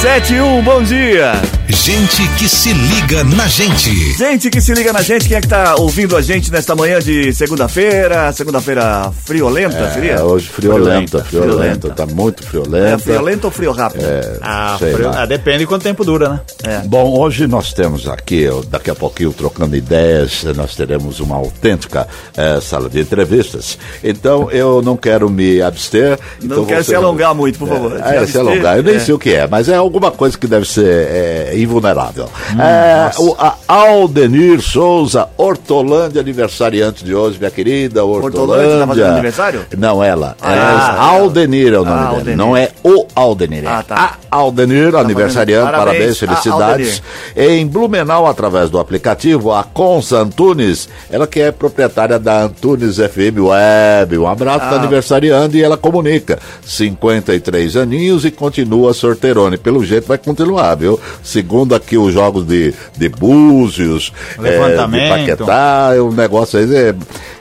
71, 0.00 0.62
bom 0.62 0.82
dia. 0.82 1.57
Gente 1.70 2.26
que 2.38 2.48
se 2.48 2.72
liga 2.72 3.22
na 3.24 3.46
gente. 3.46 3.90
Gente 4.16 4.48
que 4.48 4.58
se 4.58 4.72
liga 4.72 4.90
na 4.90 5.02
gente, 5.02 5.28
quem 5.28 5.36
é 5.36 5.40
que 5.40 5.48
tá 5.48 5.74
ouvindo 5.76 6.16
a 6.16 6.22
gente 6.22 6.50
nesta 6.50 6.74
manhã 6.74 6.98
de 6.98 7.30
segunda-feira? 7.34 8.32
Segunda-feira 8.32 9.12
friolenta, 9.24 9.76
é, 9.76 9.90
seria? 9.90 10.24
Hoje 10.24 10.48
friolenta, 10.48 11.22
friolenta, 11.22 11.24
friolenta, 11.24 11.90
tá 11.90 12.06
muito 12.06 12.42
friolenta. 12.42 12.94
É 12.94 12.98
friolenta 12.98 13.46
ou 13.48 13.50
frio 13.50 13.72
rápido? 13.72 14.02
É, 14.02 14.38
ah, 14.40 14.76
frio, 14.78 15.10
ah, 15.10 15.26
depende 15.26 15.58
de 15.58 15.66
quanto 15.66 15.82
tempo 15.82 16.06
dura, 16.06 16.30
né? 16.30 16.40
É. 16.64 16.78
Bom, 16.86 17.18
hoje 17.18 17.46
nós 17.46 17.74
temos 17.74 18.08
aqui, 18.08 18.46
daqui 18.70 18.90
a 18.90 18.94
pouquinho, 18.94 19.34
trocando 19.34 19.76
ideias, 19.76 20.44
nós 20.56 20.74
teremos 20.74 21.20
uma 21.20 21.36
autêntica 21.36 22.08
é, 22.34 22.62
sala 22.62 22.88
de 22.88 22.98
entrevistas. 22.98 23.78
Então, 24.02 24.50
eu 24.50 24.80
não 24.80 24.96
quero 24.96 25.28
me 25.28 25.60
abster. 25.60 26.18
Não 26.40 26.46
então 26.46 26.64
quero 26.64 26.82
se 26.82 26.94
alongar 26.94 27.34
muito, 27.34 27.58
por 27.58 27.68
favor. 27.68 28.00
É, 28.00 28.26
se 28.26 28.38
alongar, 28.38 28.78
eu 28.78 28.82
nem 28.82 28.96
é. 28.96 29.00
sei 29.00 29.12
o 29.12 29.18
que 29.18 29.34
é, 29.34 29.46
mas 29.46 29.68
é 29.68 29.76
alguma 29.76 30.10
coisa 30.10 30.38
que 30.38 30.46
deve 30.46 30.66
ser 30.66 30.86
é, 30.86 31.57
invulnerável. 31.62 32.28
Hum, 32.52 32.60
é, 32.60 33.10
o, 33.18 33.36
a 33.38 33.56
Aldenir 33.66 34.60
Souza, 34.60 35.28
Hortolândia, 35.36 36.20
aniversariante 36.20 37.04
de 37.04 37.14
hoje, 37.14 37.38
minha 37.38 37.50
querida 37.50 38.04
Hortolândia. 38.04 38.40
Hortolândia 38.40 39.04
tá 39.04 39.12
aniversário? 39.12 39.66
Não, 39.76 40.02
ela. 40.02 40.36
Ah, 40.40 40.94
é 40.96 41.00
Aldenir 41.00 41.74
é 41.74 41.78
o 41.78 41.84
nome 41.84 41.98
ah, 41.98 42.20
dela. 42.22 42.36
Não 42.36 42.56
é 42.56 42.70
o 42.82 43.06
Aldenir. 43.14 43.64
É 43.64 43.68
ah, 43.68 43.84
tá. 43.86 44.18
A 44.30 44.36
Aldenir, 44.36 44.92
tá 44.92 45.00
aniversariante, 45.00 45.70
parabéns, 45.70 46.18
parabéns 46.18 46.18
felicidades. 46.18 47.02
Em 47.36 47.66
Blumenau, 47.66 48.26
através 48.26 48.70
do 48.70 48.78
aplicativo, 48.78 49.52
a 49.52 49.64
Consa 49.64 50.18
Antunes, 50.18 50.88
ela 51.10 51.26
que 51.26 51.40
é 51.40 51.50
proprietária 51.50 52.18
da 52.18 52.42
Antunes 52.42 52.96
FM 52.96 53.38
Web. 53.40 54.18
Um 54.18 54.26
abraço, 54.26 54.64
ah. 54.66 54.70
tá 54.70 54.76
aniversariando 54.76 55.56
e 55.56 55.62
ela 55.62 55.76
comunica. 55.76 56.38
53 56.64 57.76
aninhos 57.76 58.24
e 58.24 58.30
continua 58.30 58.92
sorteirone. 58.92 59.56
Pelo 59.56 59.84
jeito 59.84 60.06
vai 60.06 60.18
continuar, 60.18 60.74
viu? 60.74 61.00
Segundo 61.48 61.74
aqui 61.74 61.96
os 61.96 62.12
jogos 62.12 62.46
de, 62.46 62.74
de 62.94 63.08
Búzios, 63.08 64.12
é, 64.44 64.86
de 64.86 65.08
Paquetá, 65.08 65.92
o 65.98 66.12
negócio 66.12 66.58
aí 66.58 66.76
é, 66.76 66.94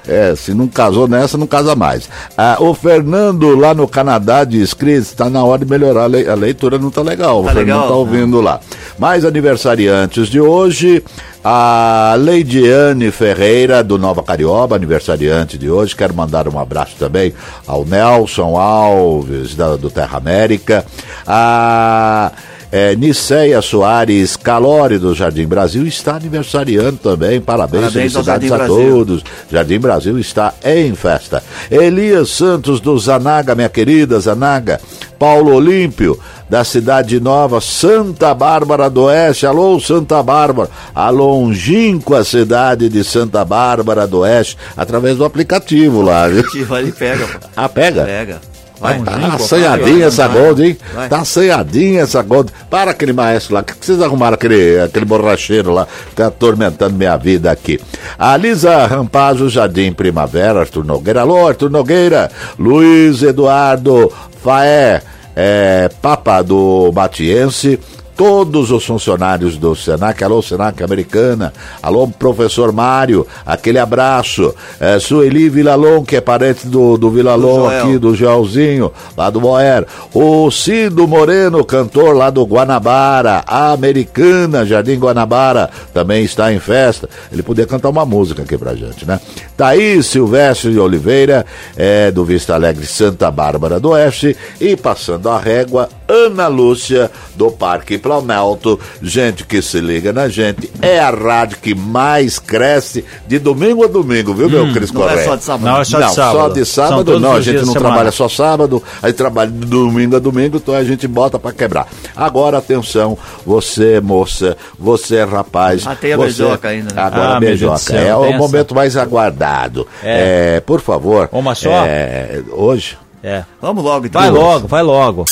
é, 0.08 0.34
se 0.34 0.54
não 0.54 0.66
casou 0.66 1.10
nessa, 1.10 1.38
não 1.38 1.46
casa 1.46 1.76
mais. 1.76 2.10
Ah, 2.38 2.56
o 2.58 2.74
Fernando 2.74 3.54
lá 3.54 3.74
no 3.74 3.86
Canadá 3.86 4.46
diz, 4.46 4.74
Cris, 4.74 5.08
está 5.08 5.30
na 5.30 5.44
hora 5.44 5.66
de 5.66 5.70
melhorar, 5.70 6.06
a, 6.06 6.08
le 6.08 6.26
a 6.26 6.36
leitura 6.36 6.80
não 6.80 6.90
tá 6.90 7.02
legal, 7.02 7.44
tá 7.44 7.52
o 7.52 7.54
Fernando 7.54 7.66
legal, 7.66 7.88
tá 7.90 7.96
ouvindo 7.96 8.40
lá. 8.40 8.62
Mais 8.98 9.26
aniversariantes 9.26 10.30
de 10.30 10.40
hoje, 10.40 11.04
a 11.44 12.16
Leidiane 12.18 13.12
Ferreira, 13.12 13.84
do 13.84 13.98
Nova 13.98 14.24
Carioba, 14.24 14.78
aniversariante 14.78 15.58
de 15.58 15.70
hoje. 15.70 15.94
Quero 15.94 16.14
mandar 16.14 16.48
um 16.48 16.58
abraço 16.58 16.96
também 16.98 17.34
ao 17.68 17.84
Nelson 17.84 18.56
Alves, 18.56 19.54
da, 19.54 19.76
do 19.76 19.90
Terra 19.90 20.18
América. 20.18 20.86
A 21.28 22.32
é, 22.72 22.96
Niceia 22.96 23.62
Soares 23.62 24.36
Calori 24.36 24.98
do 24.98 25.14
Jardim 25.14 25.48
Brasil 25.48 25.86
está 25.86 26.16
aniversariando 26.16 26.98
também. 26.98 27.40
Parabéns, 27.40 27.84
Parabéns 27.84 28.14
felicidades 28.14 28.52
a 28.52 28.68
todos. 28.68 29.24
Jardim 29.52 29.80
Brasil 29.80 30.18
está 30.20 30.54
em 30.64 30.94
festa. 30.96 31.44
Elias 31.72 32.30
Santos 32.30 32.80
do 32.80 32.98
Zanaga, 32.98 33.56
minha 33.56 33.70
querida 33.70 34.20
Zanaga. 34.20 34.80
Paulo 35.18 35.56
Olímpio, 35.56 36.20
da 36.50 36.64
Cidade 36.64 37.20
Nova, 37.20 37.60
Santa 37.60 38.34
Bárbara 38.34 38.90
do 38.90 39.04
Oeste. 39.04 39.46
Alô, 39.46 39.80
Santa 39.80 40.22
Bárbara. 40.22 40.70
A 40.94 41.10
longínqua 41.10 42.24
cidade 42.24 42.88
de 42.90 43.04
Santa 43.04 43.44
Bárbara 43.44 44.06
do 44.06 44.20
Oeste, 44.20 44.58
através 44.76 45.18
do 45.18 45.26
aplicativo 45.26 46.02
lá. 46.02 46.28
Viu? 46.28 46.44
Ali 46.76 46.92
pega. 46.92 47.28
Ah, 47.56 47.68
pega? 47.68 48.04
Pega. 48.04 48.57
Vai, 48.80 49.02
tá 49.02 49.34
assanhadinha 49.36 50.06
essa 50.06 50.28
Gold, 50.28 50.64
hein? 50.64 50.78
Vai. 50.94 51.10
Tá 51.10 51.20
assanhadinha 51.20 52.02
essa 52.02 52.22
Gold. 52.22 52.52
Para 52.70 52.92
aquele 52.92 53.14
maestro 53.14 53.56
lá, 53.56 53.64
que 53.64 53.74
vocês 53.80 54.02
arrumaram 54.02 54.36
aquele, 54.36 54.80
aquele 54.80 55.06
borracheiro 55.06 55.74
lá, 55.74 55.88
tá 56.16 56.28
atormentando 56.28 56.94
minha 56.96 57.18
vida 57.18 57.52
aqui. 57.52 57.80
A 58.18 58.36
Lisa 58.38 58.86
Rampazzo, 58.86 59.50
Jardim 59.50 59.92
Primavera, 59.92 60.62
Arthur 60.62 60.86
Nogueira. 60.86 61.22
Alô, 61.22 61.48
Arthur 61.48 61.70
Nogueira. 61.70 62.30
Luiz 62.60 63.24
Eduardo 63.24 64.12
Faé, 64.44 65.02
é, 65.36 65.90
Papa 66.02 66.42
do 66.42 66.92
Batiense. 66.92 67.80
Todos 68.18 68.72
os 68.72 68.84
funcionários 68.84 69.58
do 69.58 69.76
Senac, 69.76 70.22
alô 70.24 70.42
Senac 70.42 70.84
Americana, 70.84 71.54
alô 71.84 72.08
professor 72.08 72.74
Mário, 72.74 73.28
aquele 73.46 73.78
abraço, 73.78 74.54
é, 74.80 74.98
Sueli 74.98 75.48
Vilalon, 75.48 76.04
que 76.04 76.16
é 76.16 76.22
parente 76.22 76.68
do, 76.68 76.98
do 76.98 77.12
Vilalon 77.12 77.68
aqui, 77.68 78.00
do 78.00 78.16
Joelzinho, 78.16 78.92
lá 79.16 79.30
do 79.30 79.40
Moer, 79.40 79.86
o 80.12 80.50
Cido 80.50 81.08
Moreno, 81.08 81.64
cantor 81.64 82.16
lá 82.16 82.32
do 82.32 82.44
Guanabara, 82.44 83.44
a 83.46 83.72
Americana, 83.72 84.66
Jardim 84.66 84.98
Guanabara, 84.98 85.70
também 85.94 86.24
está 86.24 86.52
em 86.52 86.60
festa, 86.60 87.08
ele 87.32 87.44
podia 87.44 87.68
cantar 87.68 87.90
uma 87.90 88.06
música 88.06 88.42
aqui 88.42 88.58
pra 88.58 88.74
gente, 88.74 89.06
né? 89.06 89.20
Thaís 89.56 90.08
Silvestre 90.08 90.72
de 90.72 90.80
Oliveira, 90.80 91.46
é, 91.76 92.10
do 92.10 92.26
Vista 92.26 92.56
Alegre 92.56 92.86
Santa 92.88 93.30
Bárbara 93.30 93.80
do 93.80 93.90
Oeste, 93.90 94.36
e 94.60 94.76
passando 94.76 95.30
a 95.30 95.38
régua, 95.38 95.88
Ana 96.08 96.48
Lúcia, 96.48 97.12
do 97.36 97.52
Parque 97.52 98.00
Planalto. 98.08 98.80
Gente 99.02 99.44
que 99.44 99.62
se 99.62 99.82
liga 99.82 100.14
na 100.14 100.30
gente, 100.30 100.72
é 100.82 100.98
a 100.98 101.10
rádio 101.10 101.58
que 101.62 101.76
mais 101.76 102.40
cresce 102.40 103.04
de 103.28 103.38
domingo 103.38 103.84
a 103.84 103.88
domingo, 103.88 104.34
viu, 104.34 104.50
meu 104.50 104.64
hum, 104.64 104.74
Cris 104.74 104.92
Não 104.92 105.10
é 105.10 105.24
só 105.26 105.36
de 105.36 105.44
sábado. 105.44 105.66
Não, 105.66 105.82
é 105.82 105.84
só 105.84 105.98
de 105.98 106.04
não, 106.04 106.14
sábado. 106.14 106.38
Só 106.38 106.50
de 106.50 106.66
sábado 106.66 107.20
não, 107.20 107.34
a 107.34 107.42
gente 107.42 107.66
não 107.66 107.74
trabalha 107.74 108.12
só 108.12 108.30
sábado, 108.30 108.82
aí 109.04 109.12
trabalha 109.12 109.52
de 109.52 109.66
domingo 109.66 110.16
a 110.16 110.20
domingo, 110.20 110.58
então 110.58 110.74
a 110.74 110.84
gente 110.84 111.08
bota 111.08 111.38
para 111.38 111.52
quebrar. 111.52 111.88
Agora, 112.16 112.58
atenção, 112.60 113.18
você, 113.46 114.00
moça, 114.00 114.56
você, 114.80 115.24
rapaz. 115.26 115.86
Ah, 115.86 115.96
tem 115.96 116.14
a 116.14 116.18
você... 116.18 116.44
beijoca 116.44 116.68
ainda, 116.70 116.94
né? 116.94 117.02
Agora 117.02 117.30
ah, 117.30 117.38
a 117.38 117.40
beijoca. 117.40 117.94
é 117.94 118.16
o 118.16 118.26
essa. 118.26 118.38
momento 118.38 118.74
mais 118.74 118.96
aguardado. 118.96 119.86
É. 120.02 120.56
é. 120.56 120.60
por 120.62 120.80
favor. 120.80 121.28
Uma 121.32 121.54
só? 121.54 121.86
É, 121.86 122.42
hoje. 122.52 122.98
É. 123.22 123.44
Vamos 123.62 123.84
logo, 123.84 124.06
então. 124.06 124.22
Vai 124.22 124.30
logo, 124.30 124.68
vai 124.68 124.84
logo. 124.84 125.26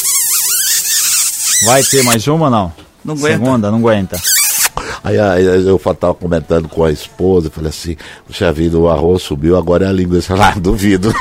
Vai 1.63 1.83
ter 1.83 2.03
mais 2.03 2.27
uma 2.27 2.45
ou 2.45 2.51
não? 2.51 2.73
Não 3.03 3.13
aguenta. 3.13 3.37
Segunda, 3.37 3.71
não 3.71 3.77
aguenta. 3.77 4.17
Aí, 5.03 5.19
aí 5.19 5.45
eu 5.45 5.75
estava 5.75 6.15
comentando 6.15 6.67
com 6.67 6.83
a 6.83 6.91
esposa, 6.91 7.51
falei 7.51 7.69
assim, 7.69 7.95
puxa 8.25 8.51
vida, 8.51 8.77
o 8.77 8.89
arroz 8.89 9.21
subiu, 9.21 9.55
agora 9.55 9.85
é 9.85 9.87
a 9.87 9.91
língua. 9.91 10.19
Ah, 10.31 10.55
duvido. 10.57 11.13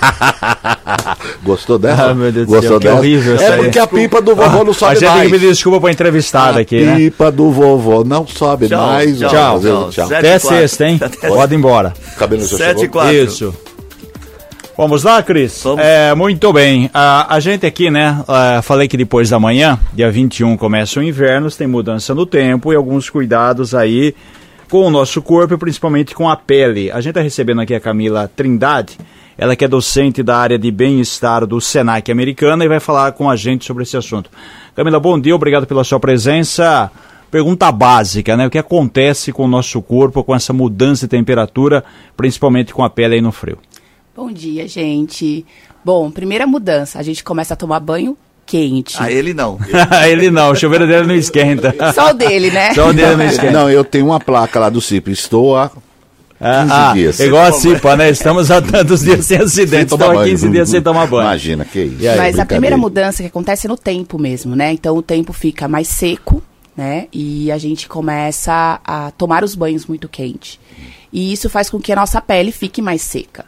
Gostou 1.44 1.78
dessa? 1.78 2.06
Ah, 2.06 2.14
meu 2.14 2.32
Deus 2.32 2.46
Gostou 2.46 2.78
do 2.78 2.82
céu, 2.82 2.92
dessa? 2.92 2.94
horrível 2.96 3.36
É 3.36 3.56
porque 3.58 3.78
a 3.78 3.86
pipa 3.86 4.22
do 4.22 4.34
vovô 4.34 4.64
não 4.64 4.72
sobe 4.72 4.92
mais. 4.92 5.02
A 5.02 5.06
gente 5.06 5.14
tem 5.14 5.24
que 5.24 5.30
pedir 5.38 5.48
desculpa 5.52 5.80
pra 5.80 5.90
entrevistada 5.90 6.58
a 6.58 6.62
aqui, 6.62 6.82
né? 6.82 6.92
A 6.92 6.96
pipa 6.96 7.30
do 7.30 7.50
vovô 7.50 8.02
não 8.04 8.26
sobe 8.26 8.68
tchau, 8.68 8.86
mais. 8.86 9.18
Tchau, 9.18 9.28
tchau. 9.28 9.60
tchau. 9.60 9.90
tchau. 9.90 10.16
Até 10.16 10.38
sexta, 10.38 10.86
hein? 10.86 11.00
Pode 11.28 11.54
ir 11.54 11.58
embora. 11.58 11.92
Cabelo 12.16 12.46
já 12.46 12.56
7 12.56 12.84
e 12.84 12.88
4. 12.88 13.12
Isso. 13.14 13.54
Vamos 14.78 15.02
lá, 15.02 15.20
Cris? 15.24 15.60
Vamos. 15.64 15.84
É, 15.84 16.14
muito 16.14 16.52
bem. 16.52 16.88
A, 16.94 17.34
a 17.34 17.40
gente 17.40 17.66
aqui, 17.66 17.90
né, 17.90 18.22
uh, 18.22 18.62
falei 18.62 18.86
que 18.86 18.96
depois 18.96 19.28
da 19.28 19.36
manhã, 19.36 19.76
dia 19.92 20.08
21, 20.08 20.56
começa 20.56 21.00
o 21.00 21.02
inverno, 21.02 21.50
tem 21.50 21.66
mudança 21.66 22.14
no 22.14 22.24
tempo 22.24 22.72
e 22.72 22.76
alguns 22.76 23.10
cuidados 23.10 23.74
aí 23.74 24.14
com 24.70 24.86
o 24.86 24.90
nosso 24.90 25.20
corpo 25.20 25.52
e 25.52 25.58
principalmente 25.58 26.14
com 26.14 26.30
a 26.30 26.36
pele. 26.36 26.92
A 26.92 27.00
gente 27.00 27.08
está 27.08 27.20
recebendo 27.20 27.60
aqui 27.60 27.74
a 27.74 27.80
Camila 27.80 28.30
Trindade, 28.36 28.96
ela 29.36 29.56
que 29.56 29.64
é 29.64 29.68
docente 29.68 30.22
da 30.22 30.36
área 30.36 30.56
de 30.56 30.70
bem-estar 30.70 31.44
do 31.44 31.60
Senac 31.60 32.12
Americana 32.12 32.64
e 32.64 32.68
vai 32.68 32.78
falar 32.78 33.10
com 33.10 33.28
a 33.28 33.34
gente 33.34 33.64
sobre 33.64 33.82
esse 33.82 33.96
assunto. 33.96 34.30
Camila, 34.76 35.00
bom 35.00 35.18
dia, 35.18 35.34
obrigado 35.34 35.66
pela 35.66 35.82
sua 35.82 35.98
presença. 35.98 36.88
Pergunta 37.32 37.72
básica, 37.72 38.36
né? 38.36 38.46
O 38.46 38.50
que 38.50 38.58
acontece 38.58 39.32
com 39.32 39.44
o 39.44 39.48
nosso 39.48 39.82
corpo 39.82 40.22
com 40.22 40.36
essa 40.36 40.52
mudança 40.52 41.06
de 41.06 41.10
temperatura, 41.10 41.84
principalmente 42.16 42.72
com 42.72 42.84
a 42.84 42.88
pele 42.88 43.16
aí 43.16 43.20
no 43.20 43.32
frio? 43.32 43.58
Bom 44.18 44.32
dia, 44.32 44.66
gente. 44.66 45.46
Bom, 45.84 46.10
primeira 46.10 46.44
mudança, 46.44 46.98
a 46.98 47.04
gente 47.04 47.22
começa 47.22 47.54
a 47.54 47.56
tomar 47.56 47.78
banho 47.78 48.18
quente. 48.44 48.96
Ah, 48.98 49.06
ele 49.12 49.32
não. 49.32 49.60
ele 50.10 50.28
não, 50.28 50.50
o 50.50 50.56
chuveiro 50.56 50.88
dele 50.88 51.06
não 51.06 51.14
esquenta. 51.14 51.72
Só 51.94 52.10
o 52.10 52.14
dele, 52.14 52.50
né? 52.50 52.74
Só 52.74 52.88
o 52.88 52.92
dele 52.92 53.14
não 53.14 53.24
esquenta. 53.24 53.52
Não, 53.52 53.70
eu 53.70 53.84
tenho 53.84 54.06
uma 54.06 54.18
placa 54.18 54.58
lá 54.58 54.68
do 54.70 54.80
CIP, 54.80 55.12
estou 55.12 55.56
há 55.56 55.68
15 55.68 55.80
ah, 56.40 56.92
dias. 56.94 57.20
Igual 57.20 57.44
a 57.44 57.52
CIPA, 57.52 57.94
né? 57.94 58.10
Estamos 58.10 58.50
há 58.50 58.60
tantos 58.60 59.02
dias 59.02 59.24
sem 59.24 59.38
acidente, 59.38 59.94
estamos 59.94 60.18
há 60.18 60.24
15 60.24 60.48
dias 60.48 60.68
sem 60.68 60.82
tomar 60.82 61.06
banho. 61.06 61.22
Imagina, 61.22 61.64
que 61.64 61.80
isso. 61.80 62.16
Mas 62.16 62.40
a 62.40 62.44
primeira 62.44 62.76
mudança 62.76 63.22
que 63.22 63.28
acontece 63.28 63.68
é 63.68 63.70
no 63.70 63.76
tempo 63.76 64.18
mesmo, 64.18 64.56
né? 64.56 64.72
Então 64.72 64.96
o 64.96 65.02
tempo 65.02 65.32
fica 65.32 65.68
mais 65.68 65.86
seco, 65.86 66.42
né? 66.76 67.06
E 67.12 67.52
a 67.52 67.56
gente 67.56 67.86
começa 67.86 68.80
a 68.84 69.12
tomar 69.12 69.44
os 69.44 69.54
banhos 69.54 69.86
muito 69.86 70.08
quente. 70.08 70.58
E 71.12 71.32
isso 71.32 71.48
faz 71.48 71.70
com 71.70 71.78
que 71.78 71.92
a 71.92 71.96
nossa 71.96 72.20
pele 72.20 72.50
fique 72.50 72.82
mais 72.82 73.00
seca. 73.00 73.44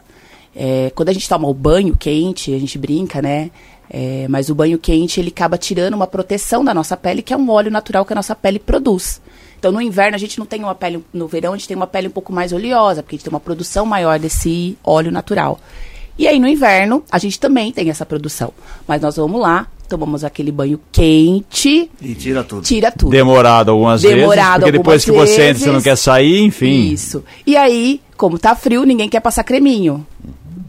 É, 0.55 0.91
quando 0.93 1.09
a 1.09 1.13
gente 1.13 1.27
toma 1.27 1.47
o 1.47 1.53
banho 1.53 1.95
quente, 1.95 2.53
a 2.53 2.59
gente 2.59 2.77
brinca, 2.77 3.21
né? 3.21 3.51
É, 3.89 4.25
mas 4.29 4.49
o 4.49 4.55
banho 4.55 4.77
quente 4.77 5.19
ele 5.19 5.29
acaba 5.29 5.57
tirando 5.57 5.93
uma 5.93 6.07
proteção 6.07 6.63
da 6.63 6.73
nossa 6.73 6.95
pele, 6.95 7.21
que 7.21 7.33
é 7.33 7.37
um 7.37 7.49
óleo 7.49 7.69
natural 7.69 8.05
que 8.05 8.13
a 8.13 8.15
nossa 8.15 8.33
pele 8.33 8.57
produz. 8.57 9.21
Então, 9.59 9.71
no 9.71 9.81
inverno, 9.81 10.15
a 10.15 10.17
gente 10.17 10.39
não 10.39 10.45
tem 10.45 10.63
uma 10.63 10.73
pele. 10.73 11.03
No 11.13 11.27
verão, 11.27 11.53
a 11.53 11.57
gente 11.57 11.67
tem 11.67 11.77
uma 11.77 11.85
pele 11.85 12.07
um 12.07 12.11
pouco 12.11 12.33
mais 12.33 12.53
oleosa, 12.53 13.03
porque 13.03 13.15
a 13.15 13.17
gente 13.17 13.25
tem 13.25 13.33
uma 13.33 13.39
produção 13.39 13.85
maior 13.85 14.17
desse 14.17 14.77
óleo 14.83 15.11
natural. 15.11 15.59
E 16.17 16.27
aí, 16.27 16.39
no 16.39 16.47
inverno, 16.47 17.03
a 17.11 17.17
gente 17.17 17.39
também 17.39 17.71
tem 17.71 17.89
essa 17.89 18.05
produção. 18.05 18.53
Mas 18.87 19.01
nós 19.01 19.17
vamos 19.17 19.39
lá, 19.39 19.67
tomamos 19.87 20.23
aquele 20.23 20.51
banho 20.51 20.79
quente. 20.91 21.91
E 22.01 22.15
tira 22.15 22.43
tudo. 22.43 22.63
Tira 22.63 22.91
tudo. 22.91 23.11
Demorado 23.11 23.71
algumas 23.71 24.01
Demorado 24.01 24.61
vezes. 24.61 24.71
Porque 24.71 24.71
depois 24.71 25.05
que 25.05 25.11
você 25.11 25.49
entra, 25.49 25.63
você 25.63 25.71
não 25.71 25.81
quer 25.81 25.97
sair, 25.97 26.41
enfim. 26.41 26.91
Isso. 26.91 27.23
E 27.45 27.55
aí, 27.55 28.01
como 28.17 28.39
tá 28.39 28.55
frio, 28.55 28.83
ninguém 28.83 29.09
quer 29.09 29.19
passar 29.19 29.43
creminho 29.43 30.05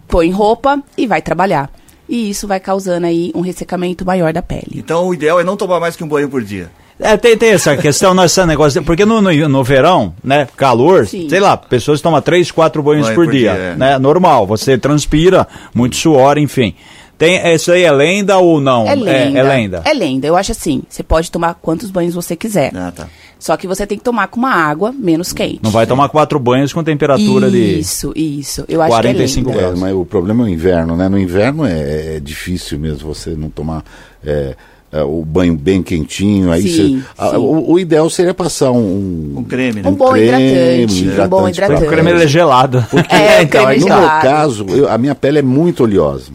põe 0.08 0.30
roupa 0.30 0.82
e 0.96 1.06
vai 1.06 1.22
trabalhar. 1.22 1.70
E 2.08 2.30
isso 2.30 2.46
vai 2.46 2.60
causando 2.60 3.06
aí 3.06 3.32
um 3.34 3.40
ressecamento 3.40 4.04
maior 4.04 4.32
da 4.32 4.42
pele. 4.42 4.72
Então 4.74 5.06
o 5.06 5.14
ideal 5.14 5.40
é 5.40 5.44
não 5.44 5.56
tomar 5.56 5.80
mais 5.80 5.96
que 5.96 6.04
um 6.04 6.08
banho 6.08 6.28
por 6.28 6.42
dia. 6.42 6.70
É, 7.00 7.16
tem, 7.16 7.36
tem 7.36 7.50
essa 7.50 7.76
questão, 7.76 8.14
nesse 8.14 8.44
negócio, 8.46 8.82
porque 8.82 9.04
no, 9.04 9.20
no, 9.20 9.48
no, 9.48 9.64
verão, 9.64 10.14
né, 10.22 10.46
calor, 10.56 11.06
Sim. 11.06 11.28
sei 11.28 11.40
lá, 11.40 11.56
pessoas 11.56 12.00
tomam 12.00 12.20
três, 12.20 12.50
quatro 12.50 12.82
banhos 12.82 13.06
Banho 13.06 13.16
por, 13.16 13.24
por, 13.24 13.32
dia, 13.32 13.52
dia 13.52 13.60
é. 13.60 13.76
né, 13.76 13.98
normal, 13.98 14.46
você 14.46 14.78
transpira, 14.78 15.48
muito 15.74 15.96
suor, 15.96 16.38
enfim. 16.38 16.74
Tem, 17.18 17.40
isso 17.54 17.72
aí 17.72 17.82
é 17.82 17.92
lenda 17.92 18.38
ou 18.38 18.60
não? 18.60 18.86
É 18.86 18.94
lenda. 18.94 19.38
É, 19.38 19.40
é, 19.40 19.42
lenda. 19.42 19.82
É 19.84 19.94
lenda. 19.94 20.26
Eu 20.26 20.36
acho 20.36 20.52
assim, 20.52 20.82
você 20.88 21.02
pode 21.02 21.30
tomar 21.30 21.54
quantos 21.54 21.90
banhos 21.90 22.14
você 22.14 22.34
quiser. 22.34 22.72
Ah, 22.74 22.92
tá. 22.94 23.08
Só 23.42 23.56
que 23.56 23.66
você 23.66 23.84
tem 23.84 23.98
que 23.98 24.04
tomar 24.04 24.28
com 24.28 24.38
uma 24.38 24.52
água 24.52 24.92
menos 24.92 25.32
quente. 25.32 25.58
Não 25.64 25.72
vai 25.72 25.84
tomar 25.84 26.08
quatro 26.08 26.38
banhos 26.38 26.72
com 26.72 26.84
temperatura 26.84 27.48
isso, 27.48 27.56
de. 27.56 27.80
Isso, 27.80 28.12
isso. 28.14 28.64
Eu 28.68 28.80
acho 28.80 28.90
45 28.90 29.50
que 29.50 29.56
é 29.56 29.60
graus. 29.60 29.76
É, 29.76 29.80
mas 29.80 29.92
o 29.92 30.04
problema 30.04 30.44
é 30.44 30.46
o 30.46 30.48
inverno, 30.48 30.94
né? 30.96 31.08
No 31.08 31.18
inverno 31.18 31.66
é, 31.66 32.18
é 32.18 32.20
difícil 32.20 32.78
mesmo 32.78 33.12
você 33.12 33.30
não 33.30 33.50
tomar. 33.50 33.82
É, 34.24 34.54
é, 34.92 35.02
o 35.02 35.24
banho 35.24 35.56
bem 35.56 35.82
quentinho, 35.82 36.52
aí 36.52 36.62
sim, 36.62 37.02
você, 37.16 37.34
a, 37.34 37.38
o, 37.38 37.72
o, 37.72 37.80
ideal 37.80 38.08
seria 38.10 38.32
passar 38.32 38.70
um, 38.70 39.34
um 39.38 39.42
creme, 39.42 39.82
né? 39.82 39.88
Um, 39.88 39.94
bom 39.94 40.12
creme, 40.12 40.28
hidratante, 40.28 41.02
hidratante, 41.02 41.26
um 41.26 41.28
bom 41.28 41.48
hidratante. 41.48 41.82
O 41.82 41.88
creme 41.88 42.12
é 42.12 42.26
gelado. 42.28 42.86
Porque, 42.90 43.14
é, 43.14 43.42
então, 43.42 43.62
no 43.64 43.86
meu 43.86 44.08
caso, 44.20 44.66
eu, 44.68 44.88
a 44.88 44.96
minha 44.96 45.16
pele 45.16 45.40
é 45.40 45.42
muito 45.42 45.82
oleosa. 45.82 46.30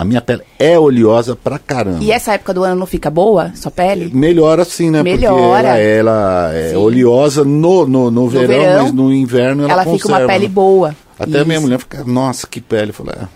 A 0.00 0.04
minha 0.04 0.22
pele 0.22 0.40
é 0.58 0.78
oleosa 0.78 1.36
pra 1.36 1.58
caramba. 1.58 2.02
E 2.02 2.10
essa 2.10 2.32
época 2.32 2.54
do 2.54 2.64
ano 2.64 2.74
não 2.74 2.86
fica 2.86 3.10
boa, 3.10 3.52
sua 3.54 3.70
pele? 3.70 4.10
Melhora 4.14 4.64
sim, 4.64 4.88
né? 4.88 5.02
Melhora. 5.02 5.68
Porque 5.68 5.68
ela, 5.68 5.78
ela 5.78 6.54
é 6.54 6.70
sim. 6.70 6.76
oleosa 6.76 7.44
no, 7.44 7.86
no, 7.86 7.86
no, 7.86 8.10
no 8.10 8.28
verão, 8.30 8.46
verão, 8.46 8.82
mas 8.84 8.92
no 8.94 9.12
inverno 9.12 9.64
ela, 9.64 9.82
ela 9.82 9.92
fica 9.92 10.08
uma 10.08 10.20
pele 10.20 10.48
né? 10.48 10.54
boa. 10.54 10.96
Até 11.20 11.32
Isso. 11.32 11.40
a 11.40 11.44
minha 11.44 11.60
mulher 11.60 11.78
fica, 11.78 12.02
nossa, 12.02 12.46
que 12.46 12.62
pele. 12.62 12.90
Eu 12.90 12.94
falei, 12.94 13.14
é. 13.14 13.28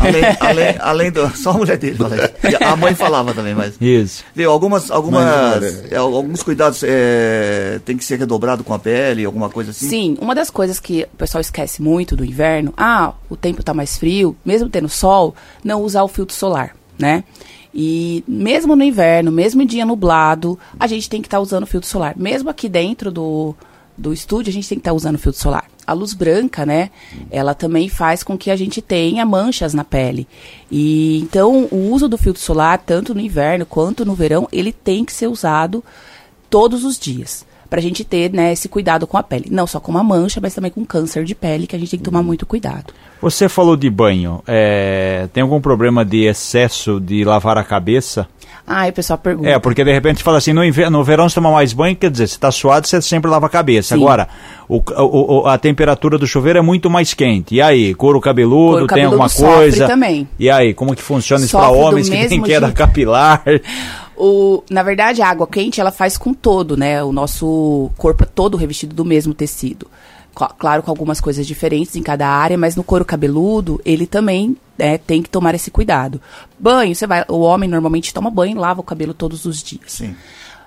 além, 0.00 0.36
além, 0.40 0.76
além 0.80 1.10
do. 1.12 1.30
Só 1.36 1.50
a 1.50 1.54
mulher 1.54 1.78
dele 1.78 1.96
fala. 1.96 2.16
A 2.60 2.74
mãe 2.74 2.92
falava 2.92 3.32
também, 3.32 3.54
mas. 3.54 3.76
Isso. 3.80 4.24
Viu, 4.34 4.50
algumas. 4.50 4.90
algumas 4.90 5.24
mas, 5.24 5.92
é, 5.92 5.96
alguns 5.96 6.42
cuidados 6.42 6.82
é, 6.82 7.80
tem 7.84 7.96
que 7.96 8.04
ser 8.04 8.18
redobrado 8.18 8.64
com 8.64 8.74
a 8.74 8.80
pele, 8.80 9.24
alguma 9.24 9.48
coisa 9.48 9.70
assim? 9.70 9.88
Sim, 9.88 10.16
uma 10.20 10.34
das 10.34 10.50
coisas 10.50 10.80
que 10.80 11.06
o 11.14 11.16
pessoal 11.16 11.40
esquece 11.40 11.80
muito 11.80 12.16
do 12.16 12.24
inverno, 12.24 12.74
ah, 12.76 13.14
o 13.28 13.36
tempo 13.36 13.60
está 13.60 13.72
mais 13.72 13.96
frio, 13.96 14.36
mesmo 14.44 14.68
tendo 14.68 14.88
sol, 14.88 15.32
não 15.62 15.82
usar 15.82 16.02
o 16.02 16.08
filtro 16.08 16.34
solar, 16.34 16.74
né? 16.98 17.22
E 17.72 18.24
mesmo 18.26 18.74
no 18.74 18.82
inverno, 18.82 19.30
mesmo 19.30 19.62
em 19.62 19.66
dia 19.66 19.86
nublado, 19.86 20.58
a 20.80 20.88
gente 20.88 21.08
tem 21.08 21.22
que 21.22 21.28
estar 21.28 21.36
tá 21.36 21.42
usando 21.42 21.64
filtro 21.64 21.88
solar. 21.88 22.14
Mesmo 22.16 22.50
aqui 22.50 22.68
dentro 22.68 23.12
do, 23.12 23.54
do 24.00 24.12
estúdio, 24.12 24.50
a 24.50 24.52
gente 24.52 24.68
tem 24.68 24.78
que 24.78 24.80
estar 24.80 24.90
tá 24.90 24.96
usando 24.96 25.18
filtro 25.18 25.40
solar 25.40 25.66
a 25.90 25.92
luz 25.92 26.14
branca, 26.14 26.64
né? 26.64 26.88
Ela 27.32 27.52
também 27.52 27.88
faz 27.88 28.22
com 28.22 28.38
que 28.38 28.48
a 28.48 28.54
gente 28.54 28.80
tenha 28.80 29.26
manchas 29.26 29.74
na 29.74 29.82
pele. 29.82 30.24
E 30.70 31.18
então 31.18 31.66
o 31.68 31.90
uso 31.90 32.08
do 32.08 32.16
filtro 32.16 32.40
solar, 32.40 32.78
tanto 32.78 33.12
no 33.12 33.20
inverno 33.20 33.66
quanto 33.66 34.04
no 34.04 34.14
verão, 34.14 34.48
ele 34.52 34.72
tem 34.72 35.04
que 35.04 35.12
ser 35.12 35.26
usado 35.26 35.82
todos 36.48 36.84
os 36.84 36.96
dias 36.96 37.44
para 37.68 37.80
a 37.80 37.82
gente 37.82 38.04
ter 38.04 38.32
né, 38.32 38.52
esse 38.52 38.68
cuidado 38.68 39.06
com 39.06 39.16
a 39.16 39.22
pele. 39.22 39.48
Não 39.50 39.66
só 39.66 39.80
com 39.80 39.90
uma 39.90 40.02
mancha, 40.02 40.40
mas 40.40 40.54
também 40.54 40.70
com 40.70 40.84
câncer 40.84 41.24
de 41.24 41.34
pele, 41.34 41.66
que 41.66 41.74
a 41.74 41.78
gente 41.78 41.90
tem 41.90 41.98
que 41.98 42.04
tomar 42.04 42.22
muito 42.22 42.44
cuidado. 42.44 42.92
Você 43.22 43.48
falou 43.48 43.76
de 43.76 43.88
banho. 43.88 44.42
É, 44.46 45.28
tem 45.32 45.42
algum 45.42 45.60
problema 45.60 46.04
de 46.04 46.24
excesso 46.24 47.00
de 47.00 47.24
lavar 47.24 47.58
a 47.58 47.64
cabeça? 47.64 48.28
Ah, 48.72 48.86
o 48.86 48.92
pessoal 48.92 49.18
pergunta. 49.18 49.48
É, 49.48 49.58
porque 49.58 49.82
de 49.82 49.92
repente 49.92 50.22
fala 50.22 50.38
assim, 50.38 50.52
no, 50.52 50.64
inverno, 50.64 50.98
no 50.98 51.04
verão 51.04 51.28
você 51.28 51.34
toma 51.34 51.50
mais 51.50 51.72
banho, 51.72 51.96
quer 51.96 52.08
dizer, 52.08 52.28
você 52.28 52.36
está 52.36 52.52
suado, 52.52 52.86
você 52.86 53.02
sempre 53.02 53.28
lava 53.28 53.46
a 53.46 53.48
cabeça. 53.48 53.96
Sim. 53.96 54.00
Agora, 54.00 54.28
o, 54.68 54.80
o, 54.96 55.46
a 55.48 55.58
temperatura 55.58 56.16
do 56.16 56.24
chuveiro 56.24 56.60
é 56.60 56.62
muito 56.62 56.88
mais 56.88 57.12
quente. 57.12 57.56
E 57.56 57.60
aí, 57.60 57.92
couro 57.96 58.20
cabeludo, 58.20 58.86
couro 58.86 58.86
tem 58.86 59.06
alguma 59.06 59.28
coisa? 59.28 59.88
também. 59.88 60.28
E 60.38 60.48
aí, 60.48 60.72
como 60.72 60.94
que 60.94 61.02
funciona 61.02 61.44
isso 61.44 61.58
para 61.58 61.68
homens 61.68 62.08
que 62.08 62.28
têm 62.28 62.40
queda 62.42 62.66
jeito. 62.66 62.78
capilar? 62.78 63.42
O, 64.16 64.62
na 64.70 64.82
verdade, 64.82 65.22
a 65.22 65.28
água 65.28 65.46
quente, 65.46 65.80
ela 65.80 65.90
faz 65.90 66.18
com 66.18 66.34
todo, 66.34 66.76
né? 66.76 67.02
O 67.02 67.10
nosso 67.10 67.90
corpo 67.96 68.22
é 68.22 68.26
todo 68.26 68.56
revestido 68.56 68.94
do 68.94 69.02
mesmo 69.02 69.32
tecido. 69.32 69.86
Claro, 70.58 70.82
com 70.82 70.90
algumas 70.90 71.20
coisas 71.20 71.46
diferentes 71.46 71.96
em 71.96 72.02
cada 72.02 72.28
área, 72.28 72.56
mas 72.56 72.76
no 72.76 72.84
couro 72.84 73.04
cabeludo, 73.04 73.80
ele 73.84 74.06
também 74.06 74.56
né, 74.78 74.98
tem 74.98 75.22
que 75.22 75.28
tomar 75.28 75.54
esse 75.54 75.70
cuidado. 75.70 76.20
Banho, 76.58 76.94
você 76.94 77.06
vai. 77.06 77.24
O 77.28 77.40
homem 77.40 77.68
normalmente 77.68 78.14
toma 78.14 78.30
banho 78.30 78.56
e 78.56 78.58
lava 78.58 78.80
o 78.80 78.84
cabelo 78.84 79.12
todos 79.12 79.44
os 79.44 79.62
dias. 79.62 79.82
Sim. 79.86 80.14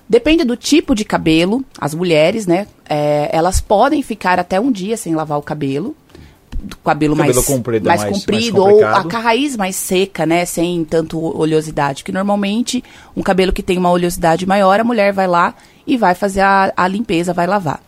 Depende 0.08 0.44
do 0.44 0.58
tipo 0.58 0.94
de 0.94 1.06
cabelo, 1.06 1.64
as 1.80 1.94
mulheres, 1.94 2.46
né? 2.46 2.68
É, 2.88 3.30
elas 3.32 3.62
podem 3.62 4.04
ficar 4.04 4.38
até 4.38 4.60
um 4.60 4.72
dia 4.72 4.98
sem 4.98 5.16
lavar 5.16 5.40
o 5.40 5.42
cabelo. 5.42 5.96
Do 6.62 6.78
cabelo, 6.78 7.16
cabelo 7.16 7.34
mais 7.34 7.46
comprido, 7.46 7.88
mais, 7.88 8.02
mais 8.02 8.18
comprido 8.18 8.64
mais 8.64 8.76
ou 8.76 8.86
a 8.86 9.02
raiz 9.02 9.58
mais 9.58 9.76
seca, 9.76 10.26
né? 10.26 10.46
Sem 10.46 10.86
tanto 10.86 11.20
oleosidade. 11.20 12.04
Que 12.04 12.12
normalmente, 12.12 12.84
um 13.16 13.22
cabelo 13.22 13.52
que 13.52 13.64
tem 13.64 13.78
uma 13.78 13.90
oleosidade 13.90 14.46
maior, 14.46 14.80
a 14.80 14.84
mulher 14.84 15.12
vai 15.12 15.28
lá 15.28 15.56
e 15.88 15.98
vai 15.98 16.16
fazer 16.16 16.42
a, 16.42 16.72
a 16.76 16.88
limpeza, 16.88 17.34
vai 17.34 17.48
lavar. 17.48 17.82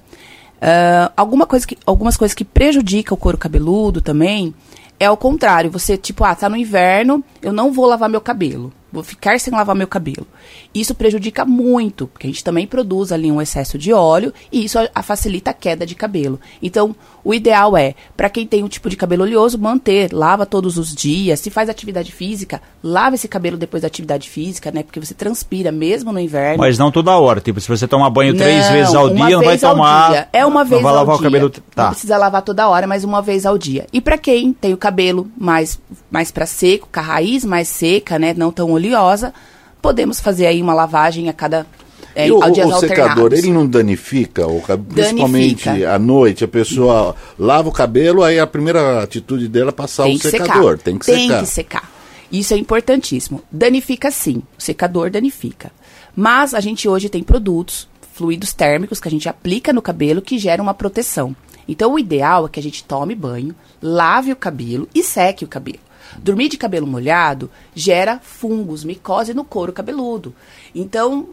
Uh, 0.66 1.14
alguma 1.16 1.46
coisa 1.46 1.68
que, 1.68 1.78
algumas 1.86 2.18
coisas 2.18 2.34
que 2.34 2.44
prejudicam 2.44 3.14
o 3.14 3.20
couro 3.20 3.38
cabeludo 3.38 4.02
também 4.02 4.52
é 5.00 5.08
o 5.12 5.16
contrário. 5.16 5.70
Você, 5.70 5.96
tipo, 5.96 6.24
ah, 6.24 6.34
tá 6.34 6.50
no 6.50 6.58
inverno, 6.58 7.24
eu 7.40 7.54
não 7.54 7.72
vou 7.72 7.86
lavar 7.86 8.10
meu 8.10 8.20
cabelo 8.20 8.74
vou 8.96 9.04
ficar 9.04 9.40
sem 9.40 9.54
lavar 9.54 9.76
meu 9.76 9.88
cabelo. 9.88 10.26
Isso 10.74 10.96
prejudica 10.96 11.46
muito, 11.46 12.08
porque 12.08 12.26
a 12.26 12.30
gente 12.30 12.44
também 12.44 12.66
produz 12.66 13.12
ali 13.12 13.30
um 13.30 13.42
excesso 13.42 13.78
de 13.78 13.92
óleo 13.92 14.34
e 14.52 14.64
isso 14.64 14.80
a, 14.80 14.90
a 14.96 15.04
facilita 15.04 15.52
a 15.52 15.54
queda 15.54 15.86
de 15.86 15.94
cabelo. 15.94 16.40
Então, 16.64 16.96
o 17.26 17.34
ideal 17.34 17.76
é, 17.76 17.96
para 18.16 18.30
quem 18.30 18.46
tem 18.46 18.64
um 18.64 18.68
tipo 18.68 18.88
de 18.88 18.96
cabelo 18.96 19.24
oleoso, 19.24 19.58
manter, 19.58 20.14
lava 20.14 20.46
todos 20.46 20.78
os 20.78 20.94
dias. 20.94 21.40
Se 21.40 21.50
faz 21.50 21.68
atividade 21.68 22.12
física, 22.12 22.62
lava 22.84 23.16
esse 23.16 23.28
cabelo 23.28 23.58
depois 23.58 23.82
da 23.82 23.88
atividade 23.88 24.30
física, 24.30 24.72
né? 24.72 24.84
Porque 24.84 25.00
você 25.00 25.16
transpira 25.16 25.72
mesmo 25.72 26.14
no 26.14 26.20
inverno. 26.20 26.60
Mas 26.60 26.78
não 26.78 26.92
toda 26.92 27.18
hora, 27.18 27.42
tipo, 27.42 27.60
se 27.60 27.68
você 27.68 27.88
tomar 27.88 28.12
banho 28.12 28.34
não, 28.34 28.40
três 28.40 28.70
vezes 28.70 28.94
ao 28.94 29.10
dia, 29.10 29.38
não 29.38 29.44
vai 29.44 29.58
tomar. 29.58 30.12
Dia. 30.12 30.28
É 30.32 30.46
uma 30.46 30.64
vez 30.64 30.84
não 30.84 30.88
vai 30.88 30.94
lavar 30.94 31.16
ao 31.16 31.20
dia. 31.20 31.28
o 31.28 31.32
cabelo. 31.32 31.50
Tá. 31.50 31.84
Não 31.84 31.90
precisa 31.90 32.16
lavar 32.16 32.44
toda 32.44 32.70
hora, 32.70 32.86
mas 32.86 33.04
uma 33.04 33.24
vez 33.24 33.44
ao 33.44 33.58
dia. 33.58 33.88
E 33.92 34.00
para 34.00 34.20
quem 34.20 34.54
tem 34.54 34.72
o 34.72 34.78
cabelo 34.78 35.28
mais 35.36 35.80
mais 36.12 36.30
para 36.30 36.46
seco, 36.46 36.88
com 36.94 37.00
a 37.00 37.04
raiz 37.04 37.44
mais 37.44 37.68
seca, 37.68 38.20
né, 38.20 38.36
não 38.38 38.52
tão 38.52 38.72
oleosa, 38.72 39.34
podemos 39.82 40.20
fazer 40.20 40.46
aí 40.46 40.62
uma 40.62 40.76
lavagem 40.76 41.28
a 41.28 41.34
cada 41.34 41.66
é, 42.16 42.32
o, 42.32 42.38
o 42.40 42.80
secador, 42.80 43.34
ele 43.34 43.52
não 43.52 43.68
danifica, 43.68 44.48
o, 44.48 44.62
principalmente 44.62 45.66
danifica. 45.66 45.94
à 45.94 46.00
noite, 46.00 46.44
a 46.46 46.48
pessoa 46.48 47.16
lava 47.38 47.68
o 47.68 47.72
cabelo, 47.72 48.24
aí 48.24 48.40
a 48.40 48.48
primeira 48.48 49.04
atitude 49.04 49.50
dela 49.50 49.70
é 49.70 49.74
passar 49.74 50.06
Tem 50.06 50.16
o 50.16 50.20
secador. 50.20 50.78
Secar. 50.78 50.84
Tem 50.84 50.98
que 50.98 51.06
Tem 51.06 51.16
secar. 51.16 51.36
Tem 51.36 51.44
que 51.44 51.50
secar. 51.52 51.92
Isso 52.32 52.54
é 52.54 52.58
importantíssimo. 52.58 53.44
Danifica 53.52 54.10
sim, 54.10 54.42
o 54.58 54.62
secador 54.62 55.10
danifica. 55.10 55.72
Mas 56.16 56.54
a 56.54 56.62
gente 56.62 56.88
hoje 56.88 57.10
tem 57.10 57.22
produtos, 57.22 57.88
fluidos 58.14 58.54
térmicos, 58.54 59.00
que 59.02 59.08
a 59.08 59.12
gente 59.12 59.28
aplica 59.28 59.74
no 59.74 59.82
cabelo 59.82 60.22
que 60.22 60.40
geram 60.40 60.64
uma 60.64 60.74
proteção. 60.74 61.36
Então 61.68 61.94
o 61.94 62.00
ideal 62.00 62.46
é 62.46 62.50
que 62.50 62.60
a 62.60 62.64
gente 62.64 62.84
tome 62.84 63.14
banho, 63.14 63.54
lave 63.82 64.32
o 64.32 64.36
cabelo 64.36 64.88
e 64.96 65.04
seque 65.04 65.44
o 65.44 65.48
cabelo. 65.48 65.80
Dormir 66.18 66.50
de 66.50 66.58
cabelo 66.58 66.88
molhado 66.88 67.50
gera 67.74 68.20
fungos, 68.22 68.84
micose 68.84 69.34
no 69.34 69.44
couro 69.44 69.74
cabeludo. 69.74 70.34
Então, 70.74 71.30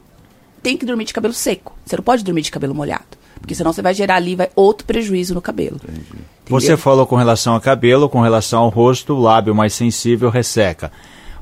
tem 0.63 0.77
que 0.77 0.87
dormir 0.87 1.05
de 1.05 1.13
cabelo 1.13 1.35
seco. 1.35 1.77
Você 1.85 1.97
não 1.97 2.05
pode 2.05 2.23
dormir 2.25 2.43
de 2.43 2.51
cabelo 2.51 2.75
molhado. 2.75 3.23
Porque 3.41 3.55
senão 3.55 3.73
você 3.73 3.83
vai 3.83 3.93
gerar 3.93 4.17
ali 4.17 4.37
vai 4.37 4.49
outro 4.55 4.87
prejuízo 4.87 5.35
no 5.35 5.43
cabelo. 5.43 5.81
Você 6.47 6.77
falou 6.77 7.07
com 7.07 7.17
relação 7.17 7.55
ao 7.55 7.61
cabelo, 7.61 8.09
com 8.09 8.21
relação 8.21 8.63
ao 8.63 8.69
rosto, 8.69 9.15
o 9.15 9.21
lábio 9.21 9.55
mais 9.55 9.75
sensível 9.75 10.31
resseca. 10.31 10.93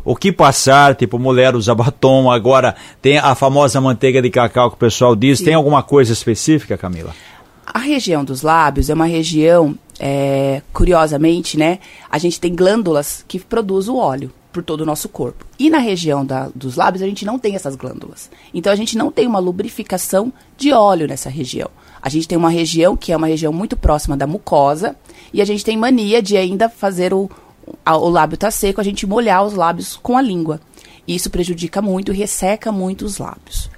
O 0.02 0.16
que 0.16 0.32
passar, 0.32 0.94
tipo, 0.94 1.18
mulher 1.18 1.54
usa 1.54 1.74
batom, 1.74 2.30
agora 2.30 2.74
tem 3.02 3.18
a 3.18 3.34
famosa 3.34 3.78
manteiga 3.82 4.22
de 4.22 4.30
cacau 4.30 4.70
que 4.70 4.76
o 4.76 4.78
pessoal 4.78 5.14
diz. 5.14 5.38
Sim. 5.38 5.46
Tem 5.46 5.54
alguma 5.54 5.82
coisa 5.82 6.12
específica, 6.12 6.78
Camila? 6.78 7.14
A 7.66 7.78
região 7.78 8.24
dos 8.24 8.40
lábios 8.40 8.88
é 8.88 8.94
uma 8.94 9.04
região 9.04 9.76
é, 9.98 10.62
curiosamente, 10.72 11.58
né, 11.58 11.78
a 12.10 12.16
gente 12.16 12.40
tem 12.40 12.54
glândulas 12.54 13.22
que 13.28 13.38
produzem 13.38 13.92
o 13.92 13.98
óleo 13.98 14.32
por 14.52 14.62
todo 14.62 14.80
o 14.80 14.86
nosso 14.86 15.08
corpo. 15.08 15.44
E 15.58 15.70
na 15.70 15.78
região 15.78 16.24
da, 16.24 16.48
dos 16.54 16.76
lábios 16.76 17.02
a 17.02 17.06
gente 17.06 17.24
não 17.24 17.38
tem 17.38 17.54
essas 17.54 17.76
glândulas. 17.76 18.30
Então 18.52 18.72
a 18.72 18.76
gente 18.76 18.96
não 18.96 19.10
tem 19.10 19.26
uma 19.26 19.38
lubrificação 19.38 20.32
de 20.56 20.72
óleo 20.72 21.06
nessa 21.06 21.30
região. 21.30 21.70
A 22.02 22.08
gente 22.08 22.26
tem 22.26 22.36
uma 22.36 22.50
região 22.50 22.96
que 22.96 23.12
é 23.12 23.16
uma 23.16 23.26
região 23.26 23.52
muito 23.52 23.76
próxima 23.76 24.16
da 24.16 24.26
mucosa 24.26 24.96
e 25.32 25.40
a 25.40 25.44
gente 25.44 25.64
tem 25.64 25.76
mania 25.76 26.22
de 26.22 26.36
ainda 26.36 26.68
fazer 26.68 27.12
o, 27.12 27.30
o 27.86 28.08
lábio 28.08 28.38
tá 28.38 28.50
seco, 28.50 28.80
a 28.80 28.84
gente 28.84 29.06
molhar 29.06 29.44
os 29.44 29.54
lábios 29.54 29.96
com 29.96 30.16
a 30.16 30.22
língua. 30.22 30.60
Isso 31.06 31.30
prejudica 31.30 31.82
muito 31.82 32.12
resseca 32.12 32.72
muito 32.72 33.04
os 33.04 33.18
lábios. 33.18 33.70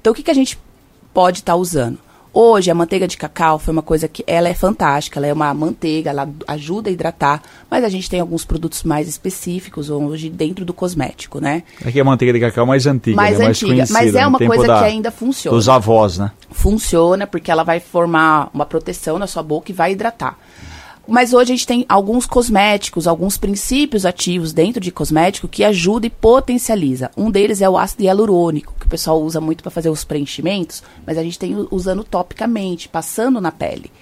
Então 0.00 0.12
o 0.12 0.16
que, 0.16 0.22
que 0.22 0.30
a 0.30 0.34
gente 0.34 0.58
pode 1.12 1.40
estar 1.40 1.52
tá 1.52 1.56
usando? 1.56 1.98
Hoje, 2.36 2.68
a 2.68 2.74
manteiga 2.74 3.06
de 3.06 3.16
cacau 3.16 3.60
foi 3.60 3.70
uma 3.70 3.80
coisa 3.80 4.08
que 4.08 4.24
ela 4.26 4.48
é 4.48 4.54
fantástica, 4.54 5.20
ela 5.20 5.28
é 5.28 5.32
uma 5.32 5.54
manteiga, 5.54 6.10
ela 6.10 6.28
ajuda 6.48 6.90
a 6.90 6.92
hidratar, 6.92 7.40
mas 7.70 7.84
a 7.84 7.88
gente 7.88 8.10
tem 8.10 8.18
alguns 8.18 8.44
produtos 8.44 8.82
mais 8.82 9.06
específicos 9.06 9.88
hoje 9.88 10.28
dentro 10.28 10.64
do 10.64 10.74
cosmético, 10.74 11.38
né? 11.38 11.62
Aqui 11.86 12.00
a 12.00 12.04
manteiga 12.04 12.32
de 12.32 12.40
cacau 12.40 12.64
é 12.64 12.66
mais 12.66 12.88
antiga, 12.88 13.16
mais 13.16 13.38
né? 13.38 13.46
antiga, 13.46 13.76
mais 13.76 13.90
mas 13.90 14.14
é 14.16 14.26
uma 14.26 14.38
coisa 14.40 14.66
da, 14.66 14.80
que 14.80 14.84
ainda 14.84 15.12
funciona. 15.12 15.56
Dos 15.56 15.68
avós, 15.68 16.18
né? 16.18 16.32
Funciona 16.50 17.24
porque 17.24 17.52
ela 17.52 17.62
vai 17.62 17.78
formar 17.78 18.50
uma 18.52 18.66
proteção 18.66 19.16
na 19.16 19.28
sua 19.28 19.42
boca 19.44 19.70
e 19.70 19.74
vai 19.74 19.92
hidratar. 19.92 20.36
Mas 21.06 21.34
hoje 21.34 21.52
a 21.52 21.56
gente 21.56 21.66
tem 21.66 21.84
alguns 21.88 22.26
cosméticos, 22.26 23.06
alguns 23.06 23.36
princípios 23.36 24.06
ativos 24.06 24.52
dentro 24.52 24.80
de 24.80 24.90
cosmético 24.90 25.46
que 25.46 25.62
ajudam 25.62 26.06
e 26.06 26.10
potencializa. 26.10 27.10
Um 27.16 27.30
deles 27.30 27.60
é 27.60 27.68
o 27.68 27.76
ácido 27.76 28.04
hialurônico, 28.04 28.74
que 28.80 28.86
o 28.86 28.88
pessoal 28.88 29.20
usa 29.20 29.40
muito 29.40 29.62
para 29.62 29.70
fazer 29.70 29.90
os 29.90 30.04
preenchimentos, 30.04 30.82
mas 31.06 31.18
a 31.18 31.22
gente 31.22 31.38
tem 31.38 31.54
usando 31.70 32.02
topicamente, 32.02 32.88
passando 32.88 33.40
na 33.40 33.52
pele. 33.52 33.92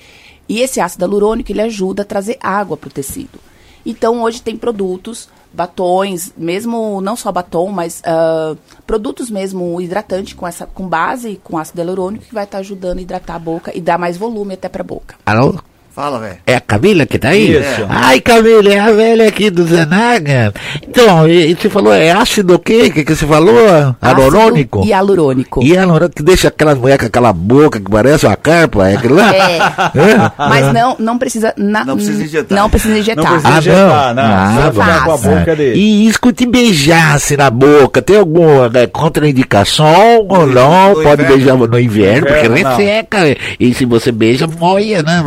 E 0.49 0.61
esse 0.61 0.81
ácido 0.81 1.05
hialurônico 1.05 1.51
ele 1.51 1.63
ajuda 1.63 2.03
a 2.03 2.07
trazer 2.07 2.39
água 2.41 2.77
para 2.77 2.89
o 2.89 2.93
tecido. 2.93 3.39
Então 3.85 4.23
hoje 4.23 4.41
tem 4.41 4.57
produtos, 4.57 5.29
batons, 5.53 6.33
mesmo 6.37 7.01
não 7.01 7.17
só 7.17 7.33
batom, 7.33 7.71
mas 7.71 8.01
uh, 8.01 8.57
produtos 8.87 9.29
mesmo 9.29 9.81
hidratantes 9.81 10.35
com 10.35 10.47
essa 10.47 10.67
com 10.67 10.87
base 10.87 11.41
com 11.43 11.59
ácido 11.59 11.81
hialurônico 11.81 12.27
que 12.27 12.35
vai 12.35 12.45
estar 12.45 12.59
tá 12.59 12.61
ajudando 12.61 12.99
a 12.99 13.03
hidratar 13.03 13.35
a 13.35 13.41
boca 13.41 13.77
e 13.77 13.81
dar 13.81 13.99
mais 13.99 14.17
volume 14.17 14.55
até 14.55 14.69
para 14.69 14.83
a 14.83 14.87
boca. 14.87 15.17
Alô? 15.27 15.59
Fala, 15.95 16.19
velho. 16.19 16.37
É 16.47 16.55
a 16.55 16.61
Camila 16.61 17.05
que 17.05 17.19
tá 17.19 17.29
aí? 17.29 17.53
Isso. 17.53 17.87
Ai, 17.87 18.19
Camila, 18.19 18.73
é 18.73 18.79
a 18.79 18.91
velha 18.91 19.29
aqui 19.29 19.51
do 19.51 19.63
Zenaga. 19.67 20.55
Então, 20.89 21.29
e, 21.29 21.51
e 21.51 21.55
você 21.55 21.69
falou, 21.69 21.93
é 21.93 22.11
ácido 22.11 22.55
o 22.55 22.59
quê? 22.59 22.85
O 22.87 22.93
que, 22.93 23.05
que 23.05 23.15
você 23.15 23.27
falou? 23.27 23.95
Alurônico? 24.01 24.87
E 24.87 24.93
alurônico. 24.95 25.63
E 25.63 25.77
alurônico 25.77 26.17
que 26.17 26.23
deixa 26.23 26.49
aquelas 26.49 26.79
mulheres 26.79 27.03
com 27.03 27.07
aquela 27.09 27.31
boca 27.31 27.79
que 27.79 27.91
parece 27.91 28.25
uma 28.25 28.37
carpa, 28.37 28.89
é 28.89 28.97
aquilo 28.97 29.17
lá? 29.17 29.37
É. 29.37 29.57
é. 29.59 30.33
Mas 30.39 30.73
não, 30.73 30.97
não 30.99 31.19
precisa... 31.19 31.53
Na, 31.59 31.85
não 31.85 31.97
precisa 31.97 32.25
injetar. 32.25 32.59
Não 32.59 32.71
precisa 32.71 32.99
injetar. 32.99 33.25
Não 33.25 33.33
precisa 33.33 33.59
injetar, 33.59 34.09
ah, 34.09 34.15
não. 34.15 34.23
não. 34.23 34.73
não. 34.73 34.83
Ah, 34.83 35.01
com 35.05 35.13
a 35.13 35.17
boca 35.19 35.57
dele. 35.57 35.79
E 35.79 36.09
escute 36.09 36.47
beijasse 36.47 37.37
na 37.37 37.51
boca, 37.51 38.01
tem 38.01 38.17
alguma 38.17 38.71
né, 38.71 38.87
contraindicação 38.87 40.27
ou 40.27 40.47
não? 40.47 40.95
No 40.95 41.03
Pode 41.03 41.23
inverno. 41.23 41.37
beijar 41.37 41.57
no 41.57 41.79
inverno, 41.79 42.27
porque 42.29 42.49
resseca. 42.49 43.19
E 43.61 43.75
se 43.75 43.85
você 43.85 44.11
beija, 44.11 44.47
moia, 44.47 45.03
né? 45.03 45.23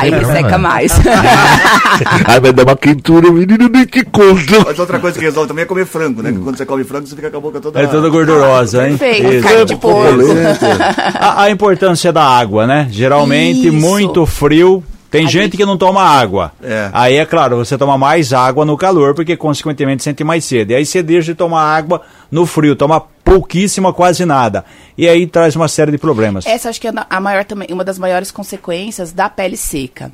Aí 0.00 0.10
resseca 0.10 0.58
mais. 0.58 0.92
Aí 2.26 2.40
vai 2.40 2.52
dar 2.52 2.64
uma 2.64 2.76
quentura, 2.76 3.30
menino, 3.30 3.68
nem 3.68 3.84
te 3.84 4.04
conto. 4.04 4.64
Mas 4.66 4.78
outra 4.78 4.98
coisa 4.98 5.18
que 5.18 5.24
resolve 5.24 5.48
também 5.48 5.64
é 5.64 5.66
comer 5.66 5.86
frango, 5.86 6.22
né? 6.22 6.30
Porque 6.30 6.44
quando 6.44 6.56
você 6.56 6.66
come 6.66 6.84
frango, 6.84 7.06
você 7.06 7.16
fica 7.16 7.30
com 7.30 7.36
a 7.36 7.40
boca 7.40 7.60
toda... 7.60 7.80
É 7.80 7.86
toda 7.86 8.08
gordurosa, 8.08 8.88
hein? 8.88 8.96
Perfeito, 8.96 9.42
carne 9.42 9.64
de 9.64 9.76
porco. 9.76 10.22
A, 11.18 11.42
a 11.42 11.50
importância 11.50 12.12
da 12.12 12.22
água, 12.22 12.66
né? 12.66 12.88
Geralmente, 12.90 13.68
Isso. 13.68 13.76
muito 13.76 14.24
frio 14.26 14.82
tem 15.10 15.24
a 15.24 15.28
gente, 15.28 15.42
gente, 15.42 15.56
que 15.56 15.64
não 15.64 15.78
toma 15.78 16.02
água. 16.02 16.52
É. 16.62 16.90
Aí 16.92 17.16
é 17.16 17.24
claro, 17.24 17.56
você 17.56 17.78
toma 17.78 17.96
mais 17.96 18.32
água 18.32 18.64
no 18.64 18.76
calor, 18.76 19.14
porque 19.14 19.36
consequentemente 19.36 20.02
sente 20.02 20.22
mais 20.22 20.44
sede. 20.44 20.72
E 20.74 20.76
aí 20.76 20.84
você 20.84 21.02
deixa 21.02 21.32
de 21.32 21.34
tomar 21.34 21.62
água 21.62 22.02
no 22.30 22.44
frio, 22.44 22.76
toma 22.76 23.02
pouquíssima, 23.28 23.92
quase 23.92 24.24
nada. 24.24 24.64
E 24.96 25.08
aí 25.08 25.26
traz 25.26 25.54
uma 25.54 25.68
série 25.68 25.92
de 25.92 25.98
problemas. 25.98 26.46
Essa 26.46 26.70
acho 26.70 26.80
que 26.80 26.88
é 26.88 26.92
a 27.08 27.20
maior 27.20 27.44
também, 27.44 27.68
uma 27.70 27.84
das 27.84 27.98
maiores 27.98 28.30
consequências 28.30 29.12
da 29.12 29.28
pele 29.28 29.56
seca. 29.56 30.10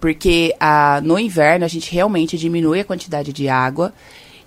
Porque 0.00 0.54
a, 0.58 1.00
no 1.02 1.18
inverno 1.18 1.64
a 1.64 1.68
gente 1.68 1.92
realmente 1.92 2.38
diminui 2.38 2.80
a 2.80 2.84
quantidade 2.84 3.32
de 3.32 3.48
água. 3.48 3.92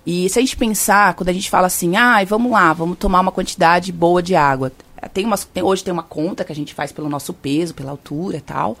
E 0.04 0.28
se 0.28 0.38
a 0.38 0.42
gente 0.42 0.56
pensar, 0.56 1.14
quando 1.14 1.28
a 1.28 1.32
gente 1.32 1.50
fala 1.50 1.66
assim, 1.66 1.96
ah, 1.96 2.22
vamos 2.24 2.50
lá, 2.50 2.72
vamos 2.72 2.98
tomar 2.98 3.20
uma 3.20 3.32
quantidade 3.32 3.92
boa 3.92 4.22
de 4.22 4.34
água. 4.34 4.72
Tem 5.12 5.24
umas, 5.24 5.44
tem, 5.44 5.62
hoje 5.62 5.84
tem 5.84 5.92
uma 5.92 6.02
conta 6.02 6.44
que 6.44 6.52
a 6.52 6.56
gente 6.56 6.74
faz 6.74 6.90
pelo 6.90 7.08
nosso 7.08 7.32
peso, 7.32 7.74
pela 7.74 7.90
altura 7.92 8.38
e 8.38 8.40
tal 8.40 8.76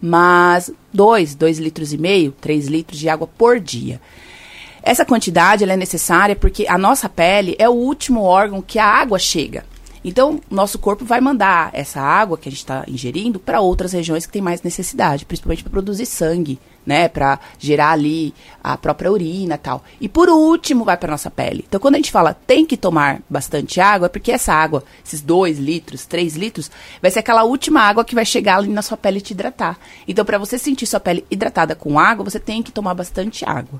mas 0.00 0.70
2, 0.92 1.34
2 1.34 1.58
litros 1.58 1.92
e 1.92 1.98
meio, 1.98 2.32
3 2.40 2.68
litros 2.68 2.98
de 2.98 3.08
água 3.08 3.26
por 3.26 3.58
dia. 3.58 4.00
Essa 4.88 5.04
quantidade 5.04 5.64
é 5.64 5.76
necessária 5.76 6.34
porque 6.34 6.66
a 6.66 6.78
nossa 6.78 7.10
pele 7.10 7.54
é 7.58 7.68
o 7.68 7.74
último 7.74 8.22
órgão 8.22 8.62
que 8.62 8.78
a 8.78 8.86
água 8.86 9.18
chega. 9.18 9.66
Então, 10.02 10.40
nosso 10.50 10.78
corpo 10.78 11.04
vai 11.04 11.20
mandar 11.20 11.68
essa 11.74 12.00
água 12.00 12.38
que 12.38 12.48
a 12.48 12.50
gente 12.50 12.60
está 12.60 12.84
ingerindo 12.88 13.38
para 13.38 13.60
outras 13.60 13.92
regiões 13.92 14.24
que 14.24 14.32
têm 14.32 14.40
mais 14.40 14.62
necessidade, 14.62 15.26
principalmente 15.26 15.62
para 15.62 15.72
produzir 15.72 16.06
sangue, 16.06 16.58
né, 16.86 17.06
para 17.06 17.38
gerar 17.58 17.90
ali 17.90 18.32
a 18.64 18.78
própria 18.78 19.12
urina, 19.12 19.58
tal. 19.58 19.84
E 20.00 20.08
por 20.08 20.30
último, 20.30 20.86
vai 20.86 20.96
para 20.96 21.10
nossa 21.10 21.30
pele. 21.30 21.66
Então, 21.68 21.78
quando 21.78 21.96
a 21.96 21.98
gente 21.98 22.10
fala 22.10 22.32
tem 22.32 22.64
que 22.64 22.78
tomar 22.78 23.20
bastante 23.28 23.82
água, 23.82 24.06
é 24.06 24.08
porque 24.08 24.32
essa 24.32 24.54
água, 24.54 24.82
esses 25.04 25.20
2 25.20 25.58
litros, 25.58 26.06
3 26.06 26.34
litros, 26.34 26.70
vai 27.02 27.10
ser 27.10 27.18
aquela 27.18 27.44
última 27.44 27.82
água 27.82 28.06
que 28.06 28.14
vai 28.14 28.24
chegar 28.24 28.56
ali 28.56 28.68
na 28.68 28.80
sua 28.80 28.96
pele 28.96 29.18
e 29.18 29.20
te 29.20 29.34
hidratar. 29.34 29.78
Então, 30.08 30.24
para 30.24 30.38
você 30.38 30.56
sentir 30.56 30.86
sua 30.86 30.98
pele 30.98 31.26
hidratada 31.30 31.74
com 31.74 31.98
água, 31.98 32.24
você 32.24 32.40
tem 32.40 32.62
que 32.62 32.72
tomar 32.72 32.94
bastante 32.94 33.44
água. 33.44 33.78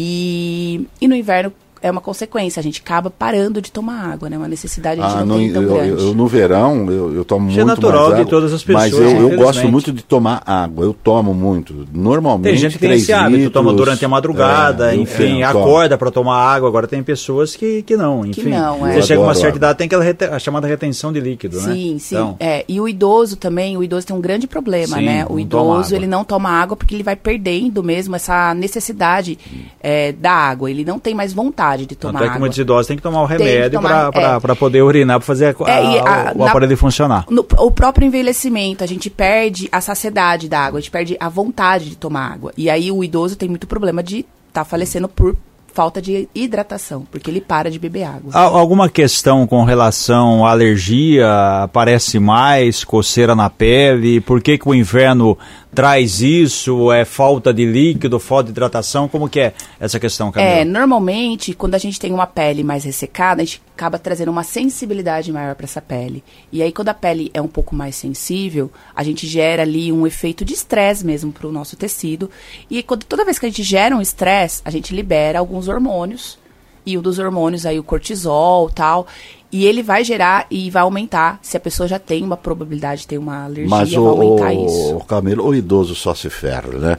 E, 0.00 0.86
e 1.00 1.08
no 1.08 1.16
inverno, 1.16 1.52
é 1.80 1.90
uma 1.90 2.00
consequência, 2.00 2.60
a 2.60 2.62
gente 2.62 2.80
acaba 2.80 3.10
parando 3.10 3.60
de 3.60 3.70
tomar 3.70 4.12
água, 4.12 4.28
né? 4.28 4.36
Uma 4.36 4.48
necessidade 4.48 5.00
ah, 5.00 5.20
de 5.20 5.24
não 5.24 5.40
eu, 5.40 5.62
eu, 5.62 5.98
eu, 5.98 6.14
no 6.14 6.26
verão, 6.26 6.90
eu, 6.90 7.14
eu 7.14 7.24
tomo 7.24 7.48
Isso 7.48 7.60
é 7.60 7.64
muito 7.64 7.72
é 7.72 7.82
natural 7.82 8.02
mais 8.02 8.12
água, 8.14 8.24
de 8.24 8.30
todas 8.30 8.52
as 8.52 8.62
pessoas. 8.62 8.92
Mas 8.92 9.00
eu, 9.00 9.30
eu 9.30 9.36
gosto 9.36 9.68
muito 9.68 9.92
de 9.92 10.02
tomar 10.02 10.42
água, 10.44 10.84
eu 10.84 10.92
tomo 10.92 11.32
muito. 11.32 11.86
Normalmente, 11.92 12.50
Tem 12.50 12.56
gente 12.56 12.72
que 12.72 12.78
tem 12.78 12.92
esse 12.92 13.12
hábito, 13.12 13.36
litros, 13.36 13.52
toma 13.52 13.72
durante 13.72 14.04
a 14.04 14.08
madrugada, 14.08 14.92
é, 14.92 14.96
enfim, 14.96 15.42
acorda 15.42 15.96
para 15.96 16.10
tomar 16.10 16.36
água. 16.36 16.68
Agora 16.68 16.86
tem 16.86 17.02
pessoas 17.02 17.54
que, 17.54 17.82
que 17.82 17.96
não, 17.96 18.24
enfim. 18.24 18.42
Que 18.42 18.48
não, 18.48 18.86
é. 18.86 18.94
Você 18.94 19.02
chega 19.02 19.20
a 19.20 19.24
uma 19.24 19.34
certa 19.34 19.56
idade, 19.56 19.78
tem 19.78 19.86
aquela 19.86 20.04
a 20.34 20.38
chamada 20.38 20.66
retenção 20.66 21.12
de 21.12 21.20
líquido, 21.20 21.60
sim, 21.60 21.66
né? 21.66 21.74
Sim, 21.74 21.98
sim. 21.98 22.14
Então, 22.14 22.36
é, 22.40 22.64
e 22.68 22.80
o 22.80 22.88
idoso 22.88 23.36
também, 23.36 23.76
o 23.76 23.84
idoso 23.84 24.06
tem 24.06 24.16
um 24.16 24.20
grande 24.20 24.46
problema, 24.46 24.96
sim, 24.96 25.04
né? 25.04 25.26
O 25.28 25.38
idoso, 25.38 25.94
ele 25.94 26.06
não 26.06 26.24
toma 26.24 26.50
água 26.50 26.76
porque 26.76 26.94
ele 26.94 27.02
vai 27.02 27.16
perdendo 27.16 27.82
mesmo 27.82 28.16
essa 28.16 28.54
necessidade 28.54 29.38
é, 29.80 30.12
da 30.12 30.32
água. 30.32 30.70
Ele 30.70 30.84
não 30.84 30.98
tem 30.98 31.14
mais 31.14 31.32
vontade 31.32 31.67
de 31.76 31.96
tomar 31.96 32.22
água 32.22 32.38
muitos 32.38 32.58
idosos 32.58 32.86
têm 32.86 32.96
que 32.96 33.02
tomar 33.02 33.22
o 33.22 33.26
remédio 33.26 33.80
para 33.80 34.52
é. 34.52 34.54
poder 34.54 34.82
urinar, 34.82 35.18
para 35.18 35.26
fazer 35.26 35.56
a, 35.66 35.70
é, 35.70 36.00
a, 36.00 36.32
o 36.34 36.38
na, 36.38 36.50
aparelho 36.50 36.76
funcionar. 36.76 37.24
No, 37.28 37.46
o 37.58 37.70
próprio 37.70 38.06
envelhecimento, 38.06 38.84
a 38.84 38.86
gente 38.86 39.10
perde 39.10 39.68
a 39.70 39.80
saciedade 39.80 40.48
da 40.48 40.60
água, 40.60 40.78
a 40.78 40.80
gente 40.80 40.90
perde 40.90 41.16
a 41.18 41.28
vontade 41.28 41.90
de 41.90 41.96
tomar 41.96 42.32
água. 42.32 42.52
E 42.56 42.70
aí 42.70 42.90
o 42.90 43.02
idoso 43.02 43.36
tem 43.36 43.48
muito 43.48 43.66
problema 43.66 44.02
de 44.02 44.18
estar 44.18 44.28
tá 44.52 44.64
falecendo 44.64 45.08
por 45.08 45.36
falta 45.78 46.02
de 46.02 46.28
hidratação, 46.34 47.06
porque 47.08 47.30
ele 47.30 47.40
para 47.40 47.70
de 47.70 47.78
beber 47.78 48.02
água. 48.02 48.32
Alguma 48.34 48.88
questão 48.88 49.46
com 49.46 49.62
relação 49.62 50.44
à 50.44 50.50
alergia? 50.50 51.62
Aparece 51.62 52.18
mais 52.18 52.82
coceira 52.82 53.32
na 53.36 53.48
pele? 53.48 54.20
Por 54.20 54.42
que, 54.42 54.58
que 54.58 54.68
o 54.68 54.74
inverno 54.74 55.38
traz 55.74 56.20
isso? 56.20 56.90
É 56.92 57.04
falta 57.04 57.52
de 57.52 57.64
líquido, 57.64 58.18
falta 58.18 58.44
de 58.44 58.50
hidratação? 58.50 59.08
Como 59.08 59.28
que 59.28 59.40
é 59.40 59.54
essa 59.78 60.00
questão, 60.00 60.32
Camila? 60.32 60.52
É, 60.52 60.64
normalmente, 60.64 61.54
quando 61.54 61.74
a 61.74 61.78
gente 61.78 62.00
tem 62.00 62.12
uma 62.12 62.26
pele 62.26 62.64
mais 62.64 62.84
ressecada, 62.84 63.42
a 63.42 63.44
gente 63.44 63.62
acaba 63.74 63.98
trazendo 63.98 64.30
uma 64.30 64.42
sensibilidade 64.42 65.32
maior 65.32 65.54
para 65.54 65.64
essa 65.64 65.80
pele. 65.80 66.22
E 66.50 66.62
aí, 66.62 66.72
quando 66.72 66.88
a 66.88 66.94
pele 66.94 67.30
é 67.32 67.40
um 67.40 67.48
pouco 67.48 67.74
mais 67.74 67.96
sensível, 67.96 68.70
a 68.94 69.02
gente 69.02 69.26
gera 69.26 69.62
ali 69.62 69.92
um 69.92 70.06
efeito 70.06 70.44
de 70.44 70.54
estresse 70.54 71.04
mesmo 71.04 71.32
para 71.32 71.46
o 71.46 71.52
nosso 71.52 71.76
tecido. 71.76 72.30
E 72.70 72.82
quando, 72.82 73.04
toda 73.04 73.24
vez 73.24 73.38
que 73.38 73.46
a 73.46 73.48
gente 73.48 73.62
gera 73.62 73.96
um 73.96 74.00
estresse, 74.00 74.62
a 74.64 74.70
gente 74.70 74.94
libera 74.94 75.38
alguns 75.38 75.68
hormônios. 75.68 76.38
E 76.84 76.96
um 76.96 77.02
dos 77.02 77.18
hormônios 77.18 77.66
aí, 77.66 77.78
o 77.78 77.84
cortisol 77.84 78.70
tal. 78.70 79.06
E 79.50 79.64
ele 79.64 79.82
vai 79.82 80.04
gerar 80.04 80.46
e 80.50 80.70
vai 80.70 80.82
aumentar. 80.82 81.38
Se 81.42 81.56
a 81.56 81.60
pessoa 81.60 81.88
já 81.88 81.98
tem 81.98 82.22
uma 82.22 82.36
probabilidade 82.36 83.02
de 83.02 83.06
ter 83.06 83.18
uma 83.18 83.44
alergia, 83.44 83.68
Mas 83.68 83.92
o, 83.92 84.02
vai 84.02 84.10
aumentar 84.10 84.52
o, 84.52 84.66
isso. 84.66 84.96
O 84.96 85.04
Camilo, 85.04 85.46
o 85.46 85.54
idoso 85.54 85.94
só 85.94 86.14
se 86.14 86.28
ferra, 86.28 86.68
né? 86.74 86.98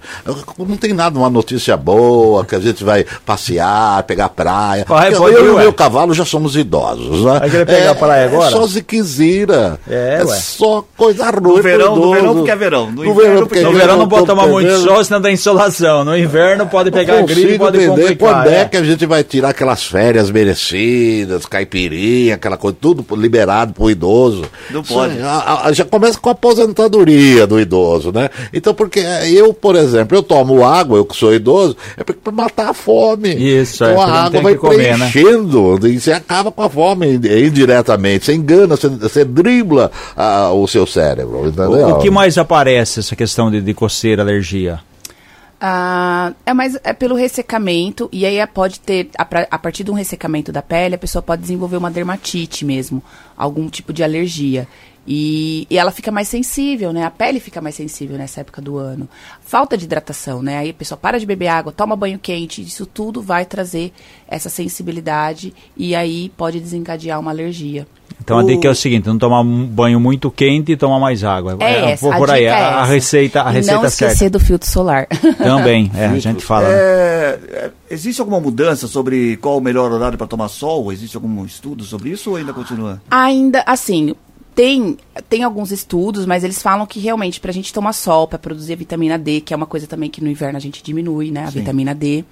Não 0.57 0.77
tem 0.77 0.91
nada, 0.91 1.19
uma 1.19 1.29
notícia 1.29 1.77
boa, 1.77 2.43
que 2.43 2.55
a 2.55 2.59
gente 2.59 2.83
vai 2.83 3.05
passear, 3.23 4.01
pegar 4.03 4.29
praia. 4.29 4.83
Vai, 4.87 5.13
eu, 5.13 5.29
eu 5.29 5.45
e 5.45 5.49
o 5.49 5.57
meu 5.59 5.73
cavalo 5.73 6.11
já 6.13 6.25
somos 6.25 6.55
idosos, 6.55 7.23
né? 7.23 7.39
Vai 7.39 7.49
querer 7.51 7.65
pegar 7.65 7.91
é, 7.91 7.93
praia 7.93 8.25
agora? 8.25 8.47
É 8.47 8.51
só 8.51 8.65
ziquezira. 8.65 9.79
É, 9.87 10.19
é 10.21 10.25
só 10.25 10.83
coisa 10.97 11.29
ruim. 11.29 11.57
No 11.57 11.61
verão, 11.61 11.95
no 11.95 12.13
verão 12.13 12.35
porque 12.35 12.51
é 12.51 12.55
verão. 12.55 12.91
No, 12.91 13.03
no 13.03 13.13
verão, 13.13 13.47
porque 13.47 13.61
no 13.61 13.73
verão 13.73 13.97
não 13.97 14.07
pode 14.07 14.25
tomar 14.25 14.47
muito 14.47 14.75
sol, 14.79 15.03
senão 15.03 15.21
dá 15.21 15.31
insolação. 15.31 16.03
No 16.03 16.17
inverno 16.17 16.65
pode 16.65 16.89
pegar 16.89 17.21
gripe, 17.21 17.59
pode 17.59 17.77
entender 17.77 18.01
complicar. 18.01 18.43
Quando 18.43 18.47
é. 18.47 18.61
é 18.61 18.65
que 18.65 18.77
a 18.77 18.83
gente 18.83 19.05
vai 19.05 19.23
tirar 19.23 19.49
aquelas 19.49 19.83
férias 19.83 20.31
merecidas, 20.31 21.45
caipirinha, 21.45 22.38
aquela 22.39 22.57
coisa, 22.57 22.77
tudo 22.79 23.05
liberado 23.15 23.73
pro 23.73 23.89
idoso. 23.89 24.43
Não 24.71 24.83
pode. 24.83 25.17
Já, 25.17 25.71
já 25.71 25.85
começa 25.85 26.19
com 26.19 26.29
a 26.29 26.31
aposentadoria 26.31 27.45
do 27.45 27.59
idoso, 27.59 28.11
né? 28.11 28.29
Então, 28.53 28.73
porque 28.73 28.99
eu, 29.31 29.53
por 29.53 29.75
exemplo, 29.75 30.17
eu 30.17 30.23
tomo 30.23 30.65
água, 30.65 30.97
eu 30.97 31.05
que 31.05 31.15
sou 31.15 31.33
idoso, 31.33 31.75
é 31.97 32.03
para 32.03 32.31
matar 32.31 32.69
a 32.69 32.73
fome. 32.73 33.33
Isso, 33.35 33.83
então 33.83 34.01
é, 34.01 34.05
a 34.05 34.23
água 34.23 34.41
vai 34.41 34.55
comer, 34.55 34.97
né? 34.97 35.09
preenchendo 35.09 35.79
né? 35.79 35.89
e 35.89 35.99
você 35.99 36.11
acaba 36.11 36.51
com 36.51 36.63
a 36.63 36.69
fome 36.69 37.15
indiretamente. 37.15 38.25
Você 38.25 38.33
engana, 38.33 38.75
você, 38.75 38.89
você 38.89 39.25
dribla 39.25 39.91
ah, 40.15 40.51
o 40.51 40.67
seu 40.67 40.85
cérebro. 40.85 41.47
Entendeu? 41.47 41.87
O, 41.87 41.91
o, 41.91 41.99
que 41.99 42.09
mais 42.09 42.37
aparece 42.37 42.99
essa 42.99 43.15
questão 43.15 43.51
de, 43.51 43.61
de 43.61 43.73
coceira, 43.73 44.23
alergia? 44.23 44.79
Ah, 45.62 46.34
é 46.45 46.53
mais 46.53 46.80
é 46.86 46.93
pelo 46.93 47.16
ressecamento 47.16 48.07
e 48.14 48.26
aí 48.26 48.45
pode 48.47 48.80
ter 48.80 49.10
a, 49.18 49.24
a, 49.24 49.60
partir 49.60 49.84
de 49.84 49.91
um 49.91 49.93
ressecamento 49.93 50.53
da 50.53 50.62
pele 50.62 50.95
a 50.95 50.97
pessoa 50.97 51.22
pode 51.22 51.41
desenvolver 51.41 51.76
uma 51.76 51.91
dermatite 51.91 52.64
mesmo, 52.64 53.03
algum 53.36 53.68
tipo 53.68 53.91
de 53.91 54.01
alergia 54.01 54.70
e, 55.12 55.66
e, 55.70 55.78
ela 55.78 55.91
fica 55.91 56.12
mais 56.12 56.28
sensível, 56.28 56.93
né? 56.93 57.03
A 57.03 57.10
pele 57.10 57.39
fica 57.39 57.60
mais 57.60 57.74
sensível 57.74 58.16
nessa 58.16 58.41
época 58.41 58.62
do 58.62 58.78
ano. 58.78 59.10
Falta 59.41 59.76
de 59.76 59.86
hidratação, 59.86 60.43
né? 60.43 60.60
Aí 60.60 60.70
a 60.70 60.74
pessoa 60.74 60.99
para 60.99 61.20
de 61.20 61.26
beber 61.26 61.47
água, 61.47 61.72
toma 61.72 61.95
banho 61.95 62.20
quente, 62.20 62.62
isso 62.62 62.86
tudo 62.86 63.20
vai 63.20 63.43
trazer 63.43 63.91
essa 64.28 64.49
sensibilidade 64.49 65.51
e 65.76 65.95
aí 65.95 66.30
pode 66.38 66.60
desencadear 66.60 67.20
uma 67.20 67.32
alergia. 67.32 67.88
Então 68.22 68.38
o... 68.38 68.39
a 68.39 68.43
dica 68.43 68.67
é 68.67 68.72
o 68.72 68.76
seguinte, 68.76 69.07
não 69.07 69.17
tomar 69.17 69.41
um 69.41 69.65
banho 69.65 69.99
muito 69.99 70.30
quente 70.30 70.72
e 70.72 70.78
tomar 70.78 70.99
mais 70.99 71.24
água. 71.24 71.57
É, 71.59 71.65
é 71.65 71.91
essa, 71.91 72.15
por 72.15 72.30
aí, 72.30 72.45
é 72.45 72.51
a, 72.51 72.80
a, 72.80 72.86
receita, 72.86 73.41
a 73.41 73.49
receita 73.49 73.82
não 73.82 73.88
esquecer 73.88 74.15
certa. 74.15 74.38
do 74.38 74.43
filtro 74.43 74.70
solar. 74.70 75.07
Também, 75.38 75.91
é, 75.95 76.05
a 76.05 76.20
gente 76.20 76.43
fala. 76.43 76.67
Né? 76.67 76.76
É, 76.76 77.39
é, 77.51 77.72
existe 77.89 78.20
alguma 78.20 78.39
mudança 78.39 78.88
sobre 78.88 79.38
qual 79.38 79.57
o 79.57 79.61
melhor 79.61 79.91
horário 79.91 80.17
para 80.17 80.28
tomar 80.28 80.47
sol? 80.49 80.91
Existe 80.91 81.15
algum 81.15 81.45
estudo 81.45 81.84
sobre 81.84 82.09
isso 82.09 82.32
ou 82.32 82.36
ainda 82.36 82.53
continua? 82.53 83.01
Ainda, 83.09 83.63
assim, 83.65 84.13
tem, 84.55 84.97
tem 85.29 85.43
alguns 85.43 85.71
estudos, 85.71 86.25
mas 86.25 86.43
eles 86.43 86.61
falam 86.61 86.85
que 86.85 86.99
realmente 86.99 87.39
para 87.39 87.51
a 87.51 87.53
gente 87.53 87.73
tomar 87.73 87.93
sol, 87.93 88.27
para 88.27 88.37
produzir 88.37 88.73
a 88.73 88.75
vitamina 88.75 89.17
D, 89.17 89.41
que 89.41 89.53
é 89.53 89.57
uma 89.57 89.65
coisa 89.65 89.87
também 89.87 90.09
que 90.09 90.21
no 90.21 90.29
inverno 90.29 90.57
a 90.57 90.59
gente 90.59 90.83
diminui, 90.83 91.31
né? 91.31 91.43
A 91.43 91.51
Sim. 91.51 91.59
vitamina 91.59 91.95
D. 91.95 92.25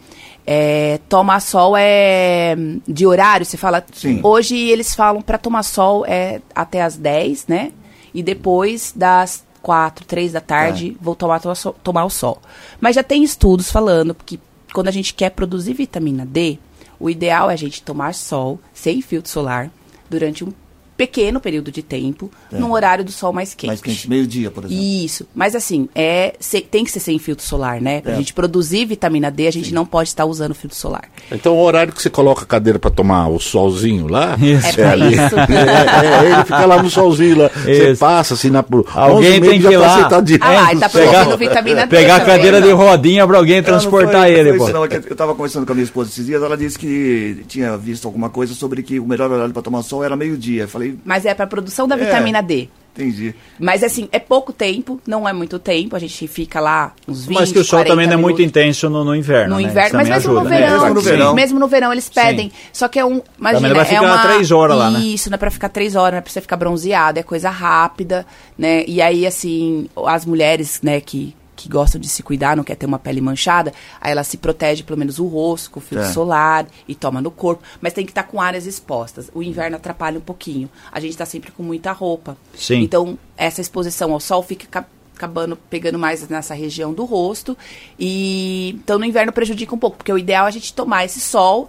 É, 0.45 0.99
tomar 1.09 1.39
sol 1.39 1.75
é 1.77 2.55
de 2.87 3.05
horário, 3.05 3.45
você 3.45 3.57
fala. 3.57 3.85
Sim. 3.93 4.19
Hoje 4.23 4.57
eles 4.57 4.93
falam 4.93 5.21
para 5.21 5.37
tomar 5.37 5.63
sol 5.63 6.05
é 6.05 6.41
até 6.53 6.81
as 6.81 6.97
10, 6.97 7.47
né? 7.47 7.71
E 8.13 8.21
depois 8.23 8.93
das 8.95 9.45
4, 9.61 10.05
3 10.05 10.31
da 10.31 10.41
tarde, 10.41 10.95
é. 10.99 11.03
vou 11.03 11.15
tomar, 11.15 11.41
tomar 11.83 12.05
o 12.05 12.09
sol. 12.09 12.41
Mas 12.79 12.95
já 12.95 13.03
tem 13.03 13.23
estudos 13.23 13.71
falando 13.71 14.15
que 14.15 14.39
quando 14.73 14.87
a 14.87 14.91
gente 14.91 15.13
quer 15.13 15.31
produzir 15.31 15.73
vitamina 15.73 16.25
D, 16.25 16.57
o 16.99 17.09
ideal 17.09 17.49
é 17.49 17.53
a 17.53 17.57
gente 17.57 17.81
tomar 17.81 18.13
sol 18.13 18.59
sem 18.73 19.01
filtro 19.01 19.29
solar 19.29 19.69
durante 20.09 20.43
um 20.43 20.51
pequeno 20.97 21.39
período 21.39 21.71
de 21.71 21.83
tempo, 21.83 22.29
é. 22.51 22.57
num 22.57 22.73
horário 22.73 23.05
do 23.05 23.11
sol 23.11 23.31
mais 23.31 23.53
quente. 23.53 23.67
Mais 23.67 23.81
quente, 23.81 24.09
meio-dia, 24.09 24.49
por 24.49 24.65
exemplo. 24.65 24.83
Isso. 24.83 25.27
Mas 25.33 25.55
assim, 25.55 25.87
é, 25.93 26.35
se, 26.39 26.59
tem 26.61 26.83
que 26.83 26.91
ser 26.91 26.99
sem 26.99 27.19
filtro 27.19 27.45
solar, 27.45 27.79
né? 27.79 28.01
Pra 28.01 28.13
é. 28.13 28.15
gente 28.15 28.33
produzir 28.33 28.85
vitamina 28.85 29.29
D, 29.29 29.47
a 29.47 29.51
gente 29.51 29.69
Sim. 29.69 29.75
não 29.75 29.85
pode 29.85 30.09
estar 30.09 30.25
usando 30.25 30.55
filtro 30.55 30.77
solar. 30.77 31.05
Então 31.31 31.55
o 31.55 31.61
horário 31.61 31.93
que 31.93 32.01
você 32.01 32.09
coloca 32.09 32.41
a 32.43 32.45
cadeira 32.45 32.79
para 32.79 32.89
tomar 32.89 33.27
o 33.27 33.39
solzinho 33.39 34.07
lá, 34.07 34.35
isso. 34.41 34.81
é, 34.81 34.83
é 34.83 34.89
ali. 34.89 35.13
Isso. 35.13 35.37
É, 35.37 36.25
é, 36.25 36.31
ele 36.31 36.43
fica 36.43 36.65
lá 36.65 36.81
no 36.81 36.89
solzinho 36.89 37.37
lá. 37.37 37.45
Isso. 37.45 37.63
Você 37.63 37.95
passa 37.95 38.33
assim 38.33 38.49
na 38.49 38.65
Alguém 38.93 39.39
tem 39.39 39.61
que 39.61 39.67
ir 39.67 39.77
lá. 39.77 40.09
Tá. 40.09 40.23
Ah, 40.41 40.51
lá, 40.51 40.71
ele 40.71 40.79
tá 40.79 40.89
produzindo 40.89 41.37
vitamina 41.37 41.85
D. 41.85 41.95
Pegar 41.95 42.15
a 42.17 42.25
cadeira 42.25 42.61
de 42.61 42.71
rodinha 42.71 43.27
para 43.27 43.37
alguém 43.37 43.61
transportar 43.61 44.23
foi, 44.23 44.33
ele, 44.33 44.57
pô. 44.57 44.69
Não, 44.69 44.85
é 44.85 45.01
eu 45.09 45.15
tava 45.15 45.35
conversando 45.35 45.65
com 45.65 45.71
a 45.71 45.75
minha 45.75 45.85
esposa 45.85 46.09
esses 46.09 46.25
dias, 46.25 46.41
ela 46.41 46.57
disse 46.57 46.77
que 46.77 47.43
tinha 47.47 47.77
visto 47.77 48.05
alguma 48.05 48.29
coisa 48.29 48.53
sobre 48.53 48.81
que 48.83 48.99
o 48.99 49.05
melhor 49.05 49.31
horário 49.31 49.53
para 49.53 49.61
tomar 49.61 49.83
sol 49.83 50.03
era 50.03 50.15
meio-dia. 50.15 50.63
Eu 50.63 50.67
falei, 50.87 50.99
mas 51.05 51.25
é 51.25 51.33
para 51.33 51.47
produção 51.47 51.87
da 51.87 51.95
é, 51.95 51.99
vitamina 51.99 52.41
D. 52.41 52.69
Entendi. 52.97 53.35
Mas 53.59 53.83
assim, 53.83 54.09
é 54.11 54.17
pouco 54.17 54.51
tempo, 54.51 54.99
não 55.05 55.29
é 55.29 55.31
muito 55.31 55.59
tempo, 55.59 55.95
a 55.95 55.99
gente 55.99 56.27
fica 56.27 56.59
lá 56.59 56.93
uns 57.07 57.27
20 57.27 57.37
Mas 57.37 57.51
que 57.51 57.59
o 57.59 57.63
sol 57.63 57.85
também 57.85 58.07
não 58.07 58.13
é 58.13 58.17
muito 58.17 58.41
intenso 58.41 58.89
no, 58.89 59.03
no 59.03 59.15
inverno. 59.15 59.55
No 59.55 59.61
né? 59.61 59.67
inverno, 59.69 59.97
mas 59.97 60.09
mesmo, 60.09 60.31
ajuda, 60.31 60.43
no 60.43 60.49
né? 60.49 60.57
verão, 60.57 60.71
mesmo 60.81 60.93
no 60.95 61.01
verão. 61.01 61.33
Mesmo 61.35 61.59
no 61.59 61.67
verão 61.67 61.91
eles 61.91 62.09
pedem. 62.09 62.49
Sim. 62.49 62.55
Só 62.73 62.87
que 62.87 62.97
é 62.97 63.05
um. 63.05 63.21
Imagina, 63.37 63.73
vai 63.75 63.85
ficar 63.85 63.97
é 63.97 64.01
uma, 64.01 64.17
três 64.23 64.51
horas 64.51 64.77
lá, 64.77 64.89
né? 64.89 64.99
Isso, 64.99 65.29
não 65.29 65.35
é 65.35 65.37
pra 65.37 65.51
ficar 65.51 65.69
três 65.69 65.95
horas, 65.95 66.13
não 66.13 66.17
é 66.17 66.21
pra 66.21 66.31
você 66.31 66.41
ficar 66.41 66.57
bronzeado, 66.57 67.19
é 67.19 67.23
coisa 67.23 67.51
rápida, 67.51 68.25
né? 68.57 68.83
E 68.87 68.99
aí, 68.99 69.27
assim, 69.27 69.87
as 70.07 70.25
mulheres, 70.25 70.79
né, 70.81 70.99
que 70.99 71.35
que 71.57 71.67
gostam 71.67 71.99
de 71.99 72.07
se 72.07 72.23
cuidar, 72.23 72.55
não 72.55 72.63
quer 72.63 72.75
ter 72.75 72.85
uma 72.85 72.99
pele 72.99 73.19
manchada, 73.19 73.73
aí 73.99 74.11
ela 74.11 74.23
se 74.23 74.37
protege 74.37 74.83
pelo 74.83 74.97
menos 74.97 75.19
o 75.19 75.25
rosto 75.25 75.71
com 75.71 75.81
filtro 75.81 76.07
é. 76.07 76.13
solar 76.13 76.67
e 76.87 76.95
toma 76.95 77.19
no 77.19 77.31
corpo, 77.31 77.63
mas 77.81 77.91
tem 77.91 78.05
que 78.05 78.11
estar 78.11 78.23
tá 78.23 78.29
com 78.29 78.39
áreas 78.39 78.65
expostas. 78.65 79.29
O 79.33 79.43
inverno 79.43 79.75
atrapalha 79.75 80.19
um 80.19 80.21
pouquinho. 80.21 80.69
A 80.91 80.99
gente 80.99 81.11
está 81.11 81.25
sempre 81.25 81.51
com 81.51 81.63
muita 81.63 81.91
roupa. 81.91 82.37
Sim. 82.55 82.81
Então, 82.81 83.17
essa 83.35 83.59
exposição 83.59 84.13
ao 84.13 84.19
sol 84.19 84.43
fica 84.43 84.85
acabando 85.17 85.55
pegando 85.55 85.97
mais 85.97 86.27
nessa 86.29 86.53
região 86.53 86.93
do 86.93 87.03
rosto 87.03 87.57
e 87.99 88.75
então 88.83 88.99
no 88.99 89.05
inverno 89.05 89.31
prejudica 89.31 89.73
um 89.73 89.79
pouco, 89.79 89.97
porque 89.97 90.13
o 90.13 90.17
ideal 90.17 90.45
é 90.45 90.49
a 90.49 90.51
gente 90.51 90.71
tomar 90.73 91.05
esse 91.05 91.19
sol 91.19 91.67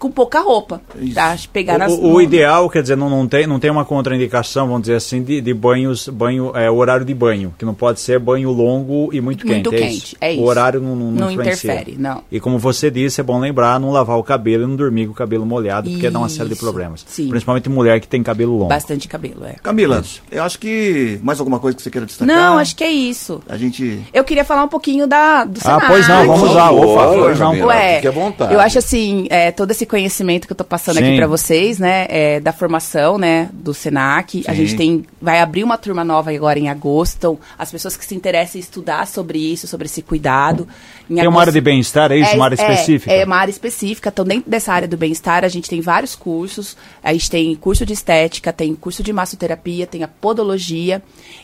com 0.00 0.10
pouca 0.10 0.40
roupa. 0.40 0.80
Pra 1.12 1.36
pegar 1.52 1.78
nas, 1.78 1.92
o, 1.92 2.14
o 2.14 2.22
ideal, 2.22 2.68
quer 2.70 2.80
dizer, 2.80 2.96
não, 2.96 3.10
não, 3.10 3.28
tem, 3.28 3.46
não 3.46 3.60
tem 3.60 3.70
uma 3.70 3.84
contraindicação, 3.84 4.66
vamos 4.66 4.82
dizer 4.82 4.94
assim, 4.94 5.22
de, 5.22 5.40
de 5.40 5.54
banhos, 5.54 6.08
banho, 6.08 6.56
é, 6.56 6.70
horário 6.70 7.04
de 7.04 7.12
banho, 7.12 7.54
que 7.58 7.64
não 7.64 7.74
pode 7.74 8.00
ser 8.00 8.18
banho 8.18 8.50
longo 8.50 9.10
e 9.12 9.20
muito, 9.20 9.46
muito 9.46 9.70
quente. 9.70 9.82
quente, 9.82 9.84
é 9.84 9.92
isso. 9.92 10.16
É 10.22 10.32
isso. 10.32 10.42
O 10.42 10.46
horário 10.46 10.80
não, 10.80 10.96
não, 10.96 11.10
não 11.10 11.30
interfere, 11.30 11.96
não. 11.98 12.22
E 12.32 12.40
como 12.40 12.58
você 12.58 12.90
disse, 12.90 13.20
é 13.20 13.24
bom 13.24 13.38
lembrar, 13.38 13.78
não 13.78 13.90
lavar 13.90 14.16
o 14.16 14.24
cabelo 14.24 14.64
e 14.64 14.66
não 14.66 14.74
dormir 14.74 15.06
com 15.06 15.12
o 15.12 15.14
cabelo 15.14 15.44
molhado, 15.44 15.90
porque 15.90 16.06
isso. 16.06 16.12
dá 16.12 16.18
uma 16.18 16.28
série 16.30 16.48
de 16.48 16.56
problemas. 16.56 17.04
Sim. 17.06 17.28
Principalmente 17.28 17.68
mulher 17.68 18.00
que 18.00 18.08
tem 18.08 18.22
cabelo 18.22 18.52
longo. 18.52 18.68
Bastante 18.68 19.06
cabelo, 19.06 19.44
é. 19.44 19.56
Camila, 19.62 20.00
isso. 20.00 20.22
eu 20.30 20.42
acho 20.42 20.58
que 20.58 21.20
mais 21.22 21.38
alguma 21.38 21.58
coisa 21.58 21.76
que 21.76 21.82
você 21.82 21.90
queira 21.90 22.06
destacar? 22.06 22.34
Não, 22.34 22.56
acho 22.56 22.74
que 22.74 22.82
é 22.82 22.90
isso. 22.90 23.42
A 23.46 23.58
gente... 23.58 24.00
Eu 24.14 24.24
queria 24.24 24.46
falar 24.46 24.64
um 24.64 24.68
pouquinho 24.68 25.06
da, 25.06 25.44
do 25.44 25.60
Senac. 25.60 25.84
Ah, 25.84 25.88
pois 25.88 26.08
não, 26.08 26.26
vamos 26.26 26.54
lá. 26.54 26.70
Opa, 26.70 27.06
pois 27.18 27.38
não. 27.38 27.50
Ué, 27.66 27.96
Fique 27.96 28.08
à 28.08 28.10
vontade. 28.10 28.54
Eu 28.54 28.60
acho 28.60 28.78
assim, 28.78 29.26
é, 29.28 29.50
todo 29.50 29.70
esse 29.70 29.89
conhecimento 29.90 30.46
que 30.46 30.52
eu 30.52 30.56
tô 30.56 30.62
passando 30.62 30.98
Sim. 30.98 31.08
aqui 31.08 31.16
para 31.16 31.26
vocês, 31.26 31.80
né, 31.80 32.06
é, 32.08 32.38
da 32.38 32.52
formação, 32.52 33.18
né, 33.18 33.50
do 33.52 33.74
Senac. 33.74 34.38
Sim. 34.38 34.44
A 34.46 34.54
gente 34.54 34.76
tem, 34.76 35.04
vai 35.20 35.40
abrir 35.40 35.64
uma 35.64 35.76
turma 35.76 36.04
nova 36.04 36.30
agora 36.30 36.60
em 36.60 36.68
agosto. 36.68 37.16
Então, 37.16 37.38
as 37.58 37.72
pessoas 37.72 37.96
que 37.96 38.04
se 38.04 38.14
interessam 38.14 38.58
em 38.58 38.62
estudar 38.62 39.04
sobre 39.08 39.38
isso, 39.38 39.66
sobre 39.66 39.86
esse 39.86 40.00
cuidado. 40.00 40.68
Em 41.10 41.14
tem 41.14 41.20
agosto, 41.22 41.34
uma 41.34 41.40
área 41.40 41.52
de 41.52 41.60
bem-estar, 41.60 42.12
é 42.12 42.18
isso? 42.18 42.30
É, 42.30 42.34
uma 42.36 42.44
área 42.44 42.54
é, 42.54 42.70
específica? 42.70 43.12
É, 43.12 43.24
uma 43.24 43.36
área 43.36 43.50
específica. 43.50 44.10
Então, 44.10 44.24
dentro 44.24 44.48
dessa 44.48 44.72
área 44.72 44.86
do 44.86 44.96
bem-estar, 44.96 45.44
a 45.44 45.48
gente 45.48 45.68
tem 45.68 45.80
vários 45.80 46.14
cursos. 46.14 46.76
A 47.02 47.12
gente 47.12 47.28
tem 47.28 47.56
curso 47.56 47.84
de 47.84 47.92
estética, 47.92 48.52
tem 48.52 48.72
curso 48.76 49.02
de 49.02 49.12
massoterapia, 49.12 49.88
tem 49.88 50.04
a 50.04 50.08
podologia. 50.08 51.02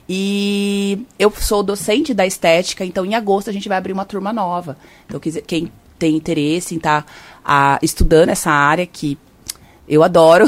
E 0.09 1.01
eu 1.19 1.33
sou 1.37 1.65
docente 1.65 2.15
da 2.15 2.25
estética, 2.25 2.85
então 2.85 3.05
em 3.05 3.17
agosto 3.17 3.51
a 3.51 3.53
gente 3.53 3.69
vai 3.69 3.77
abrir 3.77 3.93
uma 3.93 4.05
turma 4.05 4.33
nova. 4.33 4.77
Então, 5.09 5.19
quem 5.19 5.69
tem 5.99 6.17
interesse 6.17 6.75
em 6.75 6.79
estar 6.79 7.03
tá, 7.03 7.09
estudando 7.83 8.31
essa 8.31 8.51
área 8.51 8.87
que 8.87 9.19
eu 9.89 10.03
adoro. 10.03 10.47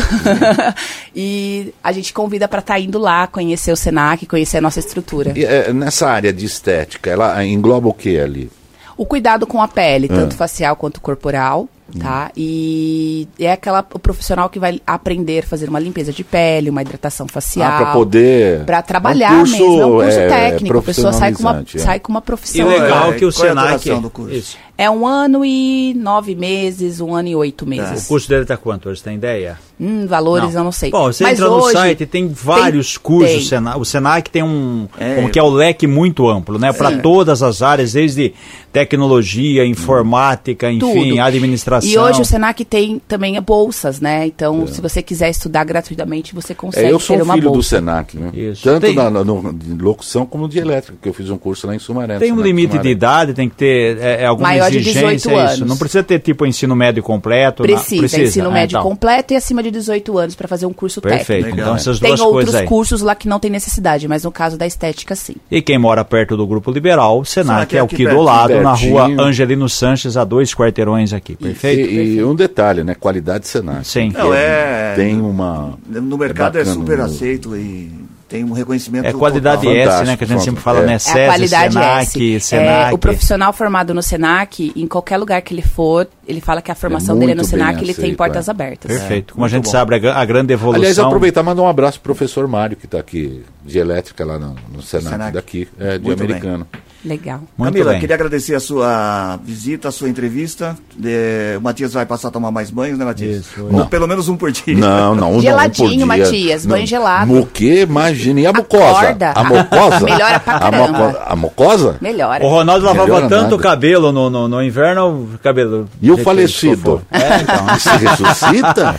e 1.14 1.72
a 1.82 1.92
gente 1.92 2.12
convida 2.12 2.49
para 2.49 2.61
estar 2.61 2.74
tá 2.74 2.80
indo 2.80 2.99
lá, 2.99 3.26
conhecer 3.26 3.72
o 3.72 3.76
Senac, 3.76 4.26
conhecer 4.26 4.59
a 4.59 4.61
nossa 4.61 4.80
estrutura. 4.80 5.32
E, 5.36 5.44
é, 5.44 5.72
nessa 5.72 6.09
área 6.09 6.32
de 6.32 6.44
estética, 6.44 7.11
ela 7.11 7.44
engloba 7.44 7.88
o 7.88 7.94
que 7.94 8.18
ali? 8.18 8.51
O 8.96 9.07
cuidado 9.07 9.46
com 9.46 9.62
a 9.62 9.68
pele, 9.68 10.09
ah. 10.11 10.14
tanto 10.14 10.34
facial 10.34 10.74
quanto 10.74 11.01
corporal 11.01 11.68
tá? 11.96 12.30
E 12.36 13.26
é 13.38 13.53
aquela 13.53 13.86
o 13.92 13.99
profissional 13.99 14.51
que 14.51 14.59
vai 14.59 14.80
aprender 14.86 15.40
a 15.40 15.42
fazer 15.46 15.68
uma 15.68 15.78
limpeza 15.78 16.12
de 16.12 16.22
pele, 16.22 16.68
uma 16.68 16.82
hidratação 16.82 17.26
facial. 17.26 17.70
Ah, 17.70 17.76
para 17.76 17.92
poder. 17.92 18.64
Para 18.64 18.82
trabalhar 18.82 19.32
é 19.32 19.36
um 19.36 19.38
curso, 19.38 19.53
mesmo, 19.53 19.80
é 19.80 19.86
um 19.86 19.90
curso 19.90 20.18
é, 20.18 20.28
técnico. 20.28 20.78
A 20.78 20.82
pessoa 20.82 21.12
sai 21.12 21.32
com 21.32 21.40
uma, 21.40 21.64
é. 21.74 21.78
sai 21.78 22.01
com 22.01 22.12
uma 22.12 22.20
profissão. 22.20 22.70
E 22.70 22.78
legal 22.78 23.12
é, 23.12 23.16
que 23.16 23.24
o 23.24 23.32
Senac. 23.32 23.90
É 23.90 24.01
do 24.01 24.11
curso? 24.11 24.34
Isso. 24.34 24.59
É 24.81 24.89
um 24.89 25.05
ano 25.05 25.45
e 25.45 25.93
nove 25.95 26.37
meses, 26.37 27.01
um 27.01 27.12
ano 27.12 27.29
e 27.29 27.35
oito 27.35 27.66
meses. 27.66 28.05
O 28.05 28.09
curso 28.09 28.29
dele 28.29 28.43
está 28.43 28.57
quanto? 28.57 28.89
Você 28.89 29.03
tem 29.03 29.16
ideia? 29.16 29.59
Hum, 29.81 30.07
valores 30.07 30.55
não. 30.55 30.61
eu 30.61 30.64
não 30.64 30.72
sei. 30.72 30.91
Bom, 30.91 31.12
você 31.12 31.24
Mas 31.24 31.33
entra 31.39 31.51
no 31.51 31.70
site, 31.70 32.07
tem 32.07 32.29
vários 32.29 32.95
tem, 32.95 33.03
cursos. 33.03 33.33
Tem. 33.33 33.45
Senac, 33.45 33.79
o 33.79 33.85
Senac 33.85 34.31
tem 34.31 34.43
um, 34.43 34.89
é. 34.99 35.16
como 35.16 35.31
que 35.31 35.39
é 35.39 35.43
o 35.43 35.49
leque 35.49 35.87
muito 35.87 36.29
amplo, 36.29 36.61
né? 36.61 36.72
Para 36.72 36.99
todas 36.99 37.43
as 37.43 37.61
áreas, 37.61 37.93
desde 37.93 38.33
tecnologia, 38.72 39.64
informática, 39.64 40.70
enfim, 40.70 41.11
Tudo. 41.11 41.20
administração. 41.20 41.91
E 41.91 41.99
hoje 41.99 42.20
o 42.20 42.24
Senac 42.24 42.64
tem 42.64 43.01
também 43.09 43.41
bolsas, 43.41 44.01
né? 44.01 44.26
Então, 44.26 44.64
é. 44.64 44.66
se 44.66 44.81
você 44.81 45.03
quiser 45.03 45.31
estudar 45.31 45.64
gratuitamente, 45.64 46.35
você 46.35 46.55
consegue 46.55 46.87
é, 46.87 46.93
eu 46.93 47.01
sou 47.01 47.16
ter 47.16 47.22
uma 47.22 47.35
filho 47.35 47.51
bolsa. 47.51 47.59
do 47.59 47.62
Senac, 47.62 48.16
né? 48.16 48.31
Isso. 48.35 48.62
Tanto 48.62 48.83
tem... 48.83 48.95
na, 48.95 49.11
no, 49.11 49.53
de 49.53 49.74
locução 49.74 50.26
como 50.26 50.49
de 50.49 50.59
elétrica, 50.59 50.99
que 51.01 51.09
eu 51.09 51.14
fiz 51.14 51.31
um 51.31 51.39
curso 51.39 51.66
lá 51.66 51.74
em 51.74 51.79
Sumaré. 51.79 52.18
Tem 52.18 52.33
um 52.33 52.41
limite 52.41 52.79
de 52.79 52.89
idade, 52.89 53.33
tem 53.33 53.49
que 53.49 53.57
ter 53.57 53.99
é, 53.99 54.22
é 54.22 54.26
alguma 54.26 54.49
Maior 54.69 54.83
de 54.83 54.93
18 54.93 55.37
anos. 55.37 55.53
Isso. 55.55 55.66
Não 55.66 55.77
precisa 55.77 56.03
ter 56.03 56.19
tipo 56.19 56.47
ensino 56.47 56.75
médio 56.77 57.03
completo. 57.03 57.62
Precisa, 57.62 57.97
na, 57.97 58.01
precisa 58.03 58.23
ensino 58.23 58.51
médio 58.51 58.77
então. 58.77 58.83
completo 58.89 59.33
e 59.33 59.37
acima 59.37 59.62
de 59.62 59.71
18 59.71 60.19
anos 60.19 60.35
para 60.35 60.49
fazer 60.49 60.66
um 60.66 60.73
curso 60.73 61.01
Perfeito. 61.01 61.27
técnico. 61.27 61.57
Perfeito. 61.57 61.62
Então, 61.62 61.77
essas 61.77 61.99
duas 61.99 62.21
tem 62.21 62.31
coisas 62.31 62.55
outros 62.55 62.69
cursos 62.69 63.01
lá 63.03 63.14
que 63.14 63.29
não 63.29 63.39
tem 63.39 63.51
necessidade, 63.51 64.07
mas 64.09 64.25
no 64.25 64.33
caso 64.33 64.57
da 64.57 64.66
estética, 64.66 65.14
sim. 65.14 65.37
E 65.51 65.62
quem 65.62 65.79
mora 65.79 66.05
perto 66.05 66.37
do 66.37 66.47
Grupo 66.47 66.71
Liberal, 66.71 67.21
o 67.21 67.25
Senac 67.25 67.75
é, 67.75 67.79
é 67.79 67.83
o 67.83 67.89
que 67.89 68.07
do 68.07 68.21
lado, 68.21 68.61
na 68.61 68.75
rua 68.75 69.07
Angelino 69.19 69.69
Sanches, 69.69 70.16
a 70.16 70.25
dois 70.25 70.55
quarteirões 70.55 71.12
aqui. 71.12 71.37
Perfeito? 71.37 71.91
E, 71.91 71.99
e, 71.99 72.16
e 72.16 72.25
um 72.25 72.35
detalhe, 72.35 72.85
né? 72.85 72.95
Qualidade 72.95 73.47
Senac. 73.47 73.87
Sim. 73.87 74.12
Não, 74.12 74.33
é... 74.33 74.95
Tem 74.95 75.21
uma... 75.21 75.79
No 75.87 76.19
mercado 76.19 76.59
é, 76.59 76.62
é 76.62 76.64
super 76.64 77.01
aceito 77.01 77.57
e 77.57 78.08
tem 78.29 78.45
um 78.45 78.53
reconhecimento. 78.53 79.07
É 79.07 79.12
qualidade 79.12 79.62
total. 79.62 79.74
S, 79.74 80.05
né? 80.05 80.16
Que 80.16 80.24
a 80.24 80.26
gente 80.26 80.43
sempre 80.43 80.61
fala, 80.61 80.81
é. 80.81 80.87
né? 80.87 80.99
SESI, 80.99 81.18
é 81.18 81.24
a 81.24 81.29
qualidade 81.29 81.72
Senac, 81.72 82.35
S. 82.35 82.41
Senac. 82.41 82.91
É, 82.91 82.95
o 82.95 82.99
profissional 82.99 83.53
formado 83.53 83.95
no 83.95 84.03
Senac, 84.03 84.72
em 84.76 84.87
qualquer 84.87 85.16
lugar 85.16 85.41
que 85.41 85.55
ele 85.55 85.62
for, 85.62 86.07
ele 86.26 86.41
fala 86.41 86.61
que 86.61 86.70
a 86.70 86.74
formação 86.74 87.16
é 87.16 87.20
dele 87.20 87.33
é 87.33 87.35
no 87.35 87.45
Senac, 87.45 87.83
ele 87.83 87.95
tem 87.95 88.14
portas 88.14 88.47
é. 88.47 88.51
abertas. 88.51 88.91
Perfeito. 88.91 89.33
Como 89.35 89.47
a 89.47 89.49
gente 89.49 89.64
bom. 89.64 89.70
sabe, 89.70 89.95
a, 89.95 90.20
a, 90.20 90.24
grande 90.26 90.53
evolução. 90.53 90.81
Aliás, 90.81 90.99
aproveitar 90.99 91.41
e 91.41 91.45
mandar 91.45 91.62
um 91.62 91.68
abraço 91.68 91.99
pro 92.01 92.14
professor 92.14 92.47
Mário, 92.47 92.76
que 92.76 92.85
está 92.85 92.99
aqui 92.99 93.43
de 93.64 93.79
elétrica 93.79 94.24
lá 94.24 94.39
no, 94.39 94.55
no 94.70 94.83
Senac, 94.83 95.11
Senac, 95.11 95.33
daqui, 95.33 95.66
é, 95.79 95.97
de 95.99 96.05
Muito 96.05 96.22
americano. 96.22 96.66
Bem. 96.70 96.88
Legal. 97.05 97.40
Muito 97.57 97.72
Camila, 97.72 97.92
bem. 97.92 98.01
queria 98.01 98.16
agradecer 98.16 98.55
a 98.55 98.61
sua 98.61 99.38
visita, 99.44 99.88
a 99.88 99.92
sua 99.92 100.09
entrevista. 100.09 100.76
De... 100.96 101.57
O 101.57 101.61
Matias 101.61 101.92
vai 101.92 102.05
passar 102.05 102.28
a 102.28 102.30
tomar 102.30 102.51
mais 102.51 102.70
banhos, 102.70 102.99
né, 102.99 103.05
Matias? 103.05 103.46
Isso, 103.46 103.68
Ou 103.70 103.86
pelo 103.86 104.09
menos 104.09 104.28
um 104.28 104.36
por 104.36 104.51
dia. 104.51 104.76
Não, 104.76 105.14
não, 105.14 105.40
Geladinho, 105.40 106.05
um 106.05 106.09
Matias, 106.09 106.66
banho 106.66 106.86
gelado. 106.86 107.38
O 107.38 107.46
quê? 107.46 107.82
Imagine. 107.82 108.42
E 108.42 108.46
a 108.46 108.53
mucosa? 108.53 109.01
Acorda. 109.01 109.32
A 109.34 109.44
mucosa? 109.44 110.05
Melhora 110.05 110.40
pra 110.40 110.59
caramba. 110.59 111.22
A, 111.26 111.36
mucosa? 111.36 111.96
Melhora. 112.01 112.44
O 112.44 112.49
Ronaldo 112.49 112.84
lavava 112.84 113.28
tanto 113.28 113.55
o 113.55 113.59
cabelo 113.59 114.11
no, 114.11 114.28
no, 114.28 114.49
no, 114.49 114.62
inverno, 114.62 115.09
o 115.34 115.38
cabelo... 115.38 115.88
E 116.03 116.11
o 116.11 116.18
falecido? 116.18 117.01
É, 117.11 117.42
então. 117.42 117.68
Se 117.78 117.90
ressuscita? 117.90 118.94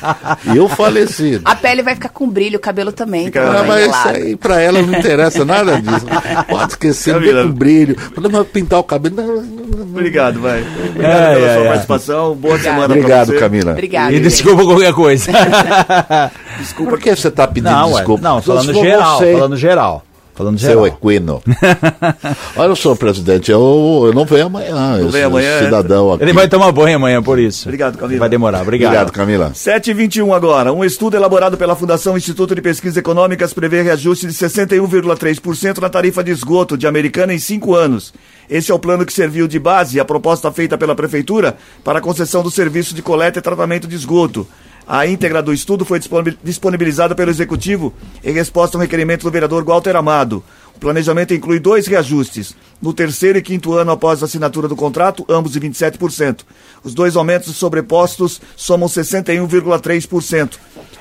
E 0.54 0.60
o 0.60 0.70
falecido? 0.70 1.42
A 1.44 1.56
pele 1.56 1.84
vai 1.84 1.96
ficar 1.96 2.10
com 2.10 2.30
brilho, 2.30 2.58
o 2.58 2.62
cabelo 2.62 2.92
também. 2.92 3.26
Fica... 3.26 3.52
Não, 3.52 3.66
mas 3.66 3.88
isso 3.88 4.08
aí 4.08 4.36
pra 4.36 4.62
ela 4.62 4.82
não 4.82 4.98
interessa 4.98 5.44
nada 5.44 5.82
disso. 5.82 6.06
Pode 6.48 6.72
esquecer, 6.72 7.20
não 7.20 7.48
com 7.48 7.54
brilho. 7.54 7.96
Quando 8.14 8.46
pintar 8.46 8.80
o 8.80 8.84
cabelo. 8.84 9.16
Obrigado, 9.82 10.40
vai. 10.40 10.62
Obrigado 10.62 11.14
é, 11.14 11.36
pela 11.36 11.48
é, 11.48 11.54
sua 11.54 11.64
é. 11.64 11.68
participação. 11.68 12.36
Boa 12.36 12.56
Obrigado. 12.56 12.74
semana 12.74 12.94
Obrigado, 12.94 13.28
pra 13.28 13.36
você. 13.36 13.40
Camila. 13.40 13.72
Obrigado. 13.72 14.14
E 14.14 14.20
desculpa 14.20 14.64
qualquer 14.64 14.94
coisa. 14.94 15.32
desculpa. 16.58 16.92
Por 16.92 17.00
que 17.00 17.16
você 17.16 17.28
está 17.28 17.48
pedindo 17.48 17.72
não, 17.72 17.92
desculpa? 17.92 18.24
Não, 18.24 18.42
falando 18.42 18.74
geral, 18.74 19.20
falando 19.20 19.58
geral. 19.58 20.04
Falando 20.40 20.58
Seu 20.58 20.88
equino. 20.88 21.44
Olha, 22.56 22.74
senhor 22.74 22.96
presidente, 22.96 23.52
eu, 23.52 24.04
eu 24.06 24.14
não 24.14 24.24
venho 24.24 24.46
amanhã. 24.46 25.00
Não 25.00 25.10
venho 25.10 25.28
amanhã. 25.28 25.66
Cidadão 25.66 26.14
aqui. 26.14 26.24
Ele 26.24 26.32
vai 26.32 26.48
tomar 26.48 26.72
banho 26.72 26.96
amanhã, 26.96 27.22
por 27.22 27.38
isso. 27.38 27.68
Obrigado, 27.68 27.98
Camila. 27.98 28.20
Vai 28.20 28.30
demorar. 28.30 28.62
Obrigado. 28.62 28.88
Obrigado, 28.88 29.12
Camila. 29.12 29.52
7h21 29.54 30.34
agora. 30.34 30.72
Um 30.72 30.86
estudo 30.86 31.18
elaborado 31.18 31.58
pela 31.58 31.76
Fundação 31.76 32.16
Instituto 32.16 32.56
de 32.56 32.62
Pesquisas 32.62 32.96
Econômicas 32.96 33.54
prevê 33.54 33.82
reajuste 33.82 34.28
de 34.28 34.34
61,3% 34.34 35.80
na 35.80 35.90
tarifa 35.90 36.24
de 36.24 36.32
esgoto 36.32 36.78
de 36.78 36.88
Americana 36.88 37.34
em 37.34 37.40
cinco 37.40 37.76
anos. 37.76 38.14
Esse 38.50 38.72
é 38.72 38.74
o 38.74 38.80
plano 38.80 39.06
que 39.06 39.12
serviu 39.12 39.46
de 39.46 39.60
base 39.60 40.00
à 40.00 40.06
proposta 40.06 40.50
feita 40.54 40.78
pela 40.78 40.96
Prefeitura 40.96 41.58
para 41.84 42.00
a 42.00 42.02
concessão 42.02 42.42
do 42.42 42.50
serviço 42.50 42.96
de 42.96 43.02
coleta 43.02 43.40
e 43.40 43.42
tratamento 43.42 43.90
de 43.90 43.96
esgoto. 43.96 44.48
A 44.92 45.06
íntegra 45.06 45.44
do 45.44 45.54
estudo 45.54 45.86
foi 45.86 46.00
disponibilizada 46.44 47.14
pelo 47.14 47.30
Executivo 47.30 47.94
em 48.24 48.34
resposta 48.34 48.76
ao 48.76 48.82
requerimento 48.82 49.22
do 49.22 49.30
vereador 49.30 49.64
Walter 49.64 49.96
Amado. 49.96 50.44
O 50.76 50.80
planejamento 50.80 51.32
inclui 51.32 51.60
dois 51.60 51.86
reajustes. 51.86 52.56
No 52.82 52.92
terceiro 52.92 53.38
e 53.38 53.42
quinto 53.44 53.76
ano 53.76 53.92
após 53.92 54.24
a 54.24 54.26
assinatura 54.26 54.68
do 54.68 54.76
contrato, 54.76 55.24
ambos 55.30 55.52
de 55.52 55.60
27%. 55.60 56.40
Os 56.84 56.96
dois 56.96 57.16
aumentos 57.16 57.56
sobrepostos 57.56 58.42
somam 58.56 58.90
61,3%. 58.90 60.58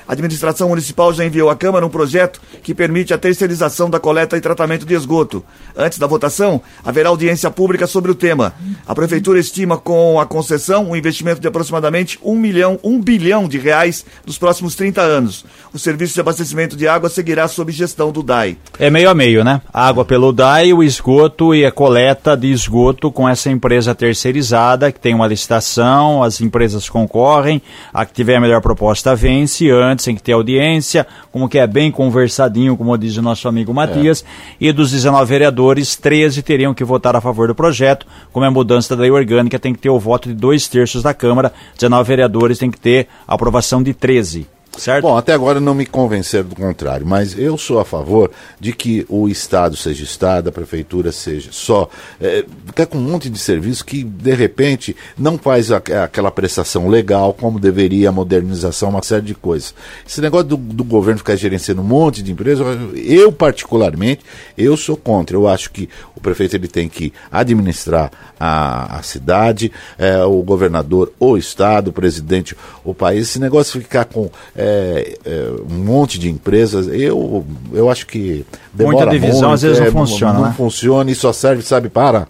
A 0.09 0.13
administração 0.13 0.69
municipal 0.69 1.13
já 1.13 1.23
enviou 1.23 1.51
à 1.51 1.55
Câmara 1.55 1.85
um 1.85 1.89
projeto 1.89 2.41
que 2.63 2.73
permite 2.73 3.13
a 3.13 3.17
terceirização 3.17 3.91
da 3.91 3.99
coleta 3.99 4.35
e 4.35 4.41
tratamento 4.41 4.83
de 4.83 4.95
esgoto. 4.95 5.45
Antes 5.77 5.99
da 5.99 6.07
votação, 6.07 6.59
haverá 6.83 7.09
audiência 7.09 7.51
pública 7.51 7.85
sobre 7.85 8.09
o 8.09 8.15
tema. 8.15 8.51
A 8.87 8.95
Prefeitura 8.95 9.39
estima 9.39 9.77
com 9.77 10.19
a 10.19 10.25
concessão 10.25 10.89
um 10.89 10.95
investimento 10.95 11.39
de 11.39 11.47
aproximadamente 11.47 12.17
1 12.23 12.35
milhão, 12.35 12.79
1 12.83 12.99
bilhão 12.99 13.47
de 13.47 13.59
reais 13.59 14.03
nos 14.25 14.35
próximos 14.35 14.73
30 14.73 14.99
anos. 14.99 15.45
O 15.71 15.77
serviço 15.77 16.15
de 16.15 16.21
abastecimento 16.21 16.75
de 16.75 16.87
água 16.87 17.07
seguirá 17.07 17.47
sob 17.47 17.71
gestão 17.71 18.11
do 18.11 18.23
DAI. 18.23 18.57
É 18.79 18.89
meio 18.89 19.11
a 19.11 19.13
meio, 19.13 19.43
né? 19.43 19.61
água 19.71 20.03
pelo 20.03 20.33
DAI, 20.33 20.73
o 20.73 20.81
esgoto 20.81 21.53
e 21.53 21.67
a 21.67 21.71
coleta 21.71 22.35
de 22.35 22.51
esgoto 22.51 23.11
com 23.11 23.29
essa 23.29 23.51
empresa 23.51 23.93
terceirizada, 23.93 24.91
que 24.91 24.99
tem 24.99 25.13
uma 25.13 25.27
licitação, 25.27 26.23
as 26.23 26.41
empresas 26.41 26.89
concorrem, 26.89 27.61
a 27.93 28.07
que 28.07 28.13
tiver 28.13 28.37
a 28.37 28.41
melhor 28.41 28.59
proposta 28.59 29.15
vence, 29.15 29.69
antes 29.69 29.98
tem 30.03 30.15
que 30.15 30.21
ter 30.21 30.33
audiência, 30.33 31.05
como 31.31 31.47
que 31.47 31.57
é 31.57 31.67
bem 31.67 31.91
conversadinho, 31.91 32.75
como 32.77 32.97
diz 32.97 33.17
o 33.17 33.21
nosso 33.21 33.47
amigo 33.47 33.73
Matias, 33.73 34.23
é. 34.23 34.67
e 34.67 34.71
dos 34.71 34.91
19 34.91 35.25
vereadores, 35.25 35.95
13 35.95 36.41
teriam 36.41 36.73
que 36.73 36.83
votar 36.83 37.15
a 37.15 37.21
favor 37.21 37.47
do 37.47 37.55
projeto, 37.55 38.05
como 38.31 38.45
é 38.45 38.49
mudança 38.49 38.95
da 38.95 39.01
lei 39.01 39.11
orgânica, 39.11 39.59
tem 39.59 39.73
que 39.73 39.79
ter 39.79 39.89
o 39.89 39.99
voto 39.99 40.29
de 40.29 40.35
dois 40.35 40.67
terços 40.67 41.03
da 41.03 41.13
Câmara, 41.13 41.53
19 41.75 42.07
vereadores 42.07 42.57
tem 42.57 42.71
que 42.71 42.79
ter 42.79 43.07
a 43.27 43.35
aprovação 43.35 43.81
de 43.81 43.93
13. 43.93 44.58
Certo? 44.79 45.01
Bom, 45.01 45.17
até 45.17 45.33
agora 45.33 45.59
não 45.59 45.75
me 45.75 45.85
convenceram 45.85 46.47
do 46.47 46.55
contrário, 46.55 47.05
mas 47.05 47.37
eu 47.37 47.57
sou 47.57 47.79
a 47.79 47.85
favor 47.85 48.31
de 48.59 48.71
que 48.71 49.05
o 49.09 49.27
Estado 49.27 49.75
seja 49.75 50.03
Estado, 50.03 50.47
a 50.47 50.51
Prefeitura 50.51 51.11
seja 51.11 51.49
só. 51.51 51.89
É, 52.21 52.45
com 52.85 52.97
um 52.97 53.01
monte 53.01 53.29
de 53.29 53.37
serviço 53.37 53.83
que, 53.83 54.03
de 54.03 54.33
repente, 54.33 54.95
não 55.17 55.37
faz 55.37 55.69
a, 55.69 55.77
aquela 55.77 56.31
prestação 56.31 56.87
legal 56.87 57.33
como 57.33 57.59
deveria, 57.59 58.07
a 58.07 58.11
modernização, 58.11 58.89
uma 58.89 59.03
série 59.03 59.25
de 59.25 59.35
coisas. 59.35 59.75
Esse 60.07 60.21
negócio 60.21 60.47
do, 60.47 60.57
do 60.57 60.83
governo 60.83 61.17
ficar 61.17 61.35
gerenciando 61.35 61.81
um 61.81 61.85
monte 61.85 62.23
de 62.23 62.31
empresas, 62.31 62.65
eu, 62.95 63.31
particularmente, 63.33 64.21
eu 64.57 64.77
sou 64.77 64.95
contra. 64.95 65.35
Eu 65.35 65.47
acho 65.47 65.71
que 65.71 65.89
o 66.19 66.21
prefeito 66.21 66.55
ele 66.55 66.67
tem 66.67 66.87
que 66.87 67.11
administrar 67.31 68.11
a, 68.39 68.97
a 68.97 69.01
cidade, 69.01 69.71
é, 69.97 70.23
o 70.23 70.41
governador, 70.43 71.11
o 71.19 71.37
Estado, 71.37 71.89
o 71.89 71.93
presidente, 71.93 72.55
o 72.83 72.93
país. 72.93 73.29
Esse 73.29 73.39
negócio 73.39 73.81
ficar 73.81 74.05
com. 74.05 74.29
É, 74.55 75.17
é, 75.25 75.49
um 75.69 75.83
monte 75.83 76.19
de 76.19 76.29
empresas, 76.29 76.87
eu, 76.87 77.45
eu 77.73 77.89
acho 77.89 78.05
que 78.05 78.45
demora 78.73 78.97
Muita 78.97 79.11
divisão 79.11 79.49
muito, 79.49 79.53
às 79.53 79.61
vezes 79.61 79.79
não 79.79 79.87
é, 79.87 79.91
funciona. 79.91 80.33
Não, 80.33 80.41
né? 80.43 80.53
funciona 80.55 81.11
e 81.11 81.15
só 81.15 81.33
serve, 81.33 81.63
sabe, 81.63 81.89
para 81.89 82.27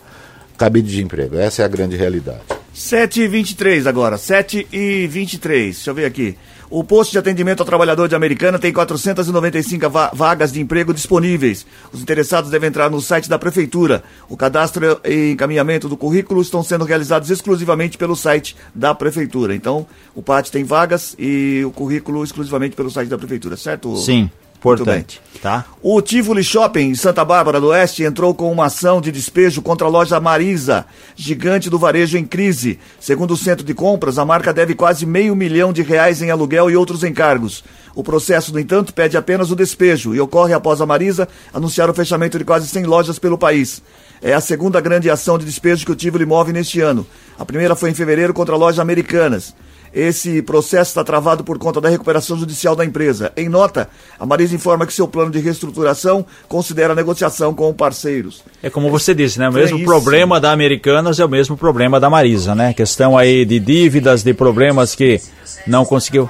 cabide 0.60 0.91
de 0.91 1.01
emprego. 1.01 1.38
Essa 1.38 1.62
é 1.64 1.66
a 1.66 1.70
grande 1.70 1.95
realidade. 1.95 2.41
7 2.74 3.22
e 3.22 3.28
23 3.28 3.88
agora, 3.88 4.18
7 4.18 4.68
e 4.72 5.07
23 5.07 5.76
deixa 5.76 5.89
eu 5.89 5.95
ver 5.95 6.05
aqui. 6.05 6.38
O 6.70 6.84
posto 6.84 7.12
de 7.12 7.18
atendimento 7.18 7.62
ao 7.62 7.66
trabalhador 7.66 8.07
de 8.07 8.16
Americana 8.16 8.60
tem 8.60 8.72
495 8.72 9.89
va 9.89 10.12
vagas 10.14 10.51
de 10.51 10.62
emprego 10.62 10.93
disponíveis. 10.93 11.66
Os 11.91 11.99
interessados 11.99 12.51
devem 12.51 12.70
entrar 12.70 12.91
no 12.91 13.01
site 13.01 13.28
da 13.28 13.39
Prefeitura. 13.39 14.03
O 14.30 14.38
cadastro 14.38 15.01
e 15.03 15.32
encaminhamento 15.32 15.89
do 15.89 15.97
currículo 15.97 16.41
estão 16.41 16.62
sendo 16.62 16.86
realizados 16.86 17.32
exclusivamente 17.32 17.97
pelo 17.97 18.16
site 18.16 18.55
da 18.76 18.93
Prefeitura. 18.93 19.55
Então, 19.55 19.88
o 20.14 20.22
PAT 20.22 20.49
tem 20.49 20.64
vagas 20.64 21.16
e 21.18 21.64
o 21.66 21.72
currículo 21.72 22.24
exclusivamente 22.24 22.76
pelo 22.76 22.91
site 22.91 23.10
da 23.10 23.18
Prefeitura, 23.18 23.57
certo? 23.57 23.97
Sim. 23.97 24.30
Importante. 24.60 25.22
Tá? 25.41 25.66
O 25.82 26.01
Tivoli 26.01 26.43
Shopping 26.43 26.89
em 26.89 26.95
Santa 26.95 27.24
Bárbara 27.24 27.62
do 27.62 27.68
Oeste 27.68 28.03
entrou 28.03 28.34
com 28.36 28.51
uma 28.51 28.66
ação 28.66 28.99
de 28.99 29.10
despejo 29.10 29.62
contra 29.62 29.88
a 29.88 29.89
loja 29.89 30.20
Marisa, 30.20 30.86
gigante 31.16 31.70
do 31.70 31.80
varejo 31.80 32.18
em 32.18 32.26
crise. 32.26 32.78
Segundo 32.99 33.32
o 33.32 33.38
centro 33.38 33.66
de 33.66 33.74
compras, 33.74 34.18
a 34.18 34.26
marca 34.26 34.53
deve 34.53 34.76
quase 34.76 35.05
meio 35.05 35.34
milhão 35.36 35.72
de 35.72 35.82
reais 35.82 36.22
em 36.22 36.30
aluguel 36.30 36.70
e 36.70 36.76
outros 36.76 37.05
encargos. 37.05 37.64
O 37.95 38.03
processo, 38.03 38.51
no 38.51 38.60
entanto, 38.60 38.93
pede 38.93 39.16
apenas 39.16 39.49
o 39.49 39.55
despejo 39.55 40.14
e 40.14 40.20
ocorre 40.20 40.53
após 40.53 40.82
a 40.82 40.86
Marisa 40.86 41.28
anunciar 41.53 41.89
o 41.89 41.93
fechamento 41.93 42.38
de 42.38 42.43
quase 42.43 42.68
100 42.68 42.84
lojas 42.84 43.18
pelo 43.18 43.38
país. 43.38 43.82
É 44.22 44.34
a 44.34 44.41
segunda 44.41 44.82
grande 44.82 45.10
ação 45.10 45.38
de 45.38 45.45
despejo 45.45 45.86
que 45.86 45.91
o 45.93 45.95
Tivoli 45.95 46.26
move 46.26 46.51
neste 46.51 46.82
ano. 46.82 47.07
A 47.38 47.45
primeira 47.45 47.76
foi 47.76 47.89
em 47.89 47.93
fevereiro 47.93 48.34
contra 48.34 48.55
a 48.55 48.57
loja 48.57 48.82
Americanas. 48.82 49.55
Esse 49.94 50.42
processo 50.42 50.92
está 50.92 51.04
travado 51.04 51.44
por 51.44 51.58
conta 51.58 51.82
da 51.82 51.90
recuperação 51.90 52.38
judicial 52.38 52.76
da 52.76 52.86
empresa. 52.86 53.32
Em 53.36 53.50
nota, 53.50 53.90
a 54.20 54.26
Marisa 54.26 54.56
informa 54.56 54.86
que 54.86 54.94
seu 54.94 55.08
plano 55.08 55.32
de 55.32 55.40
reestruturação 55.40 56.26
considera 56.48 56.94
a 56.94 56.96
negociação 56.96 57.54
com 57.54 57.74
parceiros. 57.74 58.44
É 58.62 58.70
como 58.70 58.90
você 58.90 59.14
disse, 59.14 59.40
né? 59.40 59.50
O 59.50 59.54
mesmo 59.54 59.80
é 59.80 59.84
problema 59.84 60.40
da 60.40 60.52
Americanas 60.52 61.20
é 61.20 61.26
o 61.26 61.30
mesmo 61.30 61.58
problema 61.58 62.00
da 62.00 62.10
Marisa, 62.10 62.54
né? 62.54 62.74
Questão 62.74 63.18
aí 63.18 63.46
de 63.46 63.60
dívidas, 63.60 64.24
de 64.24 64.34
problemas 64.34 64.96
que 64.96 65.20
não 65.66 65.84
conseguiu. 65.86 66.30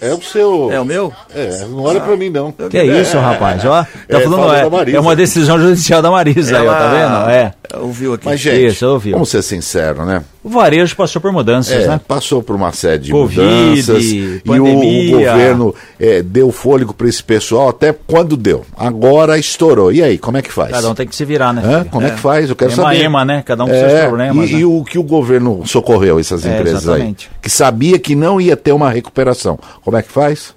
É 0.00 0.12
o 0.12 0.20
seu. 0.20 0.70
É 0.70 0.78
o 0.78 0.84
meu? 0.84 1.10
É, 1.34 1.64
não 1.64 1.82
olha 1.84 1.98
ah. 1.98 2.04
pra 2.04 2.16
mim, 2.16 2.28
não. 2.28 2.52
Que 2.52 2.76
é 2.76 2.84
isso, 3.00 3.16
rapaz? 3.18 3.64
Ó, 3.64 3.82
tá 3.82 3.88
é, 4.08 4.20
falando, 4.20 4.52
é, 4.52 4.92
é 4.92 5.00
uma 5.00 5.16
decisão 5.16 5.58
judicial 5.58 6.02
da 6.02 6.10
Marisa 6.10 6.56
Ela... 6.56 6.60
aí, 6.60 6.68
ó, 6.68 6.72
tá 6.74 6.90
vendo? 6.90 7.30
É. 7.30 7.78
Ouviu 7.78 8.12
aqui. 8.12 8.26
Mas, 8.26 8.40
gente, 8.40 8.66
isso, 8.66 8.86
ouviu. 8.86 9.12
vamos 9.12 9.30
ser 9.30 9.42
sinceros, 9.42 10.06
né? 10.06 10.22
O 10.44 10.50
varejo 10.50 10.94
passou 10.94 11.22
por 11.22 11.32
mudanças, 11.32 11.84
é, 11.84 11.88
né? 11.88 12.00
Passou 12.06 12.42
por 12.42 12.54
uma 12.54 12.70
série 12.70 13.04
de 13.04 13.10
Covid, 13.10 13.40
mudanças. 13.40 14.04
Pandemia. 14.44 15.02
E 15.02 15.14
o, 15.14 15.16
o 15.16 15.20
governo 15.20 15.74
é, 15.98 16.22
deu 16.22 16.52
fôlego 16.52 16.92
para 16.92 17.08
esse 17.08 17.24
pessoal 17.24 17.70
até 17.70 17.94
quando 17.94 18.36
deu. 18.36 18.62
Agora 18.76 19.38
estourou. 19.38 19.90
E 19.90 20.02
aí, 20.02 20.18
como 20.18 20.36
é 20.36 20.42
que 20.42 20.52
faz? 20.52 20.70
Cada 20.70 20.90
um 20.90 20.94
tem 20.94 21.08
que 21.08 21.16
se 21.16 21.24
virar, 21.24 21.54
né? 21.54 21.62
Hã? 21.64 21.84
Como 21.84 22.06
é. 22.06 22.10
é. 22.10 22.12
que 22.12 22.20
faz? 22.20 22.50
Eu 22.50 22.56
quero 22.56 22.72
ema, 22.72 22.82
saber. 22.82 23.00
Ema, 23.00 23.24
né? 23.24 23.42
Cada 23.42 23.64
um 23.64 23.68
com 23.68 23.72
seus 23.72 23.90
é, 23.90 24.06
problemas. 24.06 24.50
E, 24.50 24.52
né? 24.52 24.60
e, 24.60 24.64
o 24.66 24.84
que 24.84 24.98
o 24.98 25.02
governo 25.02 25.62
socorreu 25.66 26.18
essas 26.18 26.44
é, 26.44 26.54
empresas 26.54 26.86
aí? 26.90 27.16
Que 27.40 27.48
sabia 27.48 27.98
que 27.98 28.14
não 28.14 28.38
ia 28.38 28.54
ter 28.54 28.72
uma 28.72 28.90
recuperação. 28.90 29.58
Como 29.82 29.96
é 29.96 30.02
que 30.02 30.12
faz? 30.12 30.54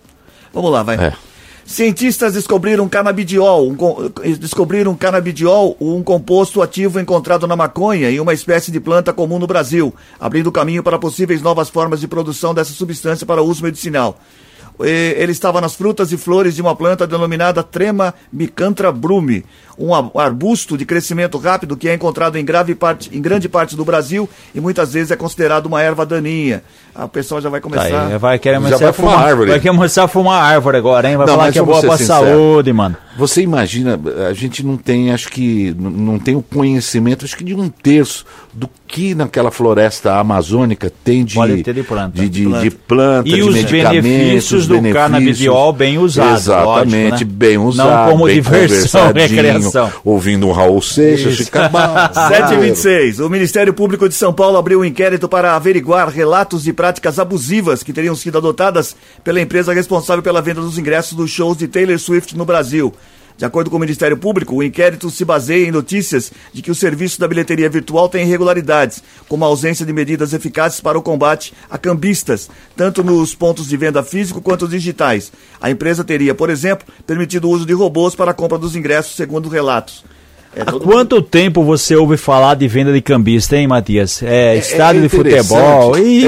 Vamos 0.54 0.70
lá, 0.70 0.84
vai. 0.84 1.14
Cientistas 1.68 2.34
descobriram 2.34 2.88
canabidiol, 2.88 3.68
um, 3.68 3.76
descobriram 4.40 4.96
canabidiol, 4.96 5.76
um 5.82 6.02
composto 6.02 6.62
ativo 6.62 6.98
encontrado 6.98 7.46
na 7.46 7.58
maconha 7.58 8.10
e 8.10 8.22
uma 8.22 8.34
espécie 8.34 8.72
de 8.72 8.80
planta 8.80 9.12
comum 9.12 9.38
no 9.38 9.46
Brasil, 9.46 9.94
abrindo 10.18 10.50
caminho 10.50 10.82
para 10.82 10.98
possíveis 10.98 11.42
novas 11.42 11.68
formas 11.68 12.00
de 12.00 12.08
produção 12.08 12.54
dessa 12.54 12.72
substância 12.72 13.26
para 13.26 13.42
uso 13.44 13.62
medicinal. 13.66 14.18
Ele 14.80 15.32
estava 15.32 15.60
nas 15.60 15.76
frutas 15.76 16.12
e 16.12 16.18
flores 16.18 16.56
de 16.56 16.62
uma 16.62 16.76
planta 16.76 17.08
denominada 17.08 17.64
Trema 17.64 18.14
micantra 18.32 18.92
brumi, 18.92 19.44
um 19.78 19.94
arbusto 20.20 20.78
de 20.78 20.86
crescimento 20.86 21.38
rápido 21.38 21.76
que 21.76 21.90
é 21.90 21.94
encontrado 21.94 22.38
em, 22.38 22.46
grave 22.46 22.76
parte, 22.76 23.10
em 23.16 23.22
grande 23.22 23.50
parte 23.50 23.76
do 23.76 23.84
Brasil 23.84 24.30
e 24.54 24.60
muitas 24.60 24.94
vezes 24.94 25.12
é 25.12 25.16
considerado 25.16 25.66
uma 25.66 25.82
erva 25.82 26.06
daninha. 26.06 26.64
A 26.94 27.06
o 27.06 27.10
pessoal 27.10 27.42
já 27.42 27.50
vai 27.50 27.62
começar. 27.62 28.10
Tá 28.10 28.18
vai 28.18 28.38
querer 28.38 28.58
começar 28.58 28.90
a 28.90 28.94
fumar, 28.94 29.20
árvore. 29.20 29.52
Vai 29.52 29.60
querer 29.60 29.76
começar 29.76 30.04
a 30.04 30.08
fumar 30.08 30.44
árvore 30.44 30.78
agora, 30.78 31.10
hein? 31.10 31.18
Vai 31.18 31.28
Não, 31.28 31.36
falar 31.36 31.52
que 31.52 31.60
é 31.60 31.64
boa 31.64 31.82
pra 31.82 31.98
sincero. 31.98 32.26
saúde, 32.26 32.74
mano. 32.74 32.96
Você 33.18 33.42
imagina, 33.42 34.00
a 34.30 34.34
gente 34.34 34.64
não 34.64 34.78
tem, 34.78 35.12
acho 35.12 35.30
que, 35.30 35.76
não 35.78 36.20
tem 36.20 36.36
o 36.36 36.42
conhecimento, 36.42 37.26
acho 37.26 37.36
que 37.36 37.44
de 37.44 37.56
um 37.56 37.68
terço 37.68 38.24
do 38.54 38.70
que 38.88 39.14
naquela 39.14 39.52
floresta 39.52 40.16
amazônica 40.16 40.92
tem 41.04 41.26
de, 41.26 41.34
de 41.34 41.84
planta. 41.84 42.22
De, 42.22 42.30
de, 42.30 42.44
planta. 42.44 42.62
de 42.62 42.72
planta, 42.72 43.30
e 43.30 43.34
de 43.34 43.42
os 43.44 43.64
benefícios 43.66 44.68
do 44.68 44.76
benefícios, 44.76 44.94
canabidiol 44.94 45.74
bem 45.74 45.98
usado. 45.98 46.36
Exatamente, 46.36 47.12
lógico, 47.12 47.32
né? 47.32 47.38
bem 47.38 47.58
usado. 47.58 48.06
Não 48.06 48.12
como 48.12 48.30
diversão, 48.30 49.12
recreação. 49.12 49.92
Ouvindo 50.06 50.48
um 50.48 50.52
Raul 50.52 50.82
Seixas, 50.82 51.38
fica 51.38 51.70
726. 52.14 53.20
O 53.28 53.30
Ministério 53.30 53.74
Público 53.74 54.08
de 54.08 54.16
São 54.16 54.32
Paulo 54.32 54.58
abriu 54.58 54.80
um 54.80 54.86
inquérito 54.86 55.28
para 55.28 55.56
averiguar 55.56 56.08
relatos 56.08 56.64
de 56.64 56.72
práticas 56.72 57.20
abusivas 57.20 57.84
que 57.84 57.92
teriam 57.92 58.16
sido 58.16 58.38
adotadas 58.38 58.96
pela 59.24 59.42
empresa 59.42 59.74
responsável 59.74 60.24
pela 60.24 60.42
venda 60.42 60.62
dos 60.62 60.78
ingressos 60.78 61.14
dos 61.14 61.30
shows 61.30 61.58
de 61.58 61.68
Taylor 61.68 61.98
Swift 62.00 62.38
no 62.38 62.46
Brasil. 62.46 62.94
De 63.38 63.46
acordo 63.46 63.70
com 63.70 63.78
o 63.78 63.80
Ministério 63.80 64.18
Público, 64.18 64.56
o 64.56 64.64
inquérito 64.64 65.12
se 65.12 65.24
baseia 65.24 65.68
em 65.68 65.72
notícias 65.72 66.32
de 66.52 66.64
que 66.64 66.72
o 66.72 66.76
serviço 66.76 67.20
da 67.20 67.28
bilheteria 67.28 67.70
virtual 67.70 68.10
tem 68.10 68.26
irregularidades, 68.26 69.04
como 69.30 69.46
a 69.46 69.48
ausência 69.48 69.86
de 69.86 69.94
medidas 69.94 70.34
eficazes 70.34 70.82
para 70.82 70.98
o 70.98 71.04
combate 71.04 71.54
a 71.70 71.78
cambistas, 71.78 72.50
tanto 72.76 73.04
nos 73.04 73.36
pontos 73.36 73.68
de 73.68 73.78
venda 73.78 74.02
físico 74.04 74.42
quanto 74.42 74.68
digitais. 74.68 75.32
A 75.62 75.70
empresa 75.70 76.04
teria, 76.04 76.34
por 76.34 76.50
exemplo, 76.50 76.88
permitido 77.06 77.48
o 77.48 77.52
uso 77.52 77.66
de 77.66 77.74
robôs 77.74 78.16
para 78.16 78.32
a 78.32 78.34
compra 78.34 78.58
dos 78.58 78.76
ingressos, 78.76 79.16
segundo 79.16 79.50
relatos. 79.50 80.04
É 80.56 80.64
Há 80.64 80.72
quanto 80.72 81.18
mundo... 81.18 81.22
tempo 81.22 81.64
você 81.64 81.96
ouve 81.96 82.18
falar 82.18 82.56
de 82.56 82.68
venda 82.68 82.92
de 82.92 83.02
cambista, 83.02 83.56
hein, 83.56 83.68
Matias? 83.68 84.24
É, 84.24 84.56
é 84.56 84.58
estádio 84.58 85.02
é 85.02 85.04
de 85.04 85.10
futebol. 85.10 85.96
E... 85.96 86.26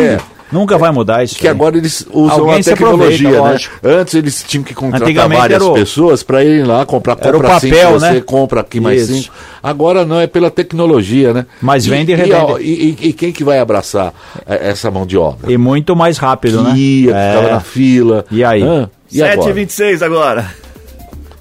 Nunca 0.51 0.77
vai 0.77 0.91
mudar 0.91 1.23
isso. 1.23 1.35
Que 1.35 1.47
aí. 1.47 1.51
agora 1.51 1.77
eles 1.77 2.05
usam 2.11 2.39
Alguém 2.39 2.59
a 2.59 2.63
tecnologia, 2.63 3.41
né? 3.41 3.57
Antes 3.83 4.13
eles 4.15 4.43
tinham 4.47 4.63
que 4.63 4.73
contratar 4.73 5.29
várias 5.29 5.61
o... 5.61 5.73
pessoas 5.73 6.23
para 6.23 6.43
irem 6.43 6.63
lá 6.63 6.85
comprar 6.85 7.15
compra 7.15 7.29
era 7.29 7.37
o 7.37 7.41
papel, 7.41 7.59
cinco, 7.59 7.99
né? 7.99 8.13
você 8.13 8.21
compra 8.21 8.61
aqui 8.61 8.79
mais 8.79 9.09
isso. 9.09 9.23
cinco. 9.23 9.35
Agora 9.61 10.05
não, 10.05 10.19
é 10.19 10.27
pela 10.27 10.49
tecnologia, 10.49 11.33
né? 11.33 11.45
Mas 11.61 11.85
vende 11.85 12.11
e, 12.11 12.15
revende. 12.15 12.61
E, 12.61 12.97
e, 13.01 13.07
e, 13.09 13.13
quem 13.13 13.31
que 13.31 13.43
vai 13.43 13.59
abraçar 13.59 14.13
é, 14.45 14.69
essa 14.69 14.89
mão 14.89 15.05
de 15.05 15.17
obra? 15.17 15.51
E 15.51 15.57
muito 15.57 15.95
mais 15.95 16.17
rápido, 16.17 16.57
que 16.59 16.63
né? 16.63 16.77
Ia, 16.77 17.15
é. 17.15 17.31
ficava 17.31 17.53
na 17.53 17.59
fila. 17.59 18.25
E 18.31 18.43
aí? 18.43 18.63
Ah, 18.63 18.89
7h26 19.11 20.01
agora. 20.01 20.49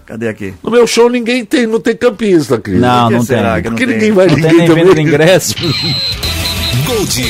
Cadê 0.05 0.29
aqui? 0.29 0.55
No 0.63 0.71
meu 0.71 0.87
show 0.87 1.11
ninguém 1.11 1.45
tem, 1.45 1.67
não 1.67 1.81
tem 1.81 1.95
campista, 1.95 2.59
Cris. 2.59 2.81
Não, 2.81 3.11
não 3.11 3.25
tem. 3.25 3.39
Porque 3.63 3.85
ninguém 3.85 4.11
vai 4.11 4.27
não 4.27 4.37
ninguém 4.37 4.51
tem 4.51 4.69
nem 4.69 4.75
venda 4.75 4.95
de 4.95 5.03
ingresso. 5.03 5.55
Gold 6.87 7.23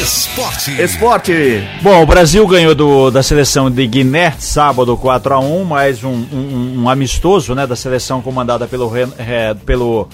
Esporte. 0.00 0.82
Esporte. 0.82 1.62
Bom, 1.82 2.02
o 2.02 2.06
Brasil 2.06 2.46
ganhou 2.46 2.74
do, 2.74 3.10
da 3.10 3.22
seleção 3.22 3.70
de 3.70 3.86
Guiné 3.86 4.34
sábado 4.38 4.96
4 4.96 5.34
a 5.34 5.38
1 5.40 5.64
mais 5.64 6.02
um, 6.02 6.08
um, 6.10 6.82
um 6.82 6.88
amistoso 6.88 7.54
né, 7.54 7.66
da 7.66 7.76
seleção 7.76 8.22
comandada 8.22 8.66
pelo, 8.66 8.90
é, 8.96 9.54
pelo 9.66 10.08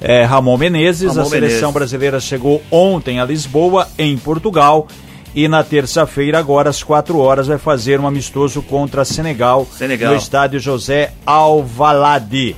é, 0.00 0.24
Ramon 0.24 0.56
Menezes. 0.56 1.08
Ramon 1.08 1.20
a 1.20 1.24
seleção 1.24 1.58
Menezes. 1.58 1.74
brasileira 1.74 2.20
chegou 2.20 2.62
ontem 2.70 3.20
a 3.20 3.24
Lisboa, 3.24 3.88
em 3.98 4.16
Portugal. 4.16 4.88
E 5.34 5.46
na 5.46 5.62
terça-feira, 5.62 6.38
agora 6.38 6.70
às 6.70 6.82
4 6.82 7.18
horas, 7.18 7.46
vai 7.46 7.58
fazer 7.58 8.00
um 8.00 8.06
amistoso 8.06 8.62
contra 8.62 9.04
Senegal, 9.04 9.66
Senegal. 9.70 10.12
no 10.12 10.18
estádio 10.18 10.60
José 10.60 11.12
Alvalade. 11.26 12.56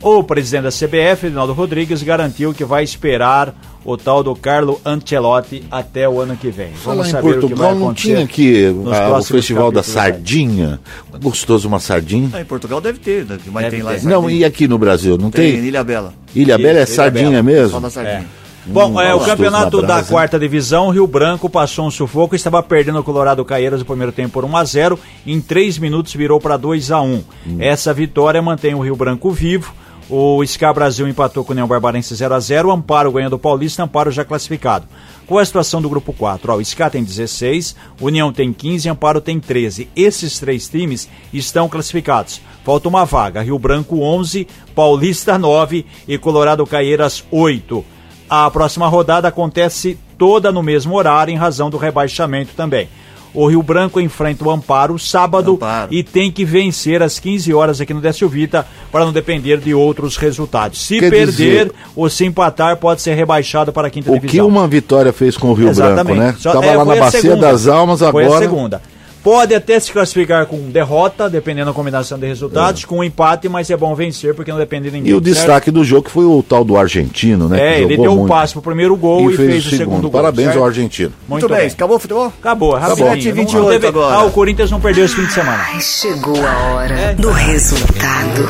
O 0.00 0.22
presidente 0.22 0.64
da 0.64 0.70
CBF, 0.70 1.28
Rinaldo 1.28 1.52
Rodrigues, 1.52 2.02
garantiu 2.02 2.52
que 2.52 2.64
vai 2.64 2.84
esperar 2.84 3.54
o 3.84 3.96
tal 3.96 4.22
do 4.22 4.34
Carlo 4.34 4.80
Ancelotti 4.84 5.64
até 5.70 6.08
o 6.08 6.20
ano 6.20 6.36
que 6.36 6.50
vem. 6.50 6.68
Vamos 6.68 6.82
Falar 6.82 7.04
saber 7.04 7.28
em 7.28 7.32
Portugal, 7.32 7.50
o 7.50 7.72
que 7.72 7.78
vai 7.78 7.86
não 7.86 7.94
tinha 7.94 8.24
aqui 8.24 8.66
a, 8.66 9.18
o 9.18 9.22
Festival 9.22 9.70
da 9.70 9.82
Sardinha? 9.82 10.80
Gostoso 11.20 11.68
uma 11.68 11.78
sardinha? 11.78 12.30
Ah, 12.32 12.40
em 12.40 12.44
Portugal 12.44 12.80
deve 12.80 12.98
ter, 12.98 13.26
mas 13.28 13.64
deve 13.64 13.76
tem 13.76 13.82
lá 13.82 13.96
Não, 14.02 14.28
e 14.28 14.44
aqui 14.44 14.66
no 14.66 14.78
Brasil, 14.78 15.18
não 15.18 15.30
tem? 15.30 15.52
Tem, 15.52 15.64
Ilha 15.64 15.84
Bela. 15.84 16.14
Ilha 16.34 16.58
Bela 16.58 16.78
é 16.80 16.86
sardinha 16.86 17.30
Bela, 17.30 17.42
mesmo? 17.42 17.70
Só 17.70 17.80
da 17.80 17.90
sardinha. 17.90 18.26
É. 18.40 18.44
Bom, 18.66 18.98
é, 18.98 19.14
o 19.14 19.20
campeonato 19.20 19.82
da 19.82 20.02
quarta 20.02 20.38
divisão, 20.38 20.88
Rio 20.88 21.06
Branco 21.06 21.50
passou 21.50 21.86
um 21.86 21.90
sufoco, 21.90 22.34
estava 22.34 22.62
perdendo 22.62 22.98
o 22.98 23.04
Colorado 23.04 23.44
Caieiras 23.44 23.80
no 23.80 23.84
primeiro 23.84 24.10
tempo 24.10 24.32
por 24.32 24.44
1 24.44 24.56
a 24.56 24.64
0 24.64 24.98
em 25.26 25.38
3 25.40 25.78
minutos 25.78 26.14
virou 26.14 26.40
para 26.40 26.56
2 26.56 26.90
a 26.90 27.00
1 27.00 27.14
hum. 27.14 27.24
Essa 27.58 27.92
vitória 27.92 28.40
mantém 28.40 28.74
o 28.74 28.80
Rio 28.80 28.96
Branco 28.96 29.30
vivo. 29.30 29.74
O 30.08 30.44
SCA 30.44 30.70
Brasil 30.72 31.08
empatou 31.08 31.44
com 31.44 31.50
o 31.50 31.54
União 31.54 31.66
Barbarense 31.66 32.14
0 32.14 32.34
a 32.34 32.40
0 32.40 32.70
Amparo 32.70 33.10
ganhando 33.10 33.34
o 33.34 33.38
Paulista, 33.38 33.82
Amparo 33.82 34.10
já 34.10 34.22
classificado. 34.22 34.86
Qual 35.26 35.40
é 35.40 35.42
a 35.42 35.46
situação 35.46 35.80
do 35.80 35.88
grupo 35.88 36.12
4? 36.12 36.52
Ó, 36.52 36.56
o 36.56 36.64
SCA 36.64 36.90
tem 36.90 37.02
16, 37.02 37.74
União 37.98 38.30
tem 38.30 38.52
15 38.52 38.88
Amparo 38.90 39.20
tem 39.20 39.40
13. 39.40 39.88
Esses 39.96 40.38
três 40.38 40.68
times 40.68 41.08
estão 41.32 41.70
classificados. 41.70 42.42
Falta 42.62 42.88
uma 42.88 43.06
vaga. 43.06 43.40
Rio 43.40 43.58
Branco 43.58 44.00
11, 44.02 44.46
Paulista 44.74 45.38
9 45.38 45.86
e 46.06 46.18
Colorado 46.18 46.66
Caieiras 46.66 47.24
8. 47.30 47.82
A 48.28 48.50
próxima 48.50 48.88
rodada 48.88 49.28
acontece 49.28 49.98
toda 50.18 50.52
no 50.52 50.62
mesmo 50.62 50.94
horário 50.94 51.32
em 51.32 51.36
razão 51.36 51.70
do 51.70 51.78
rebaixamento 51.78 52.52
também. 52.54 52.88
O 53.34 53.48
Rio 53.48 53.62
Branco 53.62 54.00
enfrenta 54.00 54.44
o 54.44 54.50
Amparo 54.50 54.96
sábado 54.98 55.54
Amparo. 55.54 55.92
e 55.92 56.04
tem 56.04 56.30
que 56.30 56.44
vencer 56.44 57.02
às 57.02 57.18
15 57.18 57.52
horas 57.52 57.80
aqui 57.80 57.92
no 57.92 58.00
Décio 58.00 58.28
Vita 58.28 58.64
para 58.92 59.04
não 59.04 59.12
depender 59.12 59.58
de 59.58 59.74
outros 59.74 60.16
resultados. 60.16 60.80
Se 60.86 61.00
Quer 61.00 61.10
perder 61.10 61.64
dizer... 61.66 61.72
ou 61.96 62.08
se 62.08 62.24
empatar, 62.24 62.76
pode 62.76 63.02
ser 63.02 63.14
rebaixado 63.14 63.72
para 63.72 63.88
a 63.88 63.90
quinta 63.90 64.10
o 64.10 64.14
divisão. 64.14 64.46
O 64.46 64.48
que 64.48 64.56
uma 64.56 64.68
vitória 64.68 65.12
fez 65.12 65.36
com 65.36 65.50
o 65.50 65.54
Rio 65.54 65.68
Exatamente. 65.68 66.16
Branco, 66.16 66.20
né? 66.20 66.34
Estava 66.36 66.64
é, 66.64 66.76
lá 66.76 66.84
na 66.84 66.94
Bacia 66.94 67.20
segunda. 67.20 67.50
das 67.50 67.66
Almas 67.66 68.02
agora. 68.02 68.28
Foi 68.28 68.36
a 68.36 68.38
segunda. 68.38 68.93
Pode 69.24 69.54
até 69.54 69.80
se 69.80 69.90
classificar 69.90 70.44
com 70.44 70.58
derrota, 70.70 71.30
dependendo 71.30 71.68
da 71.68 71.72
combinação 71.72 72.18
de 72.18 72.26
resultados, 72.26 72.84
é. 72.84 72.86
com 72.86 72.98
um 72.98 73.04
empate, 73.04 73.48
mas 73.48 73.70
é 73.70 73.76
bom 73.76 73.94
vencer 73.94 74.34
porque 74.34 74.52
não 74.52 74.58
depende 74.58 74.90
de 74.90 74.96
ninguém. 74.98 75.12
E 75.12 75.14
o 75.14 75.16
certo? 75.16 75.34
destaque 75.34 75.70
do 75.70 75.82
jogo 75.82 76.10
foi 76.10 76.26
o 76.26 76.42
tal 76.42 76.62
do 76.62 76.76
argentino, 76.76 77.48
né? 77.48 77.76
É, 77.76 77.80
ele 77.80 77.96
deu 77.96 78.12
um 78.12 78.26
passe 78.26 78.52
pro 78.52 78.60
primeiro 78.60 78.94
gol 78.94 79.30
e, 79.30 79.32
e 79.32 79.36
fez, 79.38 79.50
fez, 79.50 79.66
o 79.66 79.70
segundo, 79.70 79.78
segundo 79.78 80.02
gol. 80.02 80.20
Parabéns 80.20 80.48
certo? 80.48 80.58
ao 80.58 80.66
argentino. 80.66 81.12
Muito, 81.26 81.48
Muito 81.48 81.48
bem. 81.48 81.68
Acabou 81.68 81.96
o 81.96 81.98
futebol? 81.98 82.26
Acabou, 82.26 82.74
rapidinho. 82.74 83.14
7 83.14 83.32
28 83.32 83.86
agora. 83.86 84.14
Ah, 84.14 84.24
o 84.24 84.30
Corinthians 84.30 84.70
não 84.70 84.78
perdeu 84.78 85.06
esse 85.06 85.14
fim 85.14 85.24
de 85.24 85.32
semana. 85.32 85.64
Ai, 85.72 85.80
chegou 85.80 86.46
a 86.46 86.74
hora 86.74 86.94
é. 86.94 87.14
do 87.14 87.30
resultado 87.30 88.42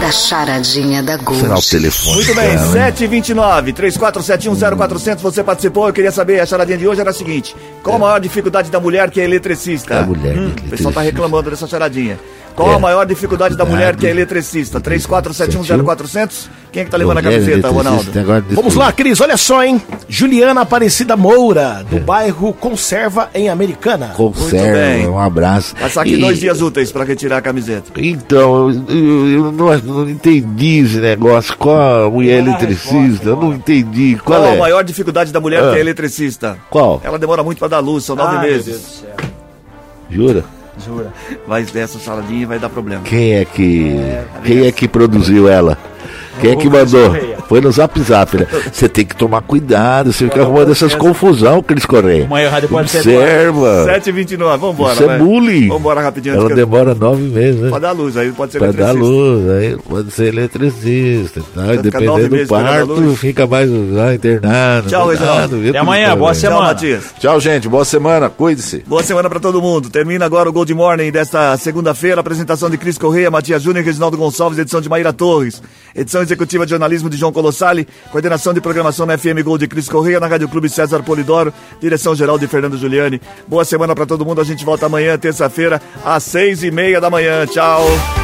da 0.00 0.10
charadinha 0.10 1.02
da 1.02 1.18
Gol. 1.18 1.36
Será 1.36 1.58
o 1.58 1.62
telefone? 1.62 2.16
Muito 2.16 2.34
bem, 2.34 2.58
729 2.58 3.72
34710400 3.74 5.18
você 5.18 5.44
participou. 5.44 5.86
Eu 5.86 5.92
queria 5.92 6.10
saber, 6.10 6.40
a 6.40 6.46
charadinha 6.46 6.78
de 6.78 6.88
hoje 6.88 7.02
era 7.02 7.10
a 7.10 7.14
seguinte: 7.14 7.54
qual 7.82 7.96
a 7.96 7.98
maior 7.98 8.20
dificuldade 8.20 8.70
da 8.70 8.80
mulher 8.80 9.10
que 9.10 9.20
é 9.20 9.24
eletricista? 9.24 10.13
Mulher. 10.14 10.38
Hum, 10.38 10.52
o 10.66 10.70
pessoal 10.70 10.92
tá 10.92 11.00
reclamando 11.00 11.50
dessa 11.50 11.66
charadinha. 11.66 12.18
Qual 12.54 12.70
é. 12.70 12.74
a 12.74 12.78
maior 12.78 13.04
dificuldade 13.04 13.56
da 13.56 13.64
mulher 13.64 13.96
que 13.96 14.06
é 14.06 14.10
eletricista? 14.10 14.80
34710400? 14.80 16.48
Quem 16.70 16.82
é 16.82 16.84
que 16.84 16.90
tá 16.90 16.96
levando 16.96 17.18
a 17.18 17.22
camiseta, 17.22 17.68
Ronaldo? 17.68 18.10
Vamos 18.50 18.74
lá, 18.74 18.92
Cris, 18.92 19.20
olha 19.20 19.36
só, 19.36 19.62
hein? 19.62 19.80
Juliana 20.08 20.60
Aparecida 20.60 21.16
Moura, 21.16 21.84
do 21.88 21.96
é. 21.96 22.00
bairro 22.00 22.52
Conserva, 22.52 23.28
em 23.34 23.48
Americana. 23.48 24.08
Conserva, 24.08 25.10
um 25.10 25.18
abraço. 25.18 25.74
Passar 25.76 26.02
aqui 26.02 26.14
e... 26.14 26.20
dois 26.20 26.38
dias 26.38 26.60
úteis 26.60 26.92
para 26.92 27.04
retirar 27.04 27.38
a 27.38 27.42
camiseta. 27.42 27.92
Então, 27.96 28.70
eu, 28.70 29.28
eu 29.28 29.52
não, 29.52 29.78
não, 29.78 30.10
entendi 30.10 30.78
esse 30.78 30.98
negócio. 30.98 31.56
Qual 31.56 32.06
a 32.06 32.10
mulher 32.10 32.38
eletricista? 32.38 33.30
Eu 33.30 33.36
não 33.36 33.54
entendi. 33.54 34.16
Qual, 34.24 34.40
Qual 34.40 34.52
é? 34.52 34.56
a 34.56 34.58
maior 34.58 34.84
dificuldade 34.84 35.32
da 35.32 35.40
mulher 35.40 35.62
ah. 35.62 35.72
que 35.72 35.78
é 35.78 35.80
eletricista? 35.80 36.56
Qual? 36.70 37.00
Ela 37.04 37.18
demora 37.18 37.42
muito 37.42 37.58
para 37.58 37.68
dar 37.68 37.80
luz, 37.80 38.04
são 38.04 38.14
nove 38.16 38.36
Ai, 38.36 38.50
meses. 38.50 39.04
Jura? 40.10 40.44
Jura. 40.78 41.12
Vai 41.46 41.64
dessa 41.64 41.98
saladinha 41.98 42.46
vai 42.46 42.58
dar 42.58 42.68
problema. 42.68 43.02
Quem 43.02 43.34
é 43.34 43.44
que. 43.44 43.96
É, 43.96 44.26
quem 44.44 44.66
é 44.66 44.72
que 44.72 44.88
produziu 44.88 45.48
ela? 45.48 45.78
Quem 46.40 46.52
é 46.52 46.56
que 46.56 46.68
mandou? 46.68 47.14
Foi 47.48 47.60
no 47.60 47.70
zap 47.70 48.00
zap, 48.02 48.36
né? 48.36 48.46
Você 48.72 48.88
tem 48.88 49.04
que 49.04 49.14
tomar 49.14 49.42
cuidado, 49.42 50.12
você 50.12 50.24
fica 50.24 50.42
arrumando 50.42 50.72
essas 50.72 50.94
confusão, 50.94 51.62
Cris 51.62 51.84
Correia. 51.84 52.24
Uma 52.24 52.42
errada 52.42 52.66
pode 52.66 52.90
ser. 52.90 52.98
Observa. 53.00 53.86
7h29, 53.86 54.58
vambora. 54.58 54.94
Isso 54.94 55.10
é 55.10 55.18
bullying. 55.18 55.68
Vambora 55.68 56.00
rapidinho. 56.00 56.34
Ela 56.34 56.54
demora 56.54 56.94
nove 56.94 57.22
meses, 57.22 57.60
né? 57.60 57.70
Pode 57.70 57.82
dar 57.82 57.92
luz, 57.92 58.16
aí 58.16 58.32
pode 58.32 58.52
ser 58.52 58.58
Pode 58.58 58.76
dar 58.76 58.92
luz, 58.92 59.50
aí 59.50 59.76
pode 59.88 60.10
ser 60.10 60.26
eletricista. 60.28 61.42
Tá? 61.54 61.74
Dependendo 61.80 62.36
do 62.36 62.46
parto, 62.46 63.16
fica 63.16 63.46
mais 63.46 63.70
lá 63.70 64.14
internado. 64.14 64.88
Tchau, 64.88 65.08
Reginaldo. 65.08 65.68
Até 65.68 65.78
amanhã, 65.78 66.16
boa 66.16 66.34
semana. 66.34 66.60
Tchau, 66.60 66.68
Matias. 66.68 67.04
Tchau, 67.18 67.40
gente, 67.40 67.68
boa 67.68 67.84
semana, 67.84 68.30
cuide-se. 68.30 68.84
Boa 68.86 69.02
semana 69.02 69.28
pra 69.28 69.40
todo 69.40 69.60
mundo. 69.60 69.90
Termina 69.90 70.24
agora 70.24 70.48
o 70.48 70.52
Gold 70.52 70.72
Morning 70.72 71.10
desta 71.10 71.56
segunda-feira, 71.56 72.20
apresentação 72.20 72.70
de 72.70 72.78
Cris 72.78 72.98
Correia, 72.98 73.30
Matias 73.30 73.62
Júnior 73.62 73.82
e 73.82 73.86
Reginaldo 73.86 74.16
Gonçalves, 74.16 74.58
edição 74.58 74.80
de 74.80 74.88
Maíra 74.88 75.12
Torres, 75.12 75.62
edição 75.94 76.22
executiva 76.22 76.64
de 76.64 76.70
jornalismo 76.70 77.08
de 77.08 77.16
João 77.16 77.32
Colossali, 77.32 77.86
coordenação 78.10 78.52
de 78.52 78.60
programação 78.60 79.06
na 79.06 79.16
FM 79.16 79.42
Gol 79.44 79.58
de 79.58 79.68
Cris 79.68 79.88
Correia, 79.88 80.20
na 80.20 80.26
Rádio 80.26 80.48
Clube 80.48 80.68
César 80.68 81.02
Polidoro, 81.02 81.52
direção 81.80 82.14
geral 82.14 82.38
de 82.38 82.46
Fernando 82.46 82.76
Giuliani. 82.76 83.20
Boa 83.46 83.64
semana 83.64 83.94
para 83.94 84.06
todo 84.06 84.24
mundo, 84.24 84.40
a 84.40 84.44
gente 84.44 84.64
volta 84.64 84.86
amanhã, 84.86 85.16
terça-feira, 85.18 85.80
às 86.04 86.22
seis 86.22 86.62
e 86.62 86.70
meia 86.70 87.00
da 87.00 87.10
manhã. 87.10 87.46
Tchau. 87.46 88.23